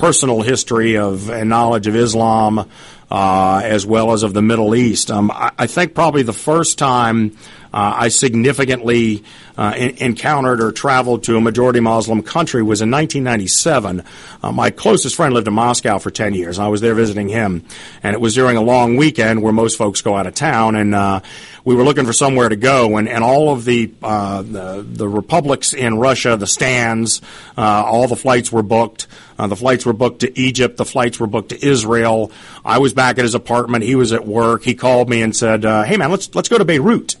personal 0.00 0.40
history 0.40 0.96
of 0.96 1.28
and 1.28 1.50
knowledge 1.50 1.86
of 1.86 1.94
Islam, 1.94 2.66
uh, 3.10 3.60
as 3.62 3.84
well 3.84 4.12
as 4.12 4.22
of 4.22 4.32
the 4.32 4.40
Middle 4.40 4.74
East. 4.74 5.10
Um, 5.10 5.30
I, 5.30 5.52
I, 5.58 5.66
think 5.66 5.94
probably 5.94 6.22
the 6.22 6.32
first 6.32 6.78
time 6.78 7.36
uh, 7.72 7.92
I 7.96 8.08
significantly 8.08 9.22
uh, 9.60 9.74
in- 9.76 9.96
encountered 9.98 10.62
or 10.62 10.72
traveled 10.72 11.22
to 11.22 11.36
a 11.36 11.40
majority 11.40 11.80
Muslim 11.80 12.22
country 12.22 12.62
was 12.62 12.80
in 12.80 12.90
1997. 12.90 14.02
Uh, 14.42 14.52
my 14.52 14.70
closest 14.70 15.14
friend 15.14 15.34
lived 15.34 15.46
in 15.46 15.52
Moscow 15.52 15.98
for 15.98 16.10
10 16.10 16.32
years. 16.32 16.58
I 16.58 16.68
was 16.68 16.80
there 16.80 16.94
visiting 16.94 17.28
him, 17.28 17.66
and 18.02 18.14
it 18.14 18.20
was 18.22 18.34
during 18.34 18.56
a 18.56 18.62
long 18.62 18.96
weekend 18.96 19.42
where 19.42 19.52
most 19.52 19.76
folks 19.76 20.00
go 20.00 20.16
out 20.16 20.26
of 20.26 20.34
town, 20.34 20.76
and 20.76 20.94
uh, 20.94 21.20
we 21.62 21.74
were 21.74 21.84
looking 21.84 22.06
for 22.06 22.14
somewhere 22.14 22.48
to 22.48 22.56
go, 22.56 22.96
and, 22.96 23.06
and 23.06 23.22
all 23.22 23.52
of 23.52 23.66
the, 23.66 23.92
uh, 24.02 24.40
the, 24.40 24.82
the 24.88 25.06
republics 25.06 25.74
in 25.74 25.98
Russia, 25.98 26.38
the 26.38 26.46
stands, 26.46 27.20
uh, 27.58 27.60
all 27.60 28.08
the 28.08 28.16
flights 28.16 28.50
were 28.50 28.62
booked. 28.62 29.08
Uh, 29.38 29.46
the 29.46 29.56
flights 29.56 29.84
were 29.84 29.92
booked 29.92 30.20
to 30.20 30.40
Egypt. 30.40 30.78
The 30.78 30.86
flights 30.86 31.20
were 31.20 31.26
booked 31.26 31.50
to 31.50 31.66
Israel. 31.66 32.32
I 32.64 32.78
was 32.78 32.94
back 32.94 33.18
at 33.18 33.24
his 33.24 33.34
apartment. 33.34 33.84
He 33.84 33.94
was 33.94 34.14
at 34.14 34.26
work. 34.26 34.62
He 34.62 34.74
called 34.74 35.10
me 35.10 35.20
and 35.20 35.34
said, 35.34 35.64
uh, 35.64 35.82
"Hey 35.84 35.96
man, 35.96 36.10
let's 36.10 36.34
let's 36.34 36.50
go 36.50 36.58
to 36.58 36.64
Beirut." 36.64 37.16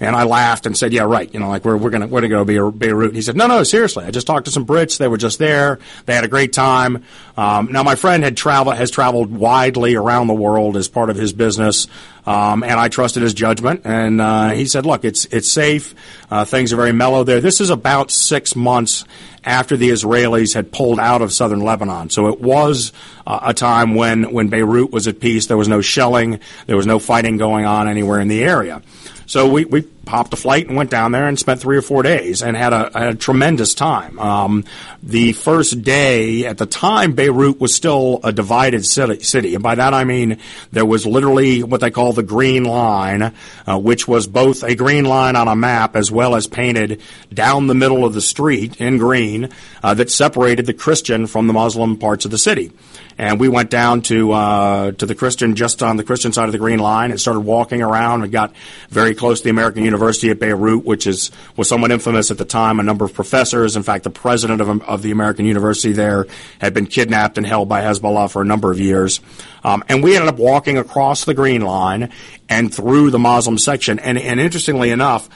And 0.00 0.14
I 0.14 0.22
laughed 0.24 0.66
and 0.66 0.76
said, 0.76 0.92
"Yeah, 0.92 1.02
right. 1.02 1.32
You 1.32 1.40
know, 1.40 1.48
like 1.48 1.64
we're 1.64 1.76
we're 1.76 1.90
gonna 1.90 2.06
we're 2.06 2.20
gonna 2.20 2.44
go 2.44 2.44
to 2.44 2.72
Beirut." 2.72 3.14
He 3.14 3.22
said, 3.22 3.36
"No, 3.36 3.46
no, 3.46 3.62
seriously. 3.64 4.04
I 4.04 4.10
just 4.10 4.26
talked 4.26 4.44
to 4.44 4.50
some 4.50 4.64
Brits. 4.64 4.98
They 4.98 5.08
were 5.08 5.16
just 5.16 5.38
there. 5.38 5.78
They 6.06 6.14
had 6.14 6.24
a 6.24 6.28
great 6.28 6.52
time." 6.52 7.04
Um, 7.36 7.72
now, 7.72 7.82
my 7.82 7.94
friend 7.96 8.22
had 8.22 8.36
traveled 8.36 8.76
has 8.76 8.90
traveled 8.90 9.30
widely 9.30 9.96
around 9.96 10.28
the 10.28 10.34
world 10.34 10.76
as 10.76 10.88
part 10.88 11.10
of 11.10 11.16
his 11.16 11.32
business, 11.32 11.88
um, 12.26 12.62
and 12.62 12.74
I 12.74 12.88
trusted 12.88 13.22
his 13.22 13.34
judgment. 13.34 13.82
And 13.84 14.20
uh, 14.20 14.50
he 14.50 14.66
said, 14.66 14.86
"Look, 14.86 15.04
it's 15.04 15.24
it's 15.26 15.50
safe. 15.50 15.94
Uh, 16.30 16.44
things 16.44 16.72
are 16.72 16.76
very 16.76 16.92
mellow 16.92 17.24
there. 17.24 17.40
This 17.40 17.60
is 17.60 17.70
about 17.70 18.10
six 18.10 18.54
months 18.54 19.04
after 19.44 19.76
the 19.76 19.88
Israelis 19.88 20.54
had 20.54 20.70
pulled 20.70 21.00
out 21.00 21.22
of 21.22 21.32
southern 21.32 21.60
Lebanon. 21.60 22.10
So 22.10 22.28
it 22.28 22.40
was 22.40 22.92
uh, 23.26 23.40
a 23.42 23.54
time 23.54 23.94
when, 23.94 24.32
when 24.32 24.48
Beirut 24.48 24.90
was 24.90 25.08
at 25.08 25.20
peace. 25.20 25.46
There 25.46 25.56
was 25.56 25.68
no 25.68 25.80
shelling. 25.80 26.40
There 26.66 26.76
was 26.76 26.86
no 26.86 26.98
fighting 26.98 27.38
going 27.38 27.64
on 27.64 27.88
anywhere 27.88 28.20
in 28.20 28.28
the 28.28 28.44
area. 28.44 28.82
So 29.28 29.46
we, 29.46 29.66
we 29.66 29.82
popped 30.08 30.32
a 30.32 30.36
flight 30.36 30.66
and 30.66 30.76
went 30.76 30.90
down 30.90 31.12
there 31.12 31.28
and 31.28 31.38
spent 31.38 31.60
three 31.60 31.76
or 31.76 31.82
four 31.82 32.02
days 32.02 32.42
and 32.42 32.56
had 32.56 32.72
a, 32.72 32.90
had 32.92 33.08
a 33.08 33.14
tremendous 33.14 33.74
time. 33.74 34.18
Um, 34.18 34.64
the 35.02 35.34
first 35.34 35.82
day, 35.82 36.46
at 36.46 36.56
the 36.56 36.64
time, 36.66 37.12
Beirut 37.12 37.60
was 37.60 37.74
still 37.74 38.20
a 38.24 38.32
divided 38.32 38.86
city, 38.86 39.22
city. 39.22 39.54
And 39.54 39.62
by 39.62 39.74
that 39.74 39.92
I 39.92 40.04
mean 40.04 40.38
there 40.72 40.86
was 40.86 41.06
literally 41.06 41.62
what 41.62 41.82
they 41.82 41.90
call 41.90 42.14
the 42.14 42.22
Green 42.22 42.64
Line, 42.64 43.34
uh, 43.66 43.78
which 43.78 44.08
was 44.08 44.26
both 44.26 44.64
a 44.64 44.74
green 44.74 45.04
line 45.04 45.36
on 45.36 45.46
a 45.46 45.54
map 45.54 45.94
as 45.94 46.10
well 46.10 46.34
as 46.34 46.46
painted 46.46 47.02
down 47.32 47.66
the 47.66 47.74
middle 47.74 48.04
of 48.04 48.14
the 48.14 48.22
street 48.22 48.80
in 48.80 48.96
green 48.96 49.50
uh, 49.82 49.92
that 49.94 50.10
separated 50.10 50.64
the 50.64 50.74
Christian 50.74 51.26
from 51.26 51.46
the 51.46 51.52
Muslim 51.52 51.98
parts 51.98 52.24
of 52.24 52.30
the 52.30 52.38
city 52.38 52.72
and 53.18 53.40
we 53.40 53.48
went 53.48 53.68
down 53.68 54.00
to 54.02 54.32
uh, 54.32 54.92
to 54.92 55.04
the 55.04 55.14
Christian 55.14 55.56
just 55.56 55.82
on 55.82 55.96
the 55.96 56.04
Christian 56.04 56.32
side 56.32 56.46
of 56.46 56.52
the 56.52 56.58
Green 56.58 56.78
Line 56.78 57.10
and 57.10 57.20
started 57.20 57.40
walking 57.40 57.82
around 57.82 58.22
and 58.22 58.32
got 58.32 58.54
very 58.88 59.14
close 59.14 59.40
to 59.40 59.44
the 59.44 59.50
American 59.50 59.84
University 59.84 59.97
at 60.30 60.38
Beirut, 60.38 60.84
which 60.84 61.06
is 61.06 61.30
was 61.56 61.68
somewhat 61.68 61.90
infamous 61.90 62.30
at 62.30 62.38
the 62.38 62.44
time. 62.44 62.80
A 62.80 62.82
number 62.82 63.04
of 63.04 63.12
professors, 63.12 63.76
in 63.76 63.82
fact, 63.82 64.04
the 64.04 64.10
president 64.10 64.60
of, 64.60 64.82
of 64.82 65.02
the 65.02 65.10
American 65.10 65.44
University 65.44 65.92
there, 65.92 66.26
had 66.60 66.74
been 66.74 66.86
kidnapped 66.86 67.38
and 67.38 67.46
held 67.46 67.68
by 67.68 67.82
Hezbollah 67.82 68.30
for 68.30 68.42
a 68.42 68.44
number 68.44 68.70
of 68.70 68.80
years. 68.80 69.20
Um, 69.64 69.84
and 69.88 70.02
we 70.02 70.16
ended 70.16 70.28
up 70.28 70.38
walking 70.38 70.78
across 70.78 71.24
the 71.24 71.34
Green 71.34 71.62
Line 71.62 72.12
and 72.48 72.72
through 72.72 73.10
the 73.10 73.18
Muslim 73.18 73.58
section. 73.58 73.98
And, 73.98 74.18
and 74.18 74.40
interestingly 74.40 74.90
enough 74.90 75.28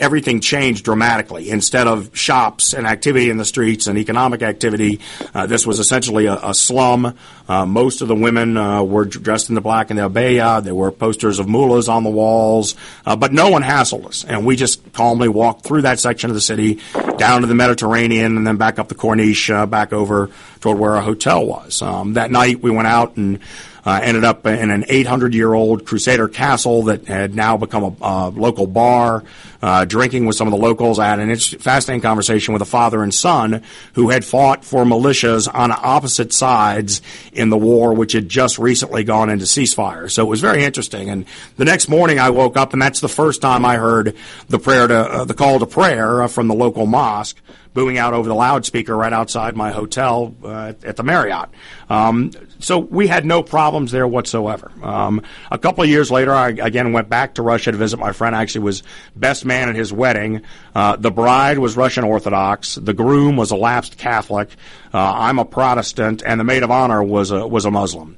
everything 0.00 0.40
changed 0.40 0.84
dramatically. 0.84 1.50
Instead 1.50 1.86
of 1.86 2.16
shops 2.16 2.72
and 2.72 2.86
activity 2.86 3.30
in 3.30 3.36
the 3.36 3.44
streets 3.44 3.86
and 3.86 3.98
economic 3.98 4.42
activity, 4.42 5.00
uh, 5.34 5.46
this 5.46 5.66
was 5.66 5.78
essentially 5.78 6.26
a, 6.26 6.34
a 6.42 6.54
slum. 6.54 7.16
Uh, 7.48 7.64
most 7.64 8.02
of 8.02 8.08
the 8.08 8.14
women 8.14 8.56
uh, 8.56 8.82
were 8.82 9.04
dressed 9.04 9.48
in 9.48 9.54
the 9.54 9.60
black 9.60 9.90
and 9.90 9.98
the 9.98 10.08
abaya. 10.08 10.62
There 10.62 10.74
were 10.74 10.90
posters 10.90 11.38
of 11.38 11.48
mullahs 11.48 11.88
on 11.88 12.04
the 12.04 12.10
walls, 12.10 12.74
uh, 13.06 13.16
but 13.16 13.32
no 13.32 13.48
one 13.50 13.62
hassled 13.62 14.06
us. 14.06 14.24
And 14.24 14.44
we 14.44 14.56
just 14.56 14.92
calmly 14.92 15.28
walked 15.28 15.64
through 15.64 15.82
that 15.82 15.98
section 15.98 16.30
of 16.30 16.34
the 16.34 16.40
city, 16.40 16.80
down 17.16 17.40
to 17.42 17.46
the 17.46 17.54
Mediterranean, 17.54 18.36
and 18.36 18.46
then 18.46 18.56
back 18.56 18.78
up 18.78 18.88
the 18.88 18.94
Corniche, 18.94 19.52
uh, 19.52 19.66
back 19.66 19.92
over 19.92 20.30
toward 20.60 20.78
where 20.78 20.96
our 20.96 21.02
hotel 21.02 21.46
was. 21.46 21.82
Um, 21.82 22.14
that 22.14 22.30
night, 22.30 22.60
we 22.60 22.70
went 22.70 22.88
out 22.88 23.16
and 23.16 23.40
uh, 23.88 24.00
ended 24.02 24.22
up 24.22 24.46
in 24.46 24.70
an 24.70 24.84
800 24.88 25.32
year 25.32 25.54
old 25.54 25.86
Crusader 25.86 26.28
castle 26.28 26.84
that 26.84 27.06
had 27.06 27.34
now 27.34 27.56
become 27.56 27.84
a, 27.84 28.04
a 28.04 28.28
local 28.28 28.66
bar, 28.66 29.24
uh, 29.62 29.84
drinking 29.84 30.26
with 30.26 30.36
some 30.36 30.46
of 30.46 30.52
the 30.52 30.58
locals. 30.58 30.98
I 30.98 31.06
had 31.06 31.18
an 31.18 31.34
fascinating 31.36 32.02
conversation 32.02 32.52
with 32.52 32.62
a 32.62 32.66
father 32.66 33.02
and 33.02 33.12
son 33.12 33.62
who 33.94 34.10
had 34.10 34.24
fought 34.24 34.64
for 34.64 34.84
militias 34.84 35.52
on 35.52 35.72
opposite 35.72 36.32
sides 36.32 37.02
in 37.32 37.50
the 37.50 37.58
war, 37.58 37.94
which 37.94 38.12
had 38.12 38.28
just 38.28 38.58
recently 38.58 39.04
gone 39.04 39.30
into 39.30 39.44
ceasefire. 39.44 40.10
So 40.10 40.24
it 40.24 40.28
was 40.28 40.40
very 40.40 40.64
interesting. 40.64 41.10
And 41.10 41.26
the 41.56 41.64
next 41.64 41.88
morning 41.88 42.18
I 42.18 42.30
woke 42.30 42.56
up, 42.56 42.72
and 42.72 42.80
that's 42.80 43.00
the 43.00 43.08
first 43.08 43.42
time 43.42 43.64
I 43.64 43.76
heard 43.76 44.14
the 44.48 44.58
prayer 44.58 44.86
to, 44.86 44.94
uh, 44.94 45.24
the 45.24 45.34
call 45.34 45.58
to 45.58 45.66
prayer 45.66 46.26
from 46.28 46.48
the 46.48 46.54
local 46.54 46.86
mosque 46.86 47.40
booming 47.78 47.98
out 47.98 48.12
over 48.12 48.28
the 48.28 48.34
loudspeaker 48.34 48.96
right 48.96 49.12
outside 49.12 49.56
my 49.56 49.70
hotel 49.70 50.34
uh, 50.42 50.72
at 50.82 50.96
the 50.96 51.04
Marriott. 51.04 51.48
Um, 51.88 52.32
so 52.58 52.78
we 52.78 53.06
had 53.06 53.24
no 53.24 53.42
problems 53.42 53.92
there 53.92 54.06
whatsoever. 54.06 54.72
Um, 54.82 55.22
a 55.50 55.58
couple 55.58 55.84
of 55.84 55.88
years 55.88 56.10
later, 56.10 56.34
I 56.34 56.48
again 56.48 56.92
went 56.92 57.08
back 57.08 57.34
to 57.34 57.42
Russia 57.42 57.70
to 57.70 57.78
visit 57.78 57.98
my 57.98 58.12
friend. 58.12 58.34
I 58.34 58.42
actually 58.42 58.62
was 58.62 58.82
best 59.14 59.44
man 59.48 59.68
at 59.68 59.74
his 59.74 59.92
wedding. 59.92 60.42
Uh, 60.74 60.94
the 60.94 61.10
bride 61.10 61.58
was 61.58 61.76
Russian 61.76 62.04
Orthodox. 62.04 62.76
The 62.76 62.94
groom 62.94 63.36
was 63.36 63.50
a 63.50 63.56
lapsed 63.56 63.98
Catholic. 63.98 64.48
Uh, 64.94 64.98
I'm 64.98 65.40
a 65.40 65.44
Protestant, 65.44 66.22
and 66.24 66.38
the 66.38 66.44
maid 66.44 66.62
of 66.62 66.70
honor 66.70 67.02
was 67.02 67.32
a 67.32 67.44
was 67.44 67.64
a 67.64 67.70
Muslim. 67.72 68.16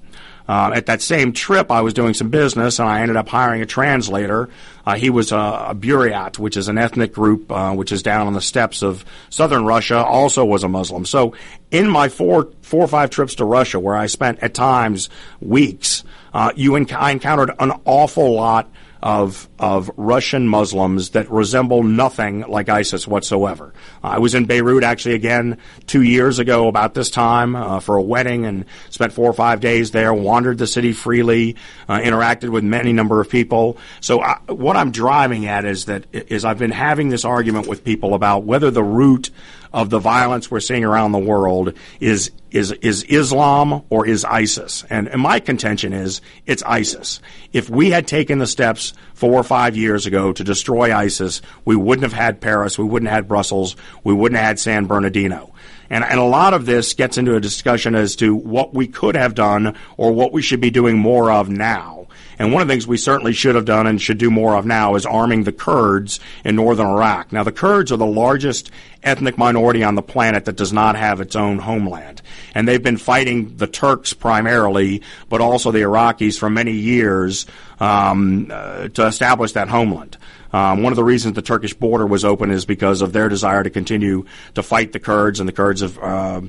Uh, 0.50 0.72
at 0.74 0.86
that 0.86 1.00
same 1.00 1.32
trip, 1.32 1.70
I 1.70 1.80
was 1.80 1.94
doing 1.94 2.12
some 2.12 2.28
business, 2.28 2.80
and 2.80 2.88
I 2.88 3.02
ended 3.02 3.16
up 3.16 3.28
hiring 3.28 3.62
a 3.62 3.66
translator. 3.66 4.48
Uh, 4.84 4.96
he 4.96 5.08
was 5.08 5.30
a, 5.30 5.36
a 5.36 5.74
Buryat, 5.76 6.40
which 6.40 6.56
is 6.56 6.66
an 6.66 6.76
ethnic 6.76 7.14
group 7.14 7.52
uh, 7.52 7.72
which 7.72 7.92
is 7.92 8.02
down 8.02 8.26
on 8.26 8.32
the 8.32 8.40
steppes 8.40 8.82
of 8.82 9.04
southern 9.28 9.64
Russia, 9.64 10.04
also 10.04 10.44
was 10.44 10.64
a 10.64 10.68
Muslim. 10.68 11.06
So, 11.06 11.36
in 11.70 11.88
my 11.88 12.08
four, 12.08 12.48
four 12.62 12.82
or 12.82 12.88
five 12.88 13.10
trips 13.10 13.36
to 13.36 13.44
Russia, 13.44 13.78
where 13.78 13.96
I 13.96 14.06
spent 14.06 14.40
at 14.40 14.52
times 14.52 15.08
weeks, 15.40 16.02
uh, 16.34 16.50
you 16.56 16.72
enc- 16.72 16.98
I 16.98 17.12
encountered 17.12 17.52
an 17.60 17.72
awful 17.84 18.34
lot 18.34 18.68
of 19.02 19.48
of 19.58 19.90
Russian 19.96 20.46
Muslims 20.48 21.10
that 21.10 21.30
resemble 21.30 21.82
nothing 21.82 22.42
like 22.42 22.68
ISIS 22.68 23.06
whatsoever. 23.06 23.72
I 24.02 24.18
was 24.18 24.34
in 24.34 24.44
Beirut 24.44 24.84
actually 24.84 25.14
again 25.14 25.58
two 25.86 26.02
years 26.02 26.38
ago 26.38 26.68
about 26.68 26.94
this 26.94 27.10
time 27.10 27.56
uh, 27.56 27.80
for 27.80 27.96
a 27.96 28.02
wedding 28.02 28.44
and 28.44 28.64
spent 28.90 29.12
four 29.12 29.28
or 29.28 29.32
five 29.32 29.60
days 29.60 29.90
there. 29.90 30.12
Wandered 30.12 30.58
the 30.58 30.66
city 30.66 30.92
freely, 30.92 31.56
uh, 31.88 31.98
interacted 31.98 32.50
with 32.50 32.64
many 32.64 32.92
number 32.92 33.20
of 33.20 33.30
people. 33.30 33.78
So 34.00 34.20
I, 34.20 34.38
what 34.48 34.76
I'm 34.76 34.90
driving 34.90 35.46
at 35.46 35.64
is 35.64 35.86
that 35.86 36.06
is 36.12 36.44
I've 36.44 36.58
been 36.58 36.70
having 36.70 37.08
this 37.08 37.24
argument 37.24 37.66
with 37.68 37.84
people 37.84 38.14
about 38.14 38.44
whether 38.44 38.70
the 38.70 38.82
root 38.82 39.30
of 39.72 39.90
the 39.90 39.98
violence 39.98 40.50
we're 40.50 40.60
seeing 40.60 40.84
around 40.84 41.12
the 41.12 41.18
world 41.18 41.74
is 42.00 42.30
is 42.50 42.72
is 42.72 43.04
Islam 43.04 43.82
or 43.90 44.06
is 44.06 44.24
ISIS? 44.24 44.84
And, 44.90 45.08
and 45.08 45.20
my 45.20 45.40
contention 45.40 45.92
is 45.92 46.20
it's 46.46 46.62
ISIS. 46.64 47.20
If 47.52 47.70
we 47.70 47.90
had 47.90 48.06
taken 48.06 48.38
the 48.38 48.46
steps 48.46 48.92
four 49.14 49.34
or 49.34 49.44
five 49.44 49.76
years 49.76 50.06
ago 50.06 50.32
to 50.32 50.42
destroy 50.42 50.94
ISIS, 50.94 51.42
we 51.64 51.76
wouldn't 51.76 52.02
have 52.02 52.12
had 52.12 52.40
Paris, 52.40 52.78
we 52.78 52.84
wouldn't 52.84 53.08
have 53.08 53.18
had 53.18 53.28
Brussels, 53.28 53.76
we 54.02 54.14
wouldn't 54.14 54.38
have 54.38 54.46
had 54.46 54.58
San 54.58 54.86
Bernardino. 54.86 55.54
And, 55.90 56.04
and 56.04 56.20
a 56.20 56.24
lot 56.24 56.54
of 56.54 56.66
this 56.66 56.94
gets 56.94 57.18
into 57.18 57.34
a 57.34 57.40
discussion 57.40 57.94
as 57.94 58.16
to 58.16 58.34
what 58.34 58.72
we 58.72 58.86
could 58.86 59.16
have 59.16 59.34
done 59.34 59.76
or 59.96 60.12
what 60.12 60.32
we 60.32 60.40
should 60.40 60.60
be 60.60 60.70
doing 60.70 60.98
more 60.98 61.32
of 61.32 61.48
now. 61.48 61.99
And 62.40 62.54
one 62.54 62.62
of 62.62 62.68
the 62.68 62.72
things 62.72 62.86
we 62.86 62.96
certainly 62.96 63.34
should 63.34 63.54
have 63.54 63.66
done 63.66 63.86
and 63.86 64.00
should 64.00 64.16
do 64.16 64.30
more 64.30 64.56
of 64.56 64.64
now 64.64 64.94
is 64.94 65.04
arming 65.04 65.44
the 65.44 65.52
Kurds 65.52 66.20
in 66.42 66.56
northern 66.56 66.86
Iraq. 66.86 67.32
Now, 67.32 67.42
the 67.42 67.52
Kurds 67.52 67.92
are 67.92 67.98
the 67.98 68.06
largest 68.06 68.70
ethnic 69.02 69.36
minority 69.36 69.84
on 69.84 69.94
the 69.94 70.00
planet 70.00 70.46
that 70.46 70.56
does 70.56 70.72
not 70.72 70.96
have 70.96 71.20
its 71.20 71.36
own 71.36 71.58
homeland. 71.58 72.22
And 72.54 72.66
they've 72.66 72.82
been 72.82 72.96
fighting 72.96 73.58
the 73.58 73.66
Turks 73.66 74.14
primarily, 74.14 75.02
but 75.28 75.42
also 75.42 75.70
the 75.70 75.80
Iraqis 75.80 76.38
for 76.38 76.48
many 76.48 76.72
years 76.72 77.44
um, 77.78 78.50
uh, 78.50 78.88
to 78.88 79.06
establish 79.06 79.52
that 79.52 79.68
homeland. 79.68 80.16
Um, 80.52 80.82
one 80.82 80.92
of 80.92 80.96
the 80.96 81.04
reasons 81.04 81.34
the 81.34 81.42
Turkish 81.42 81.74
border 81.74 82.06
was 82.06 82.24
open 82.24 82.50
is 82.50 82.64
because 82.64 83.02
of 83.02 83.12
their 83.12 83.28
desire 83.28 83.62
to 83.62 83.70
continue 83.70 84.24
to 84.54 84.62
fight 84.62 84.92
the 84.92 84.98
Kurds, 84.98 85.40
and 85.40 85.48
the 85.48 85.52
Kurds 85.52 85.82
have, 85.82 85.98
uh, 85.98 86.40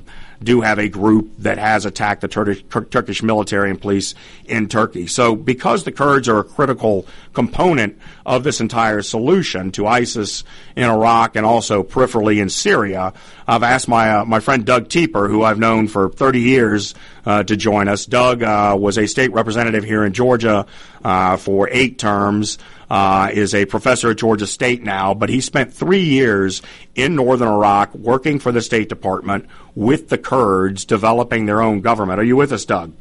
do 0.42 0.60
have 0.60 0.78
a 0.78 0.88
group 0.88 1.30
that 1.38 1.58
has 1.58 1.84
attacked 1.86 2.20
the 2.20 2.28
Turkish, 2.28 2.64
Turkish 2.90 3.22
military 3.22 3.70
and 3.70 3.80
police 3.80 4.14
in 4.44 4.68
Turkey. 4.68 5.06
So, 5.06 5.34
because 5.34 5.84
the 5.84 5.92
Kurds 5.92 6.28
are 6.28 6.40
a 6.40 6.44
critical 6.44 7.06
component 7.32 7.98
of 8.26 8.44
this 8.44 8.60
entire 8.60 9.02
solution 9.02 9.72
to 9.72 9.86
ISIS 9.86 10.44
in 10.76 10.84
Iraq 10.84 11.36
and 11.36 11.46
also 11.46 11.82
peripherally 11.82 12.40
in 12.40 12.48
Syria, 12.48 13.12
I've 13.46 13.62
asked 13.62 13.88
my 13.88 14.10
uh, 14.10 14.24
my 14.24 14.40
friend 14.40 14.64
Doug 14.64 14.88
Teper, 14.88 15.28
who 15.28 15.42
I've 15.42 15.58
known 15.58 15.88
for 15.88 16.10
30 16.10 16.40
years, 16.40 16.94
uh, 17.24 17.42
to 17.44 17.56
join 17.56 17.88
us. 17.88 18.06
Doug 18.06 18.42
uh, 18.42 18.76
was 18.78 18.98
a 18.98 19.06
state 19.06 19.32
representative 19.32 19.84
here 19.84 20.04
in 20.04 20.12
Georgia 20.12 20.66
uh, 21.04 21.36
for 21.36 21.68
eight 21.70 21.98
terms 21.98 22.58
uh, 22.92 23.30
is 23.32 23.54
a 23.54 23.64
professor 23.64 24.10
at 24.10 24.18
Georgia 24.18 24.46
State 24.46 24.82
now, 24.82 25.14
but 25.14 25.30
he 25.30 25.40
spent 25.40 25.72
three 25.72 26.04
years 26.04 26.60
in 26.94 27.14
northern 27.14 27.48
Iraq 27.48 27.94
working 27.94 28.38
for 28.38 28.52
the 28.52 28.60
State 28.60 28.90
Department 28.90 29.46
with 29.74 30.10
the 30.10 30.18
Kurds, 30.18 30.84
developing 30.84 31.46
their 31.46 31.62
own 31.62 31.80
government. 31.80 32.20
Are 32.20 32.24
you 32.24 32.36
with 32.36 32.52
us, 32.52 32.66
Doug? 32.66 32.92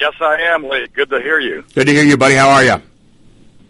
Yes, 0.00 0.14
I 0.20 0.38
am, 0.52 0.64
Lee. 0.64 0.88
Good 0.92 1.10
to 1.10 1.20
hear 1.20 1.38
you. 1.38 1.62
Good 1.76 1.86
to 1.86 1.92
hear 1.92 2.02
you, 2.02 2.16
buddy. 2.16 2.34
How 2.34 2.48
are 2.48 2.64
you? 2.64 2.82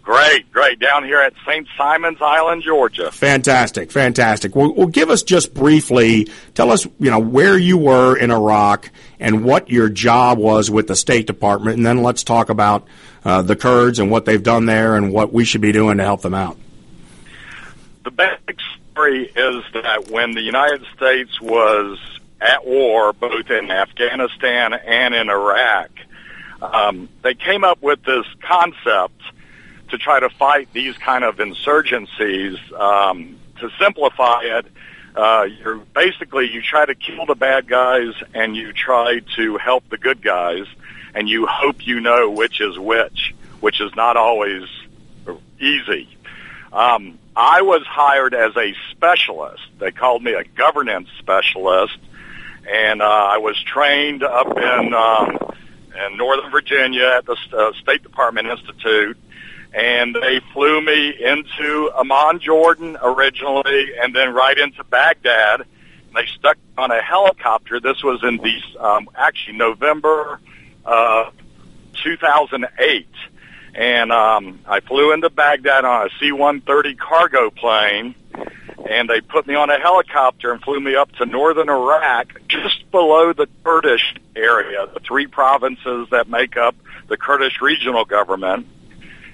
Great, 0.01 0.51
great. 0.51 0.79
Down 0.79 1.03
here 1.03 1.19
at 1.19 1.33
St. 1.47 1.67
Simons 1.77 2.17
Island, 2.21 2.63
Georgia. 2.63 3.11
Fantastic, 3.11 3.91
fantastic. 3.91 4.55
Well, 4.55 4.73
well, 4.73 4.87
give 4.87 5.11
us 5.11 5.21
just 5.21 5.53
briefly, 5.53 6.27
tell 6.55 6.71
us, 6.71 6.85
you 6.99 7.11
know, 7.11 7.19
where 7.19 7.55
you 7.55 7.77
were 7.77 8.17
in 8.17 8.31
Iraq 8.31 8.89
and 9.19 9.43
what 9.43 9.69
your 9.69 9.89
job 9.89 10.39
was 10.39 10.71
with 10.71 10.87
the 10.87 10.95
State 10.95 11.27
Department, 11.27 11.77
and 11.77 11.85
then 11.85 12.01
let's 12.01 12.23
talk 12.23 12.49
about 12.49 12.87
uh, 13.25 13.41
the 13.41 13.55
Kurds 13.55 13.99
and 13.99 14.09
what 14.11 14.25
they've 14.25 14.43
done 14.43 14.65
there 14.65 14.95
and 14.95 15.11
what 15.11 15.33
we 15.33 15.43
should 15.43 15.61
be 15.61 15.71
doing 15.71 15.97
to 15.97 16.03
help 16.03 16.21
them 16.21 16.35
out. 16.35 16.57
The 18.03 18.11
basic 18.11 18.59
story 18.91 19.25
is 19.25 19.63
that 19.73 20.09
when 20.09 20.33
the 20.33 20.41
United 20.41 20.85
States 20.95 21.41
was 21.41 21.99
at 22.39 22.65
war, 22.65 23.13
both 23.13 23.49
in 23.49 23.71
Afghanistan 23.71 24.73
and 24.73 25.15
in 25.15 25.29
Iraq, 25.29 25.89
um, 26.61 27.09
they 27.23 27.33
came 27.33 27.63
up 27.63 27.81
with 27.81 28.03
this 28.03 28.25
concept 28.41 29.21
to 29.89 29.97
try 29.97 30.19
to 30.19 30.29
fight 30.29 30.69
these 30.73 30.95
kind 30.97 31.23
of 31.23 31.37
insurgencies. 31.37 32.57
Um, 32.79 33.39
to 33.59 33.69
simplify 33.79 34.41
it, 34.43 34.65
uh, 35.15 35.47
you're 35.59 35.77
basically 35.77 36.51
you 36.51 36.61
try 36.61 36.85
to 36.85 36.93
kill 36.93 37.25
the 37.25 37.35
bad 37.35 37.67
guys 37.67 38.13
and 38.33 38.55
you 38.55 38.73
try 38.73 39.19
to 39.35 39.57
help 39.57 39.87
the 39.89 39.97
good 39.97 40.21
guys, 40.21 40.65
and 41.15 41.27
you 41.27 41.47
hope 41.47 41.85
you 41.87 41.99
know 41.99 42.29
which 42.29 42.61
is 42.61 42.77
which, 42.77 43.33
which 43.61 43.81
is 43.81 43.95
not 43.95 44.17
always 44.17 44.63
easy. 45.59 46.07
Um, 46.71 47.17
I 47.35 47.61
was 47.63 47.83
hired 47.87 48.33
as 48.33 48.55
a 48.55 48.75
specialist. 48.91 49.63
They 49.79 49.91
called 49.91 50.23
me 50.23 50.33
a 50.33 50.43
governance 50.43 51.09
specialist, 51.19 51.97
and 52.69 53.01
uh, 53.01 53.05
I 53.05 53.37
was 53.37 53.61
trained 53.63 54.23
up 54.23 54.55
in 54.57 54.93
um, 54.93 55.37
in 56.05 56.17
Northern 56.17 56.51
Virginia 56.51 57.15
at 57.17 57.25
the 57.25 57.37
uh, 57.53 57.71
State 57.81 58.03
Department 58.03 58.47
Institute 58.47 59.17
and 59.75 60.15
they 60.15 60.39
flew 60.53 60.81
me 60.81 61.09
into 61.09 61.91
Amman, 61.99 62.39
Jordan 62.39 62.97
originally, 63.01 63.97
and 63.99 64.15
then 64.15 64.33
right 64.33 64.57
into 64.57 64.85
Baghdad. 64.85 65.61
And 65.61 66.15
they 66.15 66.25
stuck 66.37 66.57
on 66.77 66.91
a 66.91 67.01
helicopter. 67.01 67.81
This 67.81 68.01
was 68.01 68.23
in 68.23 68.37
the 68.37 68.79
um, 68.79 69.09
actually 69.15 69.57
November 69.57 70.39
uh, 70.85 71.31
2008, 72.03 73.07
and 73.73 74.11
um, 74.11 74.59
I 74.67 74.79
flew 74.79 75.13
into 75.13 75.29
Baghdad 75.29 75.85
on 75.85 76.07
a 76.07 76.09
C-130 76.19 76.97
cargo 76.97 77.49
plane. 77.49 78.15
And 78.87 79.09
they 79.09 79.19
put 79.19 79.47
me 79.47 79.55
on 79.55 79.71
a 79.71 79.79
helicopter 79.79 80.51
and 80.51 80.61
flew 80.61 80.79
me 80.79 80.95
up 80.95 81.11
to 81.13 81.25
northern 81.25 81.69
Iraq, 81.69 82.39
just 82.47 82.91
below 82.91 83.33
the 83.33 83.47
Kurdish 83.63 84.13
area, 84.35 84.87
the 84.93 84.99
three 84.99 85.25
provinces 85.25 86.07
that 86.11 86.29
make 86.29 86.55
up 86.55 86.75
the 87.07 87.17
Kurdish 87.17 87.61
regional 87.61 88.05
government 88.05 88.67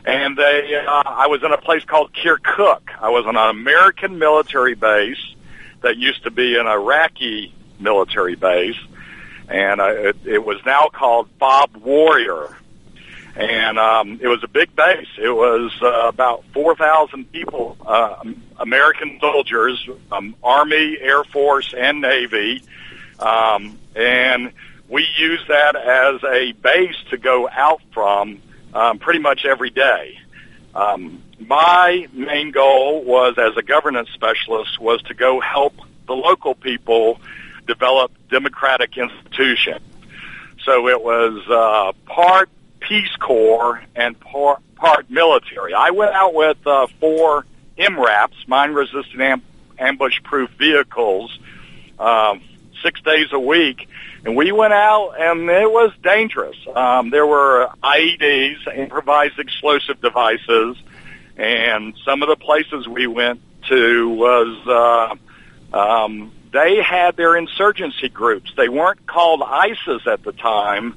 and 0.05 0.37
they 0.37 0.75
uh, 0.75 1.03
I 1.05 1.27
was 1.27 1.43
in 1.43 1.51
a 1.51 1.57
place 1.57 1.83
called 1.85 2.13
Kirkuk. 2.13 2.81
I 2.99 3.09
was 3.09 3.25
on 3.25 3.37
an 3.37 3.49
American 3.49 4.17
military 4.17 4.75
base 4.75 5.21
that 5.81 5.97
used 5.97 6.23
to 6.23 6.31
be 6.31 6.57
an 6.57 6.67
Iraqi 6.67 7.53
military 7.79 8.35
base, 8.35 8.77
and 9.51 9.81
uh, 9.81 9.89
it, 9.89 10.15
it 10.25 10.45
was 10.45 10.57
now 10.65 10.89
called 10.91 11.29
FOB 11.39 11.77
Warrior. 11.77 12.55
And 13.35 13.79
um, 13.79 14.19
it 14.21 14.27
was 14.27 14.43
a 14.43 14.47
big 14.47 14.75
base. 14.75 15.07
It 15.17 15.29
was 15.29 15.71
uh, 15.81 16.07
about 16.07 16.43
4,000 16.53 17.31
people, 17.31 17.77
uh, 17.85 18.23
American 18.57 19.19
soldiers, 19.21 19.87
um, 20.11 20.35
Army, 20.43 20.97
Air 20.99 21.23
Force, 21.23 21.73
and 21.77 22.01
Navy. 22.01 22.63
Um, 23.19 23.79
and 23.95 24.51
we 24.89 25.07
used 25.17 25.47
that 25.47 25.75
as 25.75 26.21
a 26.23 26.51
base 26.51 26.97
to 27.11 27.17
go 27.17 27.47
out 27.49 27.81
from 27.93 28.41
um, 28.73 28.99
pretty 28.99 29.19
much 29.19 29.45
every 29.45 29.69
day. 29.69 30.19
Um, 30.75 31.21
my 31.39 32.07
main 32.13 32.51
goal 32.51 33.03
was, 33.03 33.37
as 33.37 33.55
a 33.57 33.61
governance 33.61 34.09
specialist, 34.13 34.79
was 34.79 35.01
to 35.03 35.13
go 35.13 35.39
help 35.39 35.73
the 36.07 36.13
local 36.13 36.53
people 36.53 37.19
develop 37.73 38.11
democratic 38.29 38.97
institutions. 38.97 39.85
So 40.65 40.89
it 40.89 41.01
was 41.01 41.41
uh, 41.49 41.93
part 42.05 42.49
Peace 42.81 43.15
Corps 43.17 43.81
and 43.95 44.19
part, 44.19 44.59
part 44.75 45.09
military. 45.09 45.73
I 45.73 45.91
went 45.91 46.11
out 46.11 46.33
with 46.33 46.57
uh, 46.67 46.87
four 46.99 47.45
MRAPs, 47.77 48.47
mine-resistant 48.47 49.21
am- 49.21 49.41
ambush-proof 49.79 50.49
vehicles, 50.51 51.37
um, 51.97 52.41
six 52.83 53.01
days 53.01 53.27
a 53.31 53.39
week, 53.39 53.87
and 54.25 54.35
we 54.35 54.51
went 54.51 54.73
out, 54.73 55.13
and 55.17 55.49
it 55.49 55.71
was 55.71 55.91
dangerous. 56.03 56.57
Um, 56.75 57.09
there 57.09 57.25
were 57.25 57.69
IEDs, 57.81 58.77
improvised 58.77 59.39
explosive 59.39 60.01
devices, 60.01 60.75
and 61.37 61.95
some 62.03 62.21
of 62.21 62.29
the 62.29 62.35
places 62.35 62.87
we 62.87 63.07
went 63.07 63.39
to 63.69 64.09
was 64.09 64.67
uh, 64.67 65.77
um, 65.77 66.31
they 66.51 66.81
had 66.81 67.15
their 67.15 67.35
insurgency 67.35 68.09
groups. 68.09 68.51
They 68.55 68.69
weren't 68.69 69.05
called 69.07 69.41
ISIS 69.41 70.05
at 70.05 70.23
the 70.23 70.33
time, 70.33 70.95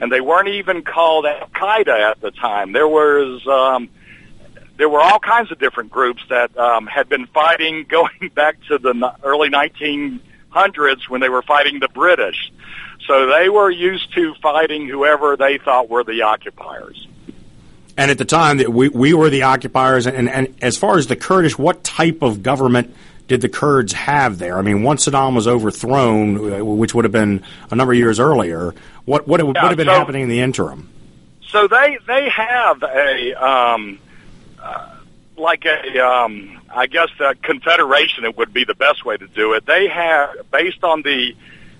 and 0.00 0.10
they 0.10 0.20
weren't 0.20 0.48
even 0.48 0.82
called 0.82 1.26
Al 1.26 1.48
Qaeda 1.48 2.10
at 2.10 2.20
the 2.20 2.30
time. 2.30 2.72
There 2.72 2.88
was 2.88 3.46
um, 3.46 3.90
there 4.76 4.88
were 4.88 5.00
all 5.00 5.18
kinds 5.18 5.52
of 5.52 5.58
different 5.58 5.90
groups 5.90 6.22
that 6.30 6.56
um, 6.56 6.86
had 6.86 7.08
been 7.08 7.26
fighting 7.26 7.84
going 7.88 8.30
back 8.34 8.56
to 8.68 8.78
the 8.78 9.14
early 9.22 9.50
1900s 9.50 11.08
when 11.08 11.20
they 11.20 11.28
were 11.28 11.42
fighting 11.42 11.80
the 11.80 11.88
British. 11.88 12.52
So 13.06 13.26
they 13.26 13.48
were 13.48 13.70
used 13.70 14.14
to 14.14 14.34
fighting 14.42 14.88
whoever 14.88 15.36
they 15.36 15.58
thought 15.58 15.90
were 15.90 16.04
the 16.04 16.22
occupiers. 16.22 17.06
And 17.96 18.10
at 18.10 18.18
the 18.18 18.24
time, 18.24 18.60
we, 18.72 18.88
we 18.88 19.14
were 19.14 19.30
the 19.30 19.42
occupiers. 19.42 20.06
And, 20.06 20.28
and 20.28 20.54
as 20.62 20.76
far 20.76 20.96
as 20.96 21.06
the 21.06 21.14
Kurdish, 21.14 21.58
what 21.58 21.84
type 21.84 22.22
of 22.22 22.42
government 22.42 22.94
did 23.28 23.40
the 23.40 23.48
Kurds 23.48 23.92
have 23.92 24.38
there? 24.38 24.58
I 24.58 24.62
mean, 24.62 24.82
once 24.82 25.06
Saddam 25.06 25.34
was 25.34 25.48
overthrown, 25.48 26.52
uh, 26.52 26.64
which 26.64 26.94
would 26.94 27.04
have 27.04 27.12
been 27.12 27.42
a 27.70 27.74
number 27.74 27.92
of 27.92 27.98
years 27.98 28.20
earlier, 28.20 28.74
what 29.04 29.26
what, 29.26 29.42
would 29.42 29.56
have 29.56 29.76
been 29.76 29.86
so, 29.86 29.92
happening 29.92 30.22
in 30.22 30.28
the 30.28 30.40
interim? 30.40 30.90
So 31.48 31.68
they 31.68 31.98
they 32.06 32.28
have 32.28 32.82
a 32.82 33.34
um, 33.34 33.98
uh, 34.60 34.96
like 35.36 35.64
a 35.64 35.98
um, 36.00 36.60
I 36.70 36.86
guess 36.86 37.08
a 37.20 37.34
confederation. 37.36 38.24
It 38.24 38.36
would 38.36 38.52
be 38.52 38.64
the 38.64 38.74
best 38.74 39.04
way 39.04 39.16
to 39.16 39.26
do 39.28 39.52
it. 39.54 39.64
They 39.66 39.88
have 39.88 40.50
based 40.50 40.84
on 40.84 41.02
the 41.02 41.34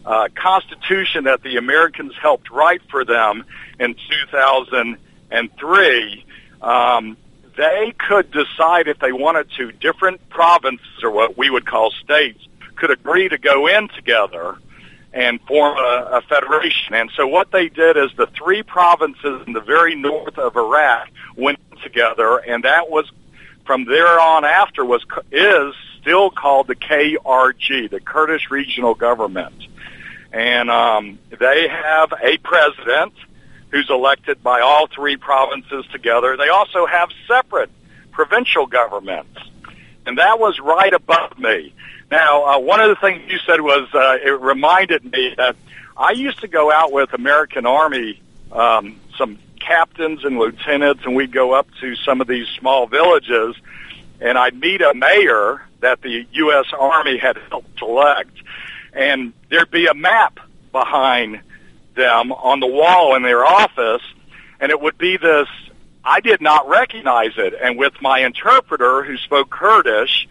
uh, 0.04 0.28
Constitution 0.34 1.24
that 1.24 1.42
the 1.42 1.56
Americans 1.56 2.12
helped 2.20 2.50
write 2.50 2.82
for 2.90 3.04
them 3.04 3.44
in 3.80 3.94
2003, 3.94 6.24
um, 6.62 7.16
they 7.56 7.94
could 7.96 8.30
decide 8.30 8.88
if 8.88 8.98
they 8.98 9.12
wanted 9.12 9.50
to. 9.56 9.72
Different 9.72 10.28
provinces, 10.28 11.02
or 11.02 11.10
what 11.10 11.36
we 11.36 11.50
would 11.50 11.66
call 11.66 11.90
states, 11.90 12.46
could 12.76 12.90
agree 12.90 13.28
to 13.28 13.38
go 13.38 13.66
in 13.66 13.88
together 13.88 14.56
and 15.12 15.40
form 15.42 15.78
a, 15.78 16.08
a 16.12 16.22
federation. 16.22 16.94
And 16.94 17.10
so 17.16 17.26
what 17.26 17.52
they 17.52 17.68
did 17.68 17.96
is 17.96 18.10
the 18.16 18.26
three 18.26 18.62
provinces 18.62 19.42
in 19.46 19.52
the 19.52 19.60
very 19.60 19.94
north 19.94 20.38
of 20.38 20.56
Iraq 20.56 21.08
went 21.36 21.60
together, 21.82 22.38
and 22.38 22.64
that 22.64 22.90
was 22.90 23.10
from 23.64 23.84
there 23.84 24.20
on 24.20 24.44
after 24.44 24.84
was 24.84 25.04
is 25.30 25.74
still 26.00 26.30
called 26.30 26.66
the 26.66 26.74
KRG, 26.74 27.88
the 27.88 28.00
Kurdish 28.00 28.50
Regional 28.50 28.94
Government 28.94 29.54
and 30.34 30.68
um, 30.68 31.18
they 31.38 31.68
have 31.68 32.12
a 32.20 32.36
president 32.38 33.14
who's 33.74 33.90
elected 33.90 34.40
by 34.40 34.60
all 34.60 34.86
three 34.86 35.16
provinces 35.16 35.84
together. 35.90 36.36
They 36.36 36.48
also 36.48 36.86
have 36.86 37.08
separate 37.26 37.70
provincial 38.12 38.66
governments, 38.66 39.36
and 40.06 40.18
that 40.18 40.38
was 40.38 40.60
right 40.60 40.92
above 40.92 41.36
me. 41.40 41.74
Now, 42.08 42.44
uh, 42.44 42.58
one 42.60 42.80
of 42.80 42.88
the 42.88 42.94
things 42.94 43.28
you 43.28 43.38
said 43.38 43.60
was 43.60 43.88
uh, 43.92 44.18
it 44.24 44.40
reminded 44.40 45.10
me 45.10 45.34
that 45.36 45.56
I 45.96 46.12
used 46.12 46.42
to 46.42 46.46
go 46.46 46.70
out 46.70 46.92
with 46.92 47.14
American 47.14 47.66
Army, 47.66 48.22
um, 48.52 49.00
some 49.18 49.40
captains 49.58 50.24
and 50.24 50.38
lieutenants, 50.38 51.02
and 51.04 51.16
we'd 51.16 51.32
go 51.32 51.52
up 51.52 51.66
to 51.80 51.96
some 51.96 52.20
of 52.20 52.28
these 52.28 52.46
small 52.56 52.86
villages, 52.86 53.56
and 54.20 54.38
I'd 54.38 54.54
meet 54.54 54.82
a 54.82 54.94
mayor 54.94 55.62
that 55.80 56.00
the 56.00 56.24
U.S. 56.30 56.66
Army 56.78 57.18
had 57.18 57.38
helped 57.50 57.82
elect, 57.82 58.36
and 58.92 59.32
there'd 59.50 59.72
be 59.72 59.88
a 59.88 59.94
map 59.94 60.38
behind 60.70 61.40
them 61.94 62.32
on 62.32 62.60
the 62.60 62.66
wall 62.66 63.14
in 63.16 63.22
their 63.22 63.44
office, 63.44 64.02
and 64.60 64.70
it 64.70 64.80
would 64.80 64.98
be 64.98 65.16
this. 65.16 65.48
I 66.04 66.20
did 66.20 66.40
not 66.40 66.68
recognize 66.68 67.32
it, 67.36 67.54
and 67.60 67.78
with 67.78 67.94
my 68.00 68.20
interpreter 68.20 69.02
who 69.02 69.16
spoke 69.16 69.50
Kurdish, 69.50 70.28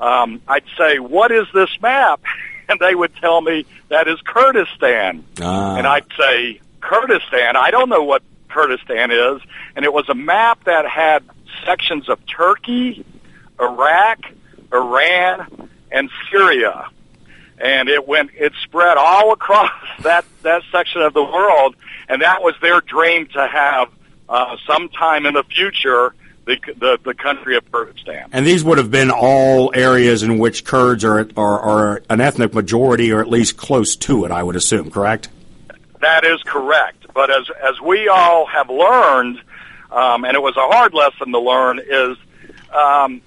um, 0.00 0.42
I'd 0.48 0.64
say, 0.76 0.98
"What 0.98 1.30
is 1.30 1.46
this 1.52 1.70
map?" 1.80 2.20
And 2.68 2.78
they 2.80 2.94
would 2.94 3.14
tell 3.16 3.42
me 3.42 3.66
that 3.88 4.08
is 4.08 4.18
Kurdistan, 4.22 5.24
ah. 5.42 5.76
and 5.76 5.86
I'd 5.86 6.06
say, 6.18 6.60
"Kurdistan? 6.80 7.56
I 7.56 7.70
don't 7.70 7.90
know 7.90 8.04
what 8.04 8.22
Kurdistan 8.48 9.10
is." 9.10 9.42
And 9.76 9.84
it 9.84 9.92
was 9.92 10.08
a 10.08 10.14
map 10.14 10.64
that 10.64 10.88
had 10.88 11.22
sections 11.66 12.08
of 12.08 12.24
Turkey, 12.24 13.04
Iraq, 13.60 14.20
Iran, 14.72 15.68
and 15.90 16.08
Syria 16.30 16.88
and 17.62 17.88
it 17.88 18.06
went 18.06 18.30
it 18.34 18.52
spread 18.64 18.98
all 18.98 19.32
across 19.32 19.70
that 20.00 20.24
that 20.42 20.62
section 20.70 21.00
of 21.00 21.14
the 21.14 21.22
world 21.22 21.76
and 22.08 22.20
that 22.20 22.42
was 22.42 22.54
their 22.60 22.80
dream 22.80 23.26
to 23.28 23.46
have 23.46 23.88
uh, 24.28 24.56
sometime 24.66 25.24
in 25.24 25.34
the 25.34 25.44
future 25.44 26.14
the 26.44 26.58
the, 26.78 26.98
the 27.04 27.14
country 27.14 27.56
of 27.56 27.70
Kurdistan. 27.70 28.28
And 28.32 28.46
these 28.46 28.64
would 28.64 28.78
have 28.78 28.90
been 28.90 29.10
all 29.10 29.70
areas 29.74 30.22
in 30.22 30.38
which 30.38 30.64
Kurds 30.64 31.04
are, 31.04 31.28
are, 31.36 31.60
are 31.60 32.02
an 32.10 32.20
ethnic 32.20 32.52
majority, 32.52 33.12
or 33.12 33.20
at 33.20 33.28
least 33.28 33.56
close 33.56 33.94
to 33.96 34.24
it. 34.24 34.32
I 34.32 34.42
would 34.42 34.56
assume, 34.56 34.90
correct? 34.90 35.28
That 36.00 36.24
is 36.24 36.42
correct. 36.42 37.06
But 37.14 37.30
as 37.30 37.48
as 37.62 37.80
we 37.80 38.08
all 38.08 38.46
have 38.46 38.68
learned, 38.68 39.40
um, 39.90 40.24
and 40.24 40.34
it 40.34 40.42
was 40.42 40.56
a 40.56 40.66
hard 40.66 40.94
lesson 40.94 41.30
to 41.30 41.38
learn, 41.38 41.78
is 41.78 42.16
um, 42.74 43.22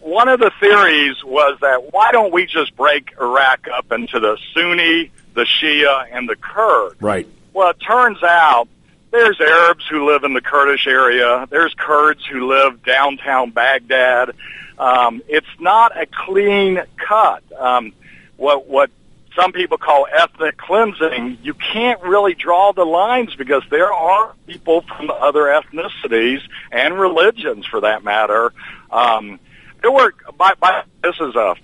one 0.00 0.28
of 0.28 0.40
the 0.40 0.50
theories 0.60 1.22
was 1.24 1.58
that 1.60 1.92
why 1.92 2.12
don't 2.12 2.32
we 2.32 2.46
just 2.46 2.76
break 2.76 3.14
Iraq 3.20 3.68
up 3.72 3.92
into 3.92 4.20
the 4.20 4.38
Sunni, 4.54 5.10
the 5.34 5.44
Shia, 5.44 6.06
and 6.10 6.28
the 6.28 6.36
Kurd? 6.36 6.96
Right. 7.00 7.26
Well, 7.52 7.70
it 7.70 7.80
turns 7.80 8.22
out 8.22 8.68
there's 9.10 9.40
Arabs 9.40 9.86
who 9.88 10.06
live 10.06 10.24
in 10.24 10.34
the 10.34 10.40
Kurdish 10.40 10.86
area. 10.86 11.46
There's 11.50 11.74
Kurds 11.74 12.24
who 12.24 12.48
live 12.48 12.82
downtown 12.84 13.50
Baghdad. 13.50 14.32
Um, 14.78 15.22
it's 15.28 15.46
not 15.58 15.96
a 16.00 16.06
clean 16.06 16.80
cut. 16.96 17.42
Um, 17.58 17.92
what 18.36 18.66
what 18.66 18.90
some 19.36 19.52
people 19.52 19.78
call 19.78 20.06
ethnic 20.10 20.56
cleansing, 20.56 21.38
you 21.42 21.54
can't 21.54 22.02
really 22.02 22.34
draw 22.34 22.72
the 22.72 22.84
lines 22.84 23.34
because 23.36 23.62
there 23.70 23.92
are 23.92 24.34
people 24.46 24.82
from 24.82 25.10
other 25.10 25.44
ethnicities 25.44 26.40
and 26.72 26.98
religions, 26.98 27.66
for 27.66 27.80
that 27.82 28.02
matter. 28.02 28.52
Um, 28.90 29.38
there 29.82 29.90
were. 29.92 30.12
By, 30.36 30.54
by, 30.60 30.84
this 31.02 31.16
is 31.20 31.34
a. 31.34 31.54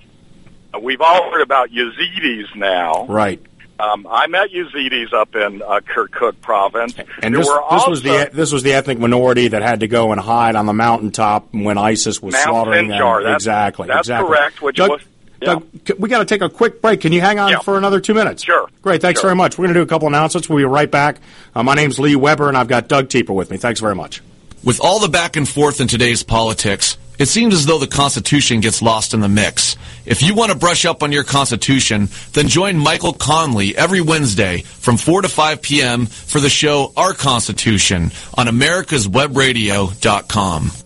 We've 0.80 1.00
all 1.00 1.30
heard 1.30 1.42
about 1.42 1.70
Yazidis 1.70 2.54
now. 2.54 3.06
Right. 3.06 3.40
Um, 3.78 4.06
I 4.10 4.26
met 4.26 4.50
Yazidis 4.50 5.12
up 5.12 5.34
in 5.34 5.62
uh, 5.62 5.80
Kirkuk 5.80 6.40
province. 6.40 6.94
And 7.22 7.34
this, 7.34 7.46
were 7.46 7.54
this 7.54 7.62
also, 7.62 7.90
was 7.90 8.02
the 8.02 8.30
this 8.32 8.50
was 8.52 8.62
the 8.62 8.72
ethnic 8.72 8.98
minority 8.98 9.48
that 9.48 9.62
had 9.62 9.80
to 9.80 9.88
go 9.88 10.12
and 10.12 10.20
hide 10.20 10.56
on 10.56 10.64
the 10.66 10.72
mountaintop 10.72 11.52
when 11.52 11.76
ISIS 11.78 12.22
was 12.22 12.32
Mount 12.32 12.44
slaughtering 12.44 12.88
Sinjar. 12.88 13.16
them. 13.16 13.22
That's- 13.24 13.36
exactly. 13.42 13.86
that's 13.88 13.98
exactly. 14.00 14.28
correct, 14.28 14.62
which 14.62 14.76
Doug, 14.76 14.90
was- 14.90 15.02
Doug, 15.40 15.66
we 15.98 16.08
got 16.08 16.20
to 16.20 16.24
take 16.24 16.40
a 16.40 16.48
quick 16.48 16.80
break. 16.80 17.02
Can 17.02 17.12
you 17.12 17.20
hang 17.20 17.38
on 17.38 17.50
Yeah. 17.50 17.58
for 17.60 17.76
another 17.76 18.00
two 18.00 18.14
minutes? 18.14 18.42
Sure. 18.42 18.66
Great. 18.80 19.02
Thanks 19.02 19.20
Sure. 19.20 19.28
very 19.28 19.36
much. 19.36 19.58
We're 19.58 19.64
going 19.66 19.74
to 19.74 19.80
do 19.80 19.84
a 19.84 19.86
couple 19.86 20.08
announcements. 20.08 20.48
We'll 20.48 20.56
be 20.58 20.64
right 20.64 20.90
back. 20.90 21.20
Uh, 21.54 21.62
my 21.62 21.74
name's 21.74 21.98
Lee 21.98 22.16
Weber, 22.16 22.48
and 22.48 22.56
I've 22.56 22.68
got 22.68 22.88
Doug 22.88 23.08
Teper 23.10 23.34
with 23.34 23.50
me. 23.50 23.58
Thanks 23.58 23.80
very 23.80 23.94
much. 23.94 24.22
With 24.66 24.80
all 24.80 24.98
the 24.98 25.08
back 25.08 25.36
and 25.36 25.48
forth 25.48 25.80
in 25.80 25.86
today's 25.86 26.24
politics, 26.24 26.98
it 27.20 27.26
seems 27.26 27.54
as 27.54 27.66
though 27.66 27.78
the 27.78 27.86
Constitution 27.86 28.58
gets 28.58 28.82
lost 28.82 29.14
in 29.14 29.20
the 29.20 29.28
mix. 29.28 29.76
If 30.04 30.24
you 30.24 30.34
want 30.34 30.50
to 30.50 30.58
brush 30.58 30.84
up 30.84 31.04
on 31.04 31.12
your 31.12 31.22
Constitution, 31.22 32.08
then 32.32 32.48
join 32.48 32.76
Michael 32.76 33.12
Conley 33.12 33.76
every 33.76 34.00
Wednesday 34.00 34.62
from 34.62 34.96
4 34.96 35.22
to 35.22 35.28
5 35.28 35.62
p.m. 35.62 36.06
for 36.06 36.40
the 36.40 36.50
show 36.50 36.92
Our 36.96 37.12
Constitution 37.12 38.10
on 38.34 38.48
americaswebradio.com. 38.48 40.85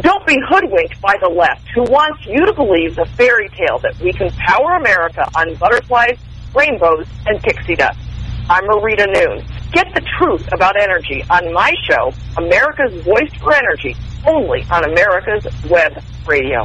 Don't 0.00 0.26
be 0.26 0.38
hoodwinked 0.48 0.98
by 1.02 1.14
the 1.20 1.28
left 1.28 1.68
who 1.74 1.82
wants 1.82 2.24
you 2.24 2.46
to 2.46 2.54
believe 2.54 2.96
the 2.96 3.04
fairy 3.16 3.50
tale 3.50 3.78
that 3.80 3.98
we 4.00 4.12
can 4.12 4.30
power 4.30 4.76
America 4.76 5.28
on 5.36 5.54
butterflies, 5.56 6.16
rainbows, 6.54 7.06
and 7.26 7.42
pixie 7.42 7.74
dust. 7.74 7.98
I'm 8.48 8.64
Marita 8.64 9.06
Noon. 9.12 9.44
Get 9.72 9.92
the 9.94 10.00
truth 10.18 10.48
about 10.52 10.80
energy 10.80 11.22
on 11.28 11.52
my 11.52 11.74
show, 11.88 12.14
America's 12.38 12.94
Voice 13.04 13.32
for 13.40 13.54
Energy, 13.54 13.94
only 14.26 14.64
on 14.70 14.84
America's 14.84 15.46
Web 15.68 16.02
Radio. 16.26 16.64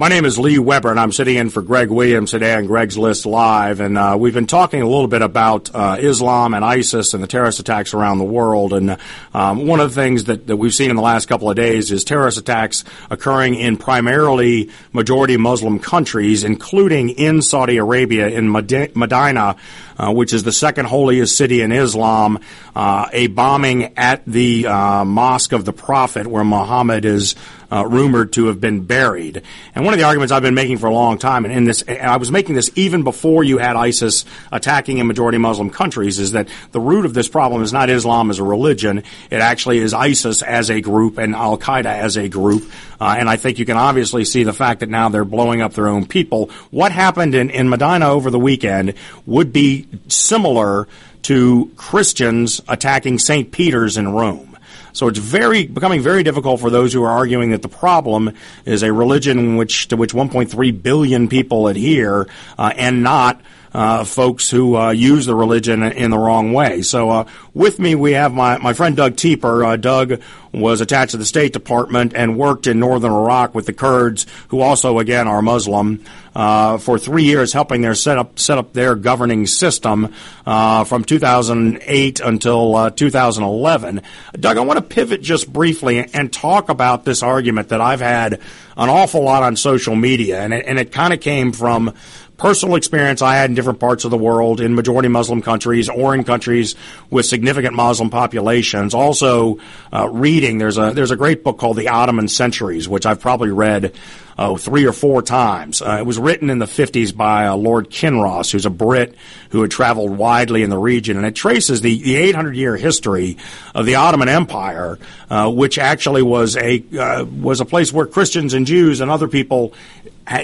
My 0.00 0.06
name 0.06 0.24
is 0.26 0.38
Lee 0.38 0.60
Weber, 0.60 0.92
and 0.92 1.00
I'm 1.00 1.10
sitting 1.10 1.34
in 1.34 1.50
for 1.50 1.60
Greg 1.60 1.90
Williams 1.90 2.30
today 2.30 2.54
on 2.54 2.66
Greg's 2.66 2.96
List 2.96 3.26
Live. 3.26 3.80
And 3.80 3.98
uh, 3.98 4.16
we've 4.16 4.32
been 4.32 4.46
talking 4.46 4.80
a 4.80 4.86
little 4.86 5.08
bit 5.08 5.22
about 5.22 5.74
uh, 5.74 5.96
Islam 5.98 6.54
and 6.54 6.64
ISIS 6.64 7.14
and 7.14 7.22
the 7.22 7.26
terrorist 7.26 7.58
attacks 7.58 7.92
around 7.92 8.18
the 8.18 8.24
world. 8.24 8.72
And 8.72 8.96
um, 9.34 9.66
one 9.66 9.80
of 9.80 9.92
the 9.92 10.00
things 10.00 10.22
that, 10.26 10.46
that 10.46 10.56
we've 10.56 10.72
seen 10.72 10.90
in 10.90 10.94
the 10.94 11.02
last 11.02 11.26
couple 11.26 11.50
of 11.50 11.56
days 11.56 11.90
is 11.90 12.04
terrorist 12.04 12.38
attacks 12.38 12.84
occurring 13.10 13.56
in 13.56 13.76
primarily 13.76 14.70
majority 14.92 15.36
Muslim 15.36 15.80
countries, 15.80 16.44
including 16.44 17.08
in 17.08 17.42
Saudi 17.42 17.78
Arabia, 17.78 18.28
in 18.28 18.52
Medi- 18.52 18.92
Medina, 18.94 19.56
uh, 19.98 20.12
which 20.12 20.32
is 20.32 20.44
the 20.44 20.52
second 20.52 20.86
holiest 20.86 21.36
city 21.36 21.60
in 21.60 21.72
Islam. 21.72 22.38
Uh, 22.74 23.08
a 23.12 23.26
bombing 23.26 23.96
at 23.96 24.24
the 24.26 24.66
uh, 24.66 25.04
Mosque 25.04 25.52
of 25.52 25.64
the 25.64 25.72
Prophet, 25.72 26.26
where 26.26 26.44
Muhammad 26.44 27.04
is 27.04 27.34
uh, 27.70 27.86
rumored 27.86 28.32
to 28.32 28.46
have 28.46 28.60
been 28.60 28.84
buried. 28.84 29.42
And 29.74 29.84
one 29.84 29.92
of 29.92 29.98
the 29.98 30.06
arguments 30.06 30.32
I've 30.32 30.42
been 30.42 30.54
making 30.54 30.78
for 30.78 30.86
a 30.86 30.94
long 30.94 31.18
time, 31.18 31.44
and 31.44 31.52
in 31.52 31.64
this, 31.64 31.82
and 31.82 31.98
I 31.98 32.16
was 32.16 32.30
making 32.30 32.54
this 32.54 32.70
even 32.76 33.02
before 33.02 33.44
you 33.44 33.58
had 33.58 33.76
ISIS 33.76 34.24
attacking 34.50 34.98
in 34.98 35.06
majority 35.06 35.38
Muslim 35.38 35.70
countries, 35.70 36.18
is 36.18 36.32
that 36.32 36.48
the 36.72 36.80
root 36.80 37.04
of 37.04 37.14
this 37.14 37.28
problem 37.28 37.62
is 37.62 37.72
not 37.72 37.90
Islam 37.90 38.30
as 38.30 38.38
a 38.38 38.44
religion. 38.44 39.02
It 39.30 39.40
actually 39.40 39.78
is 39.78 39.92
ISIS 39.92 40.42
as 40.42 40.70
a 40.70 40.80
group 40.80 41.18
and 41.18 41.34
Al 41.34 41.58
Qaeda 41.58 41.86
as 41.86 42.16
a 42.16 42.28
group. 42.28 42.70
Uh, 43.00 43.16
and 43.18 43.28
I 43.28 43.36
think 43.36 43.58
you 43.58 43.64
can 43.64 43.76
obviously 43.76 44.24
see 44.24 44.42
the 44.42 44.52
fact 44.52 44.80
that 44.80 44.88
now 44.88 45.08
they're 45.08 45.24
blowing 45.24 45.60
up 45.60 45.74
their 45.74 45.88
own 45.88 46.06
people. 46.06 46.50
What 46.70 46.90
happened 46.90 47.34
in, 47.34 47.50
in 47.50 47.68
Medina 47.68 48.08
over 48.08 48.30
the 48.30 48.40
weekend 48.40 48.94
would 49.24 49.52
be 49.52 49.86
similar 50.08 50.88
to 51.22 51.70
Christians 51.76 52.60
attacking 52.68 53.18
St. 53.18 53.50
Peter's 53.50 53.96
in 53.96 54.12
Rome. 54.12 54.56
So 54.92 55.08
it's 55.08 55.18
very 55.18 55.66
becoming 55.66 56.00
very 56.00 56.22
difficult 56.22 56.60
for 56.60 56.70
those 56.70 56.92
who 56.92 57.02
are 57.04 57.10
arguing 57.10 57.50
that 57.50 57.62
the 57.62 57.68
problem 57.68 58.32
is 58.64 58.82
a 58.82 58.92
religion 58.92 59.56
which 59.56 59.88
to 59.88 59.96
which 59.96 60.12
1.3 60.12 60.82
billion 60.82 61.28
people 61.28 61.68
adhere 61.68 62.26
uh, 62.58 62.72
and 62.76 63.02
not 63.02 63.40
uh, 63.72 64.04
folks 64.04 64.50
who 64.50 64.76
uh, 64.76 64.90
use 64.90 65.26
the 65.26 65.34
religion 65.34 65.82
in 65.82 66.10
the 66.10 66.18
wrong 66.18 66.52
way. 66.52 66.82
So 66.82 67.10
uh, 67.10 67.28
with 67.54 67.78
me 67.78 67.94
we 67.94 68.12
have 68.12 68.32
my, 68.32 68.58
my 68.58 68.72
friend 68.72 68.96
Doug 68.96 69.16
Teper. 69.16 69.66
Uh, 69.66 69.76
Doug 69.76 70.20
was 70.52 70.80
attached 70.80 71.12
to 71.12 71.16
the 71.16 71.24
State 71.24 71.52
Department 71.52 72.14
and 72.14 72.38
worked 72.38 72.66
in 72.66 72.78
northern 72.78 73.12
Iraq 73.12 73.54
with 73.54 73.66
the 73.66 73.72
Kurds, 73.72 74.26
who 74.48 74.60
also, 74.60 74.98
again, 74.98 75.28
are 75.28 75.42
Muslim, 75.42 76.02
uh, 76.34 76.78
for 76.78 76.98
three 76.98 77.24
years, 77.24 77.52
helping 77.52 77.80
their 77.80 77.94
set 77.94 78.18
up 78.18 78.38
set 78.38 78.58
up 78.58 78.72
their 78.72 78.94
governing 78.94 79.46
system 79.46 80.14
uh, 80.46 80.84
from 80.84 81.04
2008 81.04 82.20
until 82.20 82.76
uh, 82.76 82.90
2011. 82.90 84.02
Doug, 84.38 84.56
I 84.56 84.60
want 84.60 84.78
to 84.78 84.84
pivot 84.84 85.20
just 85.20 85.52
briefly 85.52 85.98
and 86.12 86.32
talk 86.32 86.68
about 86.68 87.04
this 87.04 87.22
argument 87.22 87.70
that 87.70 87.80
I've 87.80 88.00
had 88.00 88.34
an 88.76 88.88
awful 88.88 89.22
lot 89.22 89.42
on 89.42 89.56
social 89.56 89.96
media, 89.96 90.40
and 90.40 90.54
it, 90.54 90.64
and 90.66 90.78
it 90.78 90.92
kind 90.92 91.12
of 91.12 91.20
came 91.20 91.52
from 91.52 91.92
personal 92.38 92.76
experience 92.76 93.20
I 93.20 93.34
had 93.34 93.50
in 93.50 93.54
different 93.54 93.80
parts 93.80 94.04
of 94.04 94.10
the 94.10 94.16
world, 94.16 94.60
in 94.60 94.74
majority 94.74 95.08
Muslim 95.08 95.42
countries 95.42 95.88
or 95.88 96.14
in 96.14 96.24
countries 96.24 96.76
with 97.10 97.26
significant 97.26 97.74
Muslim 97.74 98.08
populations. 98.08 98.94
Also, 98.94 99.58
uh, 99.92 100.08
reading. 100.08 100.58
There's 100.58 100.78
a 100.78 100.92
there's 100.92 101.10
a 101.10 101.16
great 101.16 101.44
book 101.44 101.58
called 101.58 101.76
The 101.76 101.88
Ottoman 101.88 102.28
Centuries, 102.28 102.88
which 102.88 103.04
I've 103.04 103.20
probably 103.20 103.50
read 103.50 103.92
oh, 104.38 104.56
three 104.56 104.86
or 104.86 104.92
four 104.92 105.20
times. 105.20 105.82
Uh, 105.82 105.96
it 105.98 106.06
was 106.06 106.18
written 106.18 106.48
in 106.48 106.58
the 106.58 106.66
50s 106.66 107.14
by 107.14 107.46
uh, 107.46 107.56
Lord 107.56 107.90
Kinross, 107.90 108.52
who's 108.52 108.66
a 108.66 108.70
Brit 108.70 109.16
who 109.50 109.62
had 109.62 109.70
traveled 109.70 110.16
widely 110.16 110.62
in 110.62 110.70
the 110.70 110.78
region, 110.78 111.16
and 111.16 111.26
it 111.26 111.34
traces 111.34 111.80
the, 111.80 112.00
the 112.00 112.16
800 112.16 112.54
year 112.54 112.76
history 112.76 113.36
of 113.74 113.84
the 113.84 113.96
Ottoman 113.96 114.28
Empire, 114.28 114.98
uh, 115.28 115.50
which 115.50 115.78
actually 115.78 116.22
was 116.22 116.56
a 116.56 116.84
uh, 116.98 117.24
was 117.24 117.60
a 117.60 117.64
place 117.64 117.92
where 117.92 118.06
Christians 118.06 118.54
and 118.54 118.66
Jews 118.66 119.00
and 119.00 119.10
other 119.10 119.28
people 119.28 119.74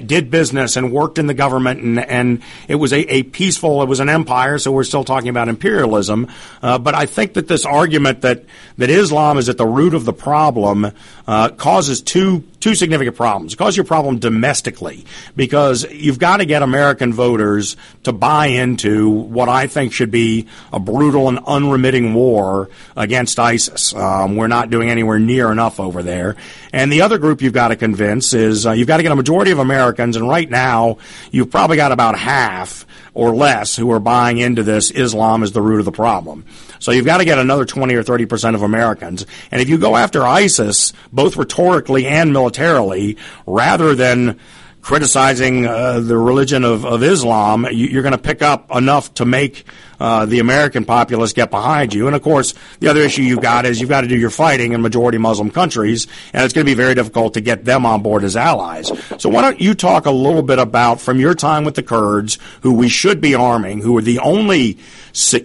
did 0.07 0.31
business 0.31 0.77
and 0.77 0.93
worked 0.93 1.19
in 1.19 1.27
the 1.27 1.35
government, 1.35 1.81
and, 1.81 1.99
and 1.99 2.43
it 2.69 2.77
was 2.77 2.93
a, 2.93 3.01
a, 3.13 3.23
peaceful, 3.23 3.83
it 3.83 3.89
was 3.89 4.01
an 4.01 4.09
empire, 4.09 4.59
so 4.59 4.73
we're 4.73 4.85
still 4.85 5.05
talking 5.05 5.29
about 5.29 5.49
imperialism. 5.49 6.29
Uh, 6.63 6.79
but 6.79 6.95
I 6.95 7.07
think 7.07 7.35
that 7.35 7.49
this 7.49 7.67
argument 7.67 8.23
that, 8.23 8.45
that 8.79 8.91
Islam 8.91 9.39
is 9.39 9.49
at 9.49 9.59
the 9.59 9.67
root 9.67 9.95
of 9.95 10.05
the 10.05 10.13
problem 10.13 10.91
uh, 11.27 11.51
causes 11.51 12.01
two 12.01 12.45
two 12.65 12.75
significant 12.75 13.15
problems. 13.15 13.53
It 13.53 13.57
causes 13.59 13.77
you 13.77 13.83
a 13.83 13.87
problem 13.87 14.19
domestically 14.19 15.05
because 15.37 15.85
you've 15.93 16.19
got 16.19 16.39
to 16.39 16.47
get 16.47 16.63
American 16.63 17.13
voters 17.13 17.77
to 18.05 18.13
buy 18.13 18.47
into 18.47 19.11
what 19.11 19.51
I 19.51 19.67
think 19.67 19.93
should 19.93 20.11
be 20.11 20.47
a 20.73 20.81
brutal 20.81 21.29
and 21.29 21.41
unremitting 21.47 22.15
war 22.15 22.71
against 22.97 23.39
ISIS. 23.39 23.95
Um, 23.95 24.37
we're 24.37 24.47
not 24.47 24.71
doing 24.71 24.89
anywhere 24.89 25.19
near 25.19 25.53
enough 25.53 25.79
over 25.79 26.03
there. 26.03 26.37
And 26.73 26.91
the 26.91 27.03
other 27.03 27.19
group 27.19 27.43
you've 27.43 27.53
got 27.53 27.69
to 27.69 27.77
convince 27.77 28.33
is 28.33 28.67
uh, 28.67 28.73
you've 28.73 28.89
got 28.89 28.97
to 28.97 29.03
get 29.03 29.13
a 29.13 29.17
majority 29.17 29.51
of 29.51 29.59
Americans, 29.59 30.17
and 30.17 30.27
right 30.27 30.49
now 30.49 30.97
you've 31.31 31.51
probably 31.51 31.77
got 31.77 31.93
about 31.93 32.19
half 32.19 32.87
or 33.13 33.37
less 33.37 33.77
who 33.77 33.93
are 33.93 34.01
buying 34.01 34.39
into 34.39 34.63
this 34.63 34.91
Islam 34.91 35.43
is 35.43 35.53
the 35.53 35.61
root 35.61 35.81
of 35.81 35.85
the 35.85 35.93
problem. 35.93 36.47
So 36.85 36.93
you've 36.93 37.07
got 37.07 37.17
to 37.17 37.25
get 37.25 37.39
another 37.39 37.65
20 37.65 37.95
or 37.95 38.03
30 38.03 38.27
percent 38.27 38.57
of 38.57 38.61
Americans. 38.61 39.25
And 39.51 39.63
if 39.63 39.71
you 39.71 39.79
go 39.79 39.97
after 39.97 40.23
ISIS, 40.23 40.93
both 41.11 41.39
rhetorically 41.39 42.07
and 42.07 42.31
militarily, 42.31 43.17
rather 43.47 43.95
than 43.95 44.39
criticizing 44.85 45.67
uh, 45.67 45.99
the 45.99 46.17
religion 46.17 46.63
of, 46.63 46.85
of 46.85 47.03
Islam, 47.03 47.67
you, 47.73 47.99
are 47.99 48.03
going 48.03 48.13
to 48.13 48.19
pick 48.19 48.43
up 48.43 48.71
enough 48.71 49.15
to 49.15 49.25
make 49.25 49.65
uh, 49.99 50.27
the 50.27 50.41
American 50.41 50.85
populace 50.85 51.33
get 51.33 51.51
behind 51.51 51.95
you. 51.95 52.07
And 52.07 52.15
of 52.15 52.21
course, 52.21 52.53
the 52.81 52.89
other 52.89 53.01
issue 53.01 53.23
you've 53.23 53.41
got 53.41 53.65
is 53.65 53.81
you've 53.81 53.89
got 53.89 54.03
to 54.03 54.09
do 54.09 54.19
your 54.19 54.29
fighting 54.29 54.75
in 54.75 54.83
majority 54.83 55.17
Muslim 55.17 55.51
countries, 55.51 56.07
and 56.35 56.45
it's 56.45 56.53
going 56.53 56.67
to 56.67 56.71
be 56.71 56.75
very 56.75 56.95
difficult 56.95 57.33
to 57.33 57.41
get 57.41 57.65
them 57.65 57.87
on 57.87 58.03
board 58.03 58.25
as 58.25 58.37
allies. 58.37 58.93
So 59.17 59.31
why 59.31 59.41
don't 59.41 59.59
you 59.59 59.73
talk 59.75 60.05
a 60.05 60.11
little 60.11 60.43
bit 60.43 60.59
about, 60.59 61.01
from 61.01 61.19
your 61.19 61.35
time 61.35 61.65
with 61.65 61.77
the 61.77 61.83
Kurds, 61.83 62.39
who 62.61 62.75
we 62.75 62.91
should 62.91 63.23
be 63.23 63.35
arming, 63.35 63.81
who 63.81 63.97
are 63.97 64.03
the 64.03 64.19
only 64.19 64.79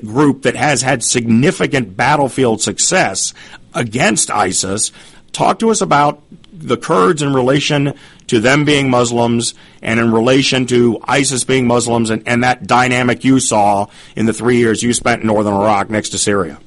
group 0.05 0.41
that 0.41 0.57
has 0.57 0.81
had 0.81 1.01
significant 1.01 1.95
battlefield 1.95 2.61
success 2.61 3.33
against 3.73 4.29
ISIS, 4.31 4.91
talk 5.31 5.59
to 5.59 5.71
us 5.71 5.79
about 5.79 6.21
the 6.59 6.77
Kurds 6.77 7.21
in 7.21 7.33
relation 7.33 7.93
to 8.27 8.39
them 8.39 8.65
being 8.65 8.89
Muslims 8.89 9.53
and 9.81 9.99
in 9.99 10.11
relation 10.11 10.65
to 10.67 10.99
ISIS 11.03 11.43
being 11.43 11.67
Muslims 11.67 12.09
and, 12.09 12.27
and 12.27 12.43
that 12.43 12.67
dynamic 12.67 13.23
you 13.23 13.39
saw 13.39 13.87
in 14.15 14.25
the 14.25 14.33
three 14.33 14.57
years 14.57 14.83
you 14.83 14.93
spent 14.93 15.21
in 15.21 15.27
northern 15.27 15.53
Iraq 15.53 15.89
next 15.89 16.09
to 16.09 16.17
Syria? 16.17 16.59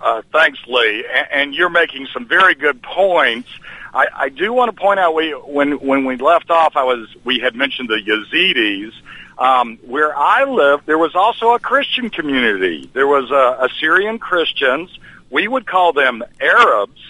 Uh, 0.00 0.22
thanks, 0.32 0.58
Lee. 0.66 1.04
And, 1.32 1.54
you're 1.54 1.70
making 1.70 2.06
some 2.12 2.26
very 2.26 2.54
good 2.54 2.82
points. 2.82 3.48
I, 3.92 4.06
I 4.14 4.28
do 4.28 4.52
want 4.52 4.74
to 4.74 4.80
point 4.80 5.00
out 5.00 5.14
we 5.14 5.30
when 5.32 5.72
when 5.80 6.04
we 6.04 6.16
left 6.16 6.50
off, 6.50 6.76
I 6.76 6.84
was 6.84 7.08
we 7.24 7.40
had 7.40 7.56
mentioned 7.56 7.88
the 7.88 7.96
Yazidis. 7.96 8.92
Um, 9.38 9.78
where 9.86 10.16
I 10.16 10.44
lived, 10.44 10.86
there 10.86 10.98
was 10.98 11.14
also 11.14 11.52
a 11.52 11.58
Christian 11.58 12.10
community. 12.10 12.90
There 12.92 13.06
was 13.06 13.30
Assyrian 13.30 14.18
Christians. 14.18 14.96
We 15.30 15.46
would 15.46 15.66
call 15.66 15.92
them 15.92 16.22
Arabs 16.40 17.00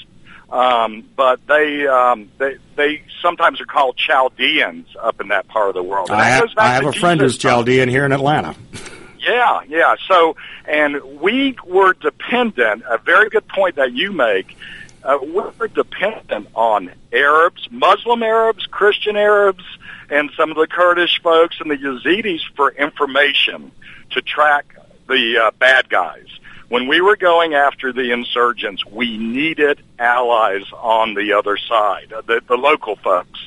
um, 0.51 1.05
but 1.17 1.47
they, 1.47 1.87
um, 1.87 2.31
they, 2.39 2.57
they 2.77 3.03
sometimes 3.21 3.61
are 3.61 3.67
called 3.67 3.97
Chaldeans 3.97 4.89
up 5.01 5.21
in 5.21 5.29
that 5.29 5.49
part 5.49 5.69
of 5.69 5.75
the 5.75 5.83
world. 5.83 6.11
I 6.11 6.25
have, 6.25 6.51
I 6.57 6.69
have 6.69 6.87
a 6.87 6.93
friend 6.93 7.21
who's 7.21 7.37
Chaldean 7.37 7.89
here 7.89 8.05
in 8.05 8.13
Atlanta. 8.13 8.55
Yeah, 9.19 9.61
yeah. 9.69 9.97
So, 10.07 10.37
and 10.65 11.21
we 11.21 11.57
were 11.67 11.93
dependent, 11.95 12.85
a 12.89 12.99
very 12.99 13.29
good 13.29 13.47
point 13.49 13.77
that 13.77 13.93
you 13.93 14.13
make, 14.13 14.57
uh, 15.03 15.19
we 15.23 15.29
were 15.31 15.69
dependent 15.69 16.49
on 16.55 16.93
Arabs, 17.13 17.69
Muslim 17.71 18.23
Arabs, 18.23 18.67
Christian 18.67 19.17
Arabs, 19.17 19.65
and 20.11 20.31
some 20.37 20.51
of 20.51 20.57
the 20.57 20.67
Kurdish 20.67 21.21
folks 21.23 21.57
and 21.61 21.71
the 21.71 21.77
Yazidis 21.77 22.41
for 22.57 22.71
information 22.71 23.71
to 24.11 24.23
track 24.23 24.75
the 25.09 25.39
uh, 25.39 25.51
bad 25.59 25.89
guys 25.89 26.27
when 26.69 26.87
we 26.87 27.01
were 27.01 27.17
going 27.17 27.55
after 27.55 27.93
the 27.93 28.13
insurgents, 28.13 28.85
we 28.85 29.17
needed 29.17 29.81
allies 29.99 30.65
on 30.73 31.15
the 31.15 31.33
other 31.33 31.57
side, 31.57 32.13
the, 32.27 32.43
the 32.47 32.57
local 32.57 32.97
folks. 32.97 33.41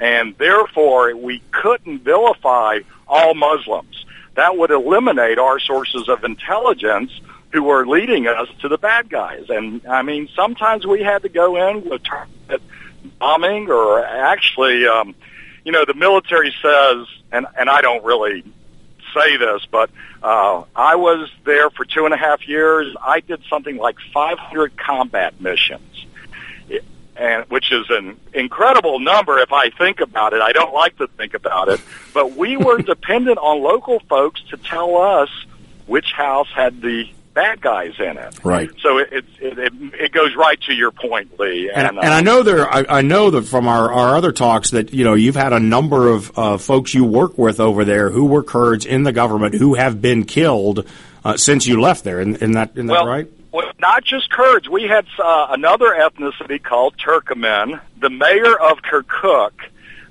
And 0.00 0.36
therefore, 0.38 1.14
we 1.14 1.40
couldn't 1.52 2.00
vilify 2.00 2.80
all 3.06 3.34
Muslims. 3.34 4.04
That 4.34 4.56
would 4.56 4.72
eliminate 4.72 5.38
our 5.38 5.60
sources 5.60 6.08
of 6.08 6.24
intelligence 6.24 7.12
who 7.50 7.62
were 7.62 7.86
leading 7.86 8.26
us 8.26 8.48
to 8.60 8.68
the 8.68 8.78
bad 8.78 9.08
guys. 9.08 9.44
And 9.48 9.86
I 9.86 10.02
mean, 10.02 10.28
sometimes 10.34 10.84
we 10.84 11.02
had 11.02 11.22
to 11.22 11.28
go 11.28 11.70
in 11.70 11.88
with 11.88 12.02
bombing 13.20 13.70
or 13.70 14.04
actually, 14.04 14.86
um, 14.86 15.14
you 15.64 15.70
know, 15.70 15.84
the 15.84 15.94
military 15.94 16.52
says, 16.60 17.06
and, 17.30 17.46
and 17.56 17.70
I 17.70 17.80
don't 17.80 18.04
really 18.04 18.42
say 19.14 19.36
this, 19.36 19.66
but 19.70 19.90
uh, 20.22 20.64
I 20.74 20.96
was 20.96 21.30
there 21.44 21.70
for 21.70 21.84
two 21.84 22.04
and 22.04 22.12
a 22.14 22.16
half 22.16 22.46
years. 22.46 22.94
I 23.00 23.20
did 23.20 23.42
something 23.48 23.76
like 23.76 23.96
500 24.12 24.76
combat 24.76 25.40
missions, 25.40 26.06
and 27.16 27.44
which 27.50 27.72
is 27.72 27.86
an 27.90 28.18
incredible 28.32 28.98
number 28.98 29.38
if 29.38 29.52
I 29.52 29.70
think 29.70 30.00
about 30.00 30.32
it. 30.32 30.40
I 30.40 30.52
don't 30.52 30.74
like 30.74 30.96
to 30.98 31.06
think 31.06 31.34
about 31.34 31.68
it, 31.68 31.80
but 32.12 32.32
we 32.36 32.56
were 32.56 32.78
dependent 32.82 33.38
on 33.38 33.62
local 33.62 34.00
folks 34.00 34.42
to 34.50 34.56
tell 34.56 34.96
us 34.96 35.30
which 35.86 36.12
house 36.12 36.48
had 36.54 36.80
the 36.80 37.08
bad 37.34 37.60
guys 37.60 37.92
in 37.98 38.16
it. 38.16 38.44
Right. 38.44 38.70
So 38.80 38.98
it 38.98 39.12
it, 39.12 39.24
it, 39.40 39.72
it 39.94 40.12
goes 40.12 40.34
right 40.34 40.60
to 40.62 40.72
your 40.72 40.90
point, 40.92 41.38
Lee. 41.38 41.70
And, 41.70 41.88
and, 41.88 41.98
uh, 41.98 42.02
and 42.02 42.14
I 42.14 42.20
know 42.22 42.42
there, 42.42 42.66
I, 42.72 42.84
I, 42.88 43.02
know 43.02 43.30
that 43.30 43.42
from 43.42 43.68
our, 43.68 43.92
our 43.92 44.16
other 44.16 44.32
talks 44.32 44.70
that 44.70 44.94
you 44.94 45.04
know 45.04 45.14
you've 45.14 45.36
had 45.36 45.52
a 45.52 45.60
number 45.60 46.08
of 46.08 46.38
uh, 46.38 46.58
folks 46.58 46.94
you 46.94 47.04
work 47.04 47.36
with 47.36 47.60
over 47.60 47.84
there 47.84 48.10
who 48.10 48.24
were 48.26 48.42
Kurds 48.42 48.86
in 48.86 49.02
the 49.02 49.12
government 49.12 49.56
who 49.56 49.74
have 49.74 50.00
been 50.00 50.24
killed 50.24 50.88
uh, 51.24 51.36
since 51.36 51.66
you 51.66 51.80
left 51.80 52.04
there. 52.04 52.20
In, 52.20 52.36
in 52.36 52.52
that, 52.52 52.76
in 52.76 52.86
that 52.86 52.92
well, 52.92 53.06
right? 53.06 53.28
Well, 53.52 53.70
not 53.78 54.04
just 54.04 54.30
Kurds. 54.30 54.68
We 54.68 54.84
had 54.84 55.06
uh, 55.18 55.48
another 55.50 55.86
ethnicity 55.86 56.62
called 56.62 56.96
Turkmen. 56.96 57.80
The 57.98 58.10
mayor 58.10 58.58
of 58.58 58.78
Kirkuk 58.82 59.52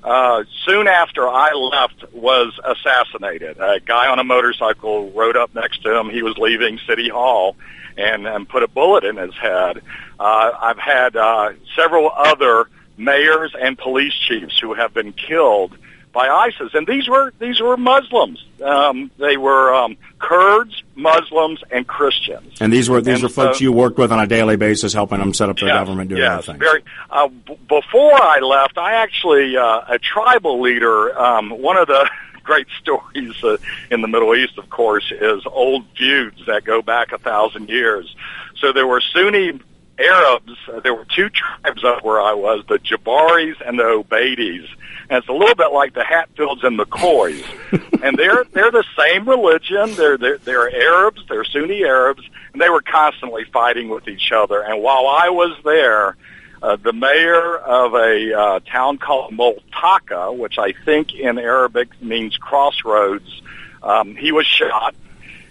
uh, 0.03 0.43
soon 0.65 0.87
after 0.87 1.27
I 1.27 1.53
left, 1.53 2.13
was 2.13 2.59
assassinated. 2.63 3.57
A 3.59 3.79
guy 3.79 4.07
on 4.07 4.19
a 4.19 4.23
motorcycle 4.23 5.11
rode 5.11 5.37
up 5.37 5.55
next 5.55 5.83
to 5.83 5.97
him. 5.97 6.09
He 6.09 6.21
was 6.21 6.37
leaving 6.37 6.77
City 6.87 7.09
Hall 7.09 7.55
and, 7.97 8.27
and 8.27 8.47
put 8.47 8.63
a 8.63 8.67
bullet 8.67 9.03
in 9.03 9.17
his 9.17 9.33
head. 9.35 9.81
Uh, 10.19 10.51
I've 10.61 10.79
had 10.79 11.15
uh, 11.15 11.53
several 11.75 12.11
other 12.13 12.69
mayors 12.97 13.55
and 13.59 13.77
police 13.77 14.13
chiefs 14.13 14.59
who 14.59 14.73
have 14.73 14.93
been 14.93 15.13
killed 15.13 15.77
by 16.13 16.29
ISIS, 16.29 16.73
and 16.73 16.85
these 16.85 17.09
were 17.09 17.33
these 17.39 17.59
were 17.59 17.75
Muslims. 17.75 18.45
Um, 18.63 19.11
they 19.17 19.35
were 19.35 19.73
um, 19.73 19.97
Kurds, 20.19 20.83
Muslims, 20.95 21.61
and 21.71 21.85
Christians. 21.87 22.61
And 22.61 22.71
these 22.71 22.89
were 22.89 23.01
these 23.01 23.15
and 23.15 23.23
were 23.23 23.29
folks 23.29 23.59
you 23.59 23.73
worked 23.73 23.97
with 23.97 24.11
on 24.11 24.19
a 24.19 24.27
daily 24.27 24.55
basis, 24.55 24.93
helping 24.93 25.19
them 25.19 25.33
set 25.33 25.49
up 25.49 25.57
their 25.57 25.69
yes, 25.69 25.75
government, 25.75 26.09
doing 26.09 26.21
yes, 26.21 26.45
things. 26.45 26.59
Very. 26.59 26.83
Uh, 27.09 27.27
b- 27.27 27.57
before 27.67 28.13
I 28.13 28.39
left, 28.39 28.77
I 28.77 28.93
actually 28.93 29.57
uh, 29.57 29.81
a 29.89 29.99
tribal 29.99 30.61
leader. 30.61 31.17
Um, 31.19 31.49
one 31.49 31.77
of 31.77 31.87
the 31.87 32.09
great 32.43 32.67
stories 32.79 33.43
uh, 33.43 33.57
in 33.89 34.01
the 34.01 34.07
Middle 34.07 34.35
East, 34.35 34.57
of 34.59 34.69
course, 34.69 35.11
is 35.11 35.41
old 35.47 35.85
feuds 35.97 36.45
that 36.45 36.63
go 36.63 36.81
back 36.83 37.11
a 37.11 37.17
thousand 37.17 37.69
years. 37.69 38.15
So 38.59 38.71
there 38.71 38.87
were 38.87 39.01
Sunni 39.01 39.59
Arabs. 39.99 40.57
Uh, 40.71 40.79
there 40.79 40.93
were 40.93 41.05
two 41.05 41.29
tribes 41.29 41.83
up 41.83 42.03
where 42.03 42.21
I 42.21 42.33
was: 42.33 42.63
the 42.67 42.79
Jabaris 42.79 43.55
and 43.65 43.77
the 43.77 44.03
Ubaidis. 44.03 44.67
And 45.09 45.19
it's 45.19 45.27
a 45.27 45.33
little 45.33 45.55
bit 45.55 45.71
like 45.71 45.93
the 45.93 46.03
Hatfields 46.03 46.63
and 46.63 46.79
the 46.79 46.85
McCoys. 46.85 47.43
and 48.03 48.17
they're 48.17 48.43
they're 48.51 48.71
the 48.71 48.85
same 48.97 49.27
religion. 49.27 49.93
They're 49.95 50.17
they're 50.17 50.37
they're 50.39 50.73
Arabs. 50.73 51.21
They're 51.29 51.43
Sunni 51.45 51.83
Arabs, 51.83 52.23
and 52.53 52.61
they 52.61 52.69
were 52.69 52.81
constantly 52.81 53.43
fighting 53.45 53.89
with 53.89 54.07
each 54.07 54.31
other. 54.31 54.61
And 54.61 54.81
while 54.81 55.07
I 55.07 55.29
was 55.29 55.57
there, 55.63 56.15
uh, 56.61 56.77
the 56.77 56.93
mayor 56.93 57.57
of 57.57 57.93
a 57.93 58.33
uh, 58.33 58.59
town 58.61 58.97
called 58.97 59.33
Multaka, 59.33 60.35
which 60.35 60.57
I 60.57 60.73
think 60.85 61.13
in 61.13 61.37
Arabic 61.37 62.01
means 62.01 62.37
crossroads, 62.37 63.41
um, 63.83 64.15
he 64.15 64.31
was 64.31 64.45
shot. 64.45 64.95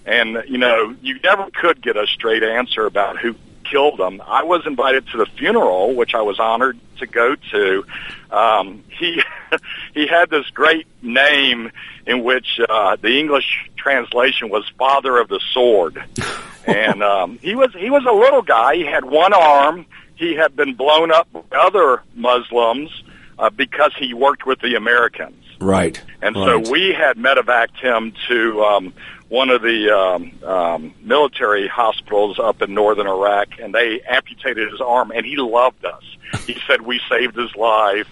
And 0.07 0.43
you 0.49 0.59
know, 0.59 0.97
you 1.03 1.21
never 1.23 1.49
could 1.51 1.81
get 1.83 1.97
a 1.97 2.07
straight 2.07 2.43
answer 2.43 2.87
about 2.87 3.19
who 3.19 3.37
killed 3.73 3.99
him. 3.99 4.21
I 4.27 4.45
was 4.45 4.67
invited 4.67 5.09
to 5.09 5.19
the 5.19 5.27
funeral, 5.27 5.95
which 5.95 6.15
I 6.15 6.21
was 6.21 6.39
honored 6.39 6.79
to 6.99 7.07
go 7.07 7.35
to. 7.35 7.85
Um, 8.31 8.85
he 8.89 9.23
he 9.95 10.07
had 10.07 10.31
this 10.31 10.49
great 10.51 10.87
name 11.01 11.73
in 12.07 12.23
which 12.23 12.61
uh, 12.69 12.97
the 12.97 13.19
English 13.19 13.71
translation 13.77 14.51
was 14.51 14.71
"Father 14.79 15.19
of 15.19 15.29
the 15.29 15.41
Sword," 15.53 16.03
and 16.67 17.03
um, 17.03 17.39
he 17.41 17.55
was 17.55 17.73
he 17.73 17.91
was 17.91 18.05
a 18.09 18.13
little 18.13 18.43
guy. 18.43 18.77
He 18.77 18.85
had 18.85 19.05
one 19.05 19.33
arm. 19.33 19.87
He 20.17 20.35
had 20.35 20.55
been 20.55 20.75
blown 20.75 21.11
up 21.11 21.27
by 21.33 21.43
other 21.59 22.03
Muslims 22.15 22.91
uh, 23.39 23.51
because 23.51 23.93
he 23.99 24.15
worked 24.15 24.47
with 24.47 24.61
the 24.61 24.77
Americans. 24.77 25.43
Right. 25.59 26.01
And 26.21 26.37
right. 26.37 26.65
so 26.67 26.71
we 26.71 26.93
had 26.93 27.17
medevaced 27.17 27.81
him 27.81 28.13
to 28.29 28.63
um, 28.63 28.95
one 29.33 29.49
of 29.49 29.63
the 29.63 29.91
um, 29.91 30.31
um, 30.45 30.95
military 31.01 31.67
hospitals 31.67 32.39
up 32.39 32.61
in 32.61 32.75
northern 32.75 33.07
Iraq, 33.07 33.49
and 33.59 33.75
they 33.75 34.03
amputated 34.03 34.71
his 34.71 34.81
arm, 34.83 35.11
and 35.11 35.25
he 35.25 35.37
loved 35.37 35.87
us. 35.87 36.05
He 36.47 36.55
said 36.67 36.83
we 36.83 37.01
saved 37.09 37.35
his 37.35 37.57
life, 37.57 38.07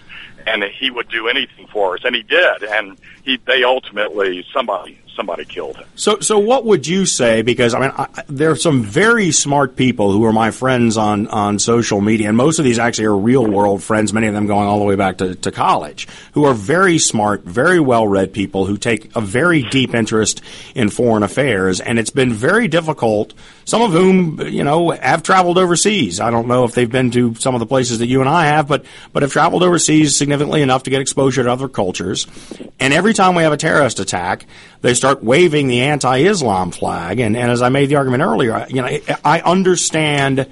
and 0.47 0.63
he 0.63 0.89
would 0.89 1.09
do 1.09 1.27
anything 1.27 1.67
for 1.67 1.93
us, 1.93 2.01
and 2.03 2.15
he 2.15 2.23
did. 2.23 2.63
And 2.63 2.97
he, 3.23 3.37
they 3.45 3.63
ultimately 3.63 4.43
somebody 4.51 4.99
somebody 5.15 5.45
killed 5.45 5.77
him. 5.77 5.87
So, 5.95 6.19
so 6.19 6.39
what 6.39 6.65
would 6.65 6.87
you 6.87 7.05
say? 7.05 7.41
Because 7.41 7.73
I 7.73 7.79
mean, 7.79 7.91
I, 7.95 8.23
there 8.27 8.51
are 8.51 8.55
some 8.55 8.83
very 8.83 9.31
smart 9.31 9.75
people 9.75 10.11
who 10.11 10.25
are 10.25 10.33
my 10.33 10.51
friends 10.51 10.97
on 10.97 11.27
on 11.27 11.59
social 11.59 12.01
media, 12.01 12.27
and 12.27 12.37
most 12.37 12.59
of 12.59 12.65
these 12.65 12.79
actually 12.79 13.05
are 13.05 13.15
real 13.15 13.45
world 13.45 13.83
friends. 13.83 14.13
Many 14.13 14.27
of 14.27 14.33
them 14.33 14.47
going 14.47 14.67
all 14.67 14.79
the 14.79 14.85
way 14.85 14.95
back 14.95 15.17
to, 15.17 15.35
to 15.35 15.51
college, 15.51 16.07
who 16.33 16.45
are 16.45 16.53
very 16.53 16.97
smart, 16.97 17.43
very 17.43 17.79
well 17.79 18.07
read 18.07 18.33
people 18.33 18.65
who 18.65 18.77
take 18.77 19.15
a 19.15 19.21
very 19.21 19.63
deep 19.63 19.93
interest 19.93 20.41
in 20.75 20.89
foreign 20.89 21.23
affairs, 21.23 21.79
and 21.79 21.99
it's 21.99 22.09
been 22.09 22.33
very 22.33 22.67
difficult. 22.67 23.33
Some 23.65 23.81
of 23.83 23.91
whom, 23.91 24.41
you 24.41 24.63
know, 24.63 24.89
have 24.89 25.23
traveled 25.23 25.57
overseas. 25.57 26.19
I 26.19 26.31
don't 26.31 26.47
know 26.47 26.63
if 26.65 26.73
they've 26.73 26.91
been 26.91 27.11
to 27.11 27.35
some 27.35 27.55
of 27.55 27.59
the 27.59 27.65
places 27.65 27.99
that 27.99 28.07
you 28.07 28.19
and 28.21 28.29
I 28.29 28.45
have, 28.45 28.67
but 28.67 28.85
but 29.13 29.23
have 29.23 29.31
traveled 29.31 29.63
overseas 29.63 30.15
significantly 30.15 30.61
enough 30.61 30.83
to 30.83 30.89
get 30.89 31.01
exposure 31.01 31.43
to 31.43 31.51
other 31.51 31.69
cultures. 31.69 32.27
And 32.79 32.93
every 32.93 33.13
time 33.13 33.35
we 33.35 33.43
have 33.43 33.53
a 33.53 33.57
terrorist 33.57 33.99
attack, 33.99 34.45
they 34.81 34.93
start 34.93 35.23
waving 35.23 35.67
the 35.67 35.81
anti-Islam 35.81 36.71
flag. 36.71 37.19
And, 37.19 37.37
and 37.37 37.51
as 37.51 37.61
I 37.61 37.69
made 37.69 37.89
the 37.89 37.95
argument 37.95 38.23
earlier, 38.23 38.65
you 38.69 38.81
know, 38.81 38.99
I 39.23 39.41
understand 39.41 40.47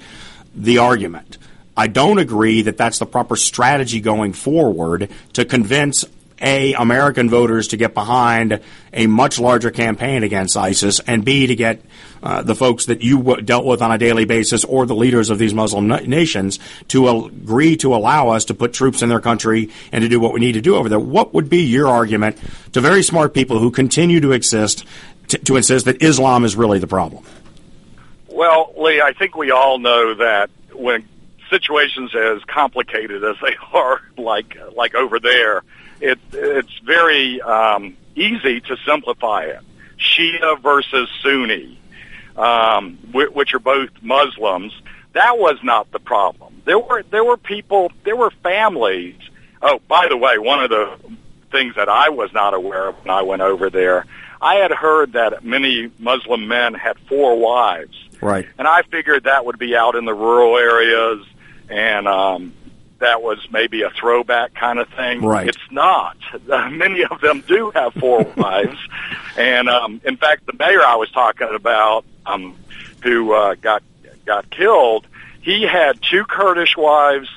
the 0.54 0.78
argument. 0.78 1.38
I 1.76 1.86
don't 1.86 2.18
agree 2.18 2.62
that 2.62 2.76
that's 2.76 2.98
the 2.98 3.06
proper 3.06 3.36
strategy 3.36 4.00
going 4.00 4.32
forward 4.32 5.10
to 5.34 5.44
convince 5.44 6.04
a 6.40 6.72
American 6.74 7.28
voters 7.28 7.68
to 7.68 7.76
get 7.76 7.94
behind 7.94 8.60
a 8.92 9.06
much 9.06 9.38
larger 9.38 9.70
campaign 9.70 10.22
against 10.22 10.56
ISIS, 10.56 11.00
and 11.00 11.24
B 11.24 11.46
to 11.46 11.54
get 11.54 11.82
uh, 12.22 12.42
the 12.42 12.54
folks 12.54 12.86
that 12.86 13.02
you 13.02 13.18
w- 13.18 13.42
dealt 13.42 13.64
with 13.64 13.82
on 13.82 13.92
a 13.92 13.98
daily 13.98 14.24
basis 14.24 14.64
or 14.64 14.86
the 14.86 14.94
leaders 14.94 15.30
of 15.30 15.38
these 15.38 15.54
Muslim 15.54 15.86
nations 15.88 16.58
to 16.88 17.08
agree 17.08 17.76
to 17.76 17.94
allow 17.94 18.28
us 18.30 18.46
to 18.46 18.54
put 18.54 18.72
troops 18.72 19.02
in 19.02 19.08
their 19.08 19.20
country 19.20 19.70
and 19.92 20.02
to 20.02 20.08
do 20.08 20.18
what 20.18 20.32
we 20.32 20.40
need 20.40 20.52
to 20.52 20.60
do 20.60 20.76
over 20.76 20.88
there. 20.88 20.98
What 20.98 21.34
would 21.34 21.48
be 21.48 21.62
your 21.62 21.88
argument 21.88 22.38
to 22.72 22.80
very 22.80 23.02
smart 23.02 23.34
people 23.34 23.58
who 23.58 23.70
continue 23.70 24.20
to 24.20 24.32
exist 24.32 24.84
to, 25.28 25.38
to 25.38 25.56
insist 25.56 25.86
that 25.86 26.02
Islam 26.02 26.44
is 26.44 26.56
really 26.56 26.78
the 26.78 26.86
problem? 26.86 27.24
Well, 28.28 28.72
Lee, 28.78 29.00
I 29.00 29.12
think 29.12 29.36
we 29.36 29.50
all 29.50 29.78
know 29.78 30.14
that 30.14 30.50
when 30.72 31.06
situations 31.50 32.14
as 32.14 32.42
complicated 32.44 33.24
as 33.24 33.36
they 33.42 33.56
are, 33.72 34.00
like 34.16 34.56
like 34.74 34.94
over 34.94 35.18
there, 35.20 35.62
it 36.00 36.18
it's 36.32 36.78
very 36.80 37.40
um, 37.42 37.96
easy 38.14 38.60
to 38.62 38.76
simplify 38.86 39.44
it. 39.44 39.60
Shia 39.98 40.60
versus 40.62 41.08
Sunni, 41.22 41.78
um, 42.36 42.96
which 43.12 43.54
are 43.54 43.58
both 43.58 43.90
Muslims. 44.02 44.72
That 45.12 45.38
was 45.38 45.58
not 45.62 45.90
the 45.90 45.98
problem. 45.98 46.62
There 46.64 46.78
were 46.78 47.02
there 47.02 47.24
were 47.24 47.36
people, 47.36 47.92
there 48.04 48.16
were 48.16 48.30
families. 48.42 49.16
Oh, 49.62 49.80
by 49.88 50.08
the 50.08 50.16
way, 50.16 50.38
one 50.38 50.62
of 50.62 50.70
the 50.70 50.96
things 51.50 51.74
that 51.74 51.88
I 51.88 52.08
was 52.08 52.32
not 52.32 52.54
aware 52.54 52.88
of 52.88 52.96
when 53.04 53.10
I 53.10 53.22
went 53.22 53.42
over 53.42 53.68
there, 53.68 54.06
I 54.40 54.56
had 54.56 54.70
heard 54.70 55.12
that 55.12 55.44
many 55.44 55.90
Muslim 55.98 56.48
men 56.48 56.74
had 56.74 56.98
four 57.00 57.38
wives. 57.38 57.96
Right. 58.22 58.46
And 58.58 58.66
I 58.68 58.82
figured 58.82 59.24
that 59.24 59.44
would 59.44 59.58
be 59.58 59.76
out 59.76 59.96
in 59.96 60.04
the 60.04 60.14
rural 60.14 60.56
areas 60.56 61.26
and 61.68 62.08
um 62.08 62.52
that 63.00 63.22
was 63.22 63.38
maybe 63.50 63.82
a 63.82 63.90
throwback 63.90 64.54
kind 64.54 64.78
of 64.78 64.88
thing. 64.90 65.22
Right. 65.22 65.48
It's 65.48 65.58
not. 65.70 66.16
Uh, 66.48 66.70
many 66.70 67.04
of 67.04 67.20
them 67.20 67.42
do 67.46 67.70
have 67.74 67.92
four 67.94 68.22
wives, 68.36 68.78
and 69.36 69.68
um, 69.68 70.00
in 70.04 70.16
fact, 70.16 70.46
the 70.46 70.54
mayor 70.58 70.82
I 70.82 70.96
was 70.96 71.10
talking 71.10 71.48
about, 71.54 72.04
um, 72.24 72.56
who 73.02 73.32
uh, 73.32 73.54
got 73.56 73.82
got 74.24 74.50
killed, 74.50 75.06
he 75.42 75.62
had 75.62 76.00
two 76.02 76.24
Kurdish 76.24 76.76
wives 76.76 77.28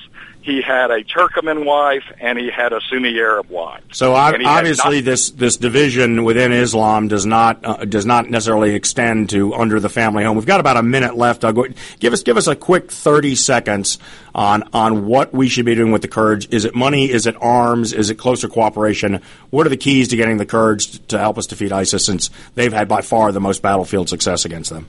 he 0.44 0.60
had 0.60 0.90
a 0.90 1.02
Turkoman 1.02 1.64
wife 1.64 2.04
and 2.20 2.38
he 2.38 2.50
had 2.50 2.74
a 2.74 2.80
Sunni 2.90 3.18
Arab 3.18 3.48
wife. 3.48 3.82
So 3.92 4.14
obviously, 4.14 4.98
not- 4.98 5.04
this 5.04 5.30
this 5.30 5.56
division 5.56 6.22
within 6.22 6.52
Islam 6.52 7.08
does 7.08 7.24
not 7.24 7.64
uh, 7.64 7.86
does 7.86 8.04
not 8.04 8.28
necessarily 8.28 8.74
extend 8.74 9.30
to 9.30 9.54
under 9.54 9.80
the 9.80 9.88
family 9.88 10.22
home. 10.22 10.36
We've 10.36 10.44
got 10.44 10.60
about 10.60 10.76
a 10.76 10.82
minute 10.82 11.16
left. 11.16 11.40
Go, 11.40 11.64
give 11.98 12.12
us 12.12 12.22
give 12.22 12.36
us 12.36 12.46
a 12.46 12.54
quick 12.54 12.90
thirty 12.92 13.34
seconds 13.36 13.98
on 14.34 14.64
on 14.74 15.06
what 15.06 15.32
we 15.32 15.48
should 15.48 15.64
be 15.64 15.74
doing 15.74 15.92
with 15.92 16.02
the 16.02 16.08
Kurds. 16.08 16.44
Is 16.46 16.66
it 16.66 16.74
money? 16.74 17.10
Is 17.10 17.26
it 17.26 17.36
arms? 17.40 17.94
Is 17.94 18.10
it 18.10 18.16
closer 18.16 18.46
cooperation? 18.46 19.22
What 19.48 19.66
are 19.66 19.70
the 19.70 19.78
keys 19.78 20.08
to 20.08 20.16
getting 20.16 20.36
the 20.36 20.46
Kurds 20.46 20.98
to 21.08 21.18
help 21.18 21.38
us 21.38 21.46
defeat 21.46 21.72
ISIS? 21.72 22.04
Since 22.04 22.28
they've 22.54 22.72
had 22.72 22.86
by 22.86 23.00
far 23.00 23.32
the 23.32 23.40
most 23.40 23.62
battlefield 23.62 24.10
success 24.10 24.44
against 24.44 24.68
them. 24.68 24.88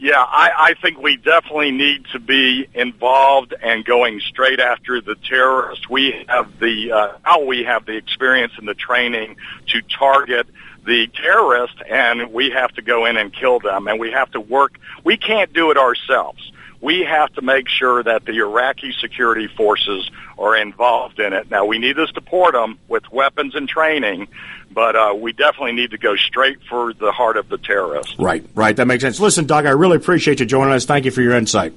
Yeah, 0.00 0.20
I, 0.20 0.50
I 0.56 0.74
think 0.80 0.98
we 0.98 1.16
definitely 1.16 1.72
need 1.72 2.06
to 2.12 2.20
be 2.20 2.68
involved 2.72 3.52
and 3.60 3.84
going 3.84 4.20
straight 4.20 4.60
after 4.60 5.00
the 5.00 5.16
terrorists. 5.16 5.88
We 5.88 6.24
have 6.28 6.60
the 6.60 6.92
uh, 6.92 7.18
now 7.26 7.40
we 7.40 7.64
have 7.64 7.84
the 7.84 7.96
experience 7.96 8.52
and 8.58 8.68
the 8.68 8.74
training 8.74 9.36
to 9.68 9.82
target 9.82 10.46
the 10.86 11.08
terrorists, 11.08 11.80
and 11.88 12.32
we 12.32 12.50
have 12.50 12.72
to 12.74 12.82
go 12.82 13.06
in 13.06 13.16
and 13.16 13.32
kill 13.32 13.58
them. 13.58 13.88
And 13.88 13.98
we 13.98 14.12
have 14.12 14.30
to 14.32 14.40
work. 14.40 14.78
We 15.02 15.16
can't 15.16 15.52
do 15.52 15.72
it 15.72 15.76
ourselves. 15.76 16.52
We 16.80 17.00
have 17.00 17.32
to 17.34 17.42
make 17.42 17.68
sure 17.68 18.02
that 18.02 18.24
the 18.24 18.38
Iraqi 18.38 18.94
security 19.00 19.48
forces 19.48 20.08
are 20.38 20.56
involved 20.56 21.18
in 21.18 21.32
it. 21.32 21.50
Now 21.50 21.64
we 21.64 21.78
need 21.78 21.96
to 21.96 22.06
support 22.08 22.52
them 22.54 22.78
with 22.86 23.10
weapons 23.10 23.56
and 23.56 23.68
training, 23.68 24.28
but 24.70 24.94
uh, 24.94 25.14
we 25.18 25.32
definitely 25.32 25.72
need 25.72 25.90
to 25.90 25.98
go 25.98 26.14
straight 26.14 26.58
for 26.68 26.92
the 26.92 27.10
heart 27.10 27.36
of 27.36 27.48
the 27.48 27.58
terrorist. 27.58 28.14
Right, 28.18 28.44
right. 28.54 28.76
That 28.76 28.86
makes 28.86 29.02
sense. 29.02 29.18
Listen, 29.18 29.46
Doug, 29.46 29.66
I 29.66 29.70
really 29.70 29.96
appreciate 29.96 30.38
you 30.38 30.46
joining 30.46 30.72
us. 30.72 30.84
Thank 30.84 31.04
you 31.04 31.10
for 31.10 31.20
your 31.20 31.34
insight. 31.34 31.74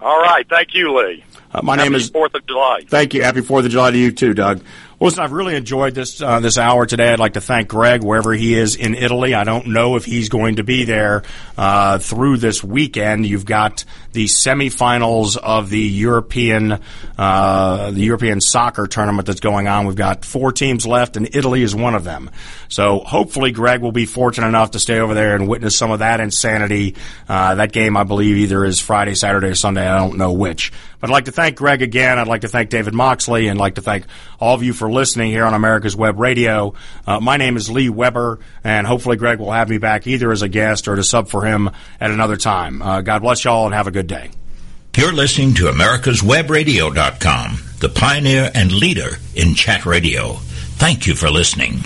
All 0.00 0.20
right. 0.20 0.46
Thank 0.48 0.74
you, 0.74 0.96
Lee. 0.96 1.24
Uh, 1.52 1.62
my 1.62 1.76
Happy 1.76 1.88
name 1.88 1.96
is 1.96 2.10
Fourth 2.10 2.34
of 2.34 2.46
July. 2.46 2.80
Thank 2.86 3.14
you. 3.14 3.22
Happy 3.22 3.40
Fourth 3.40 3.64
of 3.64 3.70
July 3.70 3.90
to 3.90 3.98
you 3.98 4.12
too, 4.12 4.34
Doug. 4.34 4.60
Well, 5.04 5.10
listen, 5.10 5.22
I've 5.22 5.32
really 5.32 5.54
enjoyed 5.54 5.94
this 5.94 6.22
uh, 6.22 6.40
this 6.40 6.56
hour 6.56 6.86
today. 6.86 7.12
I'd 7.12 7.18
like 7.18 7.34
to 7.34 7.42
thank 7.42 7.68
Greg 7.68 8.02
wherever 8.02 8.32
he 8.32 8.54
is 8.54 8.74
in 8.74 8.94
Italy. 8.94 9.34
I 9.34 9.44
don't 9.44 9.66
know 9.66 9.96
if 9.96 10.06
he's 10.06 10.30
going 10.30 10.56
to 10.56 10.64
be 10.64 10.84
there 10.84 11.24
uh, 11.58 11.98
through 11.98 12.38
this 12.38 12.64
weekend. 12.64 13.26
You've 13.26 13.44
got 13.44 13.84
the 14.12 14.24
semifinals 14.24 15.36
of 15.36 15.68
the 15.68 15.78
European 15.78 16.80
uh, 17.18 17.90
the 17.90 18.00
European 18.00 18.40
soccer 18.40 18.86
tournament 18.86 19.26
that's 19.26 19.40
going 19.40 19.68
on. 19.68 19.86
We've 19.86 19.94
got 19.94 20.24
four 20.24 20.52
teams 20.52 20.86
left, 20.86 21.18
and 21.18 21.28
Italy 21.36 21.60
is 21.60 21.74
one 21.74 21.94
of 21.94 22.04
them. 22.04 22.30
So 22.68 23.00
hopefully, 23.00 23.52
Greg 23.52 23.80
will 23.80 23.92
be 23.92 24.06
fortunate 24.06 24.48
enough 24.48 24.72
to 24.72 24.78
stay 24.78 24.98
over 24.98 25.14
there 25.14 25.34
and 25.34 25.48
witness 25.48 25.76
some 25.76 25.90
of 25.90 26.00
that 26.00 26.20
insanity. 26.20 26.96
Uh, 27.28 27.56
that 27.56 27.72
game, 27.72 27.96
I 27.96 28.04
believe, 28.04 28.36
either 28.36 28.64
is 28.64 28.80
Friday, 28.80 29.14
Saturday, 29.14 29.48
or 29.48 29.54
Sunday. 29.54 29.86
I 29.86 29.98
don't 29.98 30.16
know 30.18 30.32
which. 30.32 30.72
But 31.00 31.10
I'd 31.10 31.12
like 31.12 31.24
to 31.26 31.32
thank 31.32 31.56
Greg 31.56 31.82
again. 31.82 32.18
I'd 32.18 32.28
like 32.28 32.42
to 32.42 32.48
thank 32.48 32.70
David 32.70 32.94
Moxley, 32.94 33.48
and 33.48 33.58
I'd 33.58 33.62
like 33.62 33.74
to 33.74 33.82
thank 33.82 34.06
all 34.40 34.54
of 34.54 34.62
you 34.62 34.72
for 34.72 34.90
listening 34.90 35.30
here 35.30 35.44
on 35.44 35.54
America's 35.54 35.94
Web 35.94 36.18
Radio. 36.18 36.74
Uh, 37.06 37.20
my 37.20 37.36
name 37.36 37.56
is 37.56 37.70
Lee 37.70 37.90
Weber, 37.90 38.38
and 38.62 38.86
hopefully 38.86 39.16
Greg 39.16 39.38
will 39.38 39.52
have 39.52 39.68
me 39.68 39.78
back 39.78 40.06
either 40.06 40.32
as 40.32 40.42
a 40.42 40.48
guest 40.48 40.88
or 40.88 40.96
to 40.96 41.04
sub 41.04 41.28
for 41.28 41.44
him 41.44 41.70
at 42.00 42.10
another 42.10 42.36
time. 42.36 42.80
Uh, 42.80 43.02
God 43.02 43.22
bless 43.22 43.44
y'all 43.44 43.66
and 43.66 43.74
have 43.74 43.86
a 43.86 43.90
good 43.90 44.06
day. 44.06 44.30
You're 44.96 45.12
listening 45.12 45.54
to 45.54 45.64
America'sWebRadio.com, 45.64 47.58
the 47.80 47.88
pioneer 47.88 48.50
and 48.54 48.70
leader 48.70 49.18
in 49.34 49.54
chat 49.54 49.84
radio. 49.84 50.34
Thank 50.76 51.06
you 51.06 51.16
for 51.16 51.30
listening. 51.30 51.80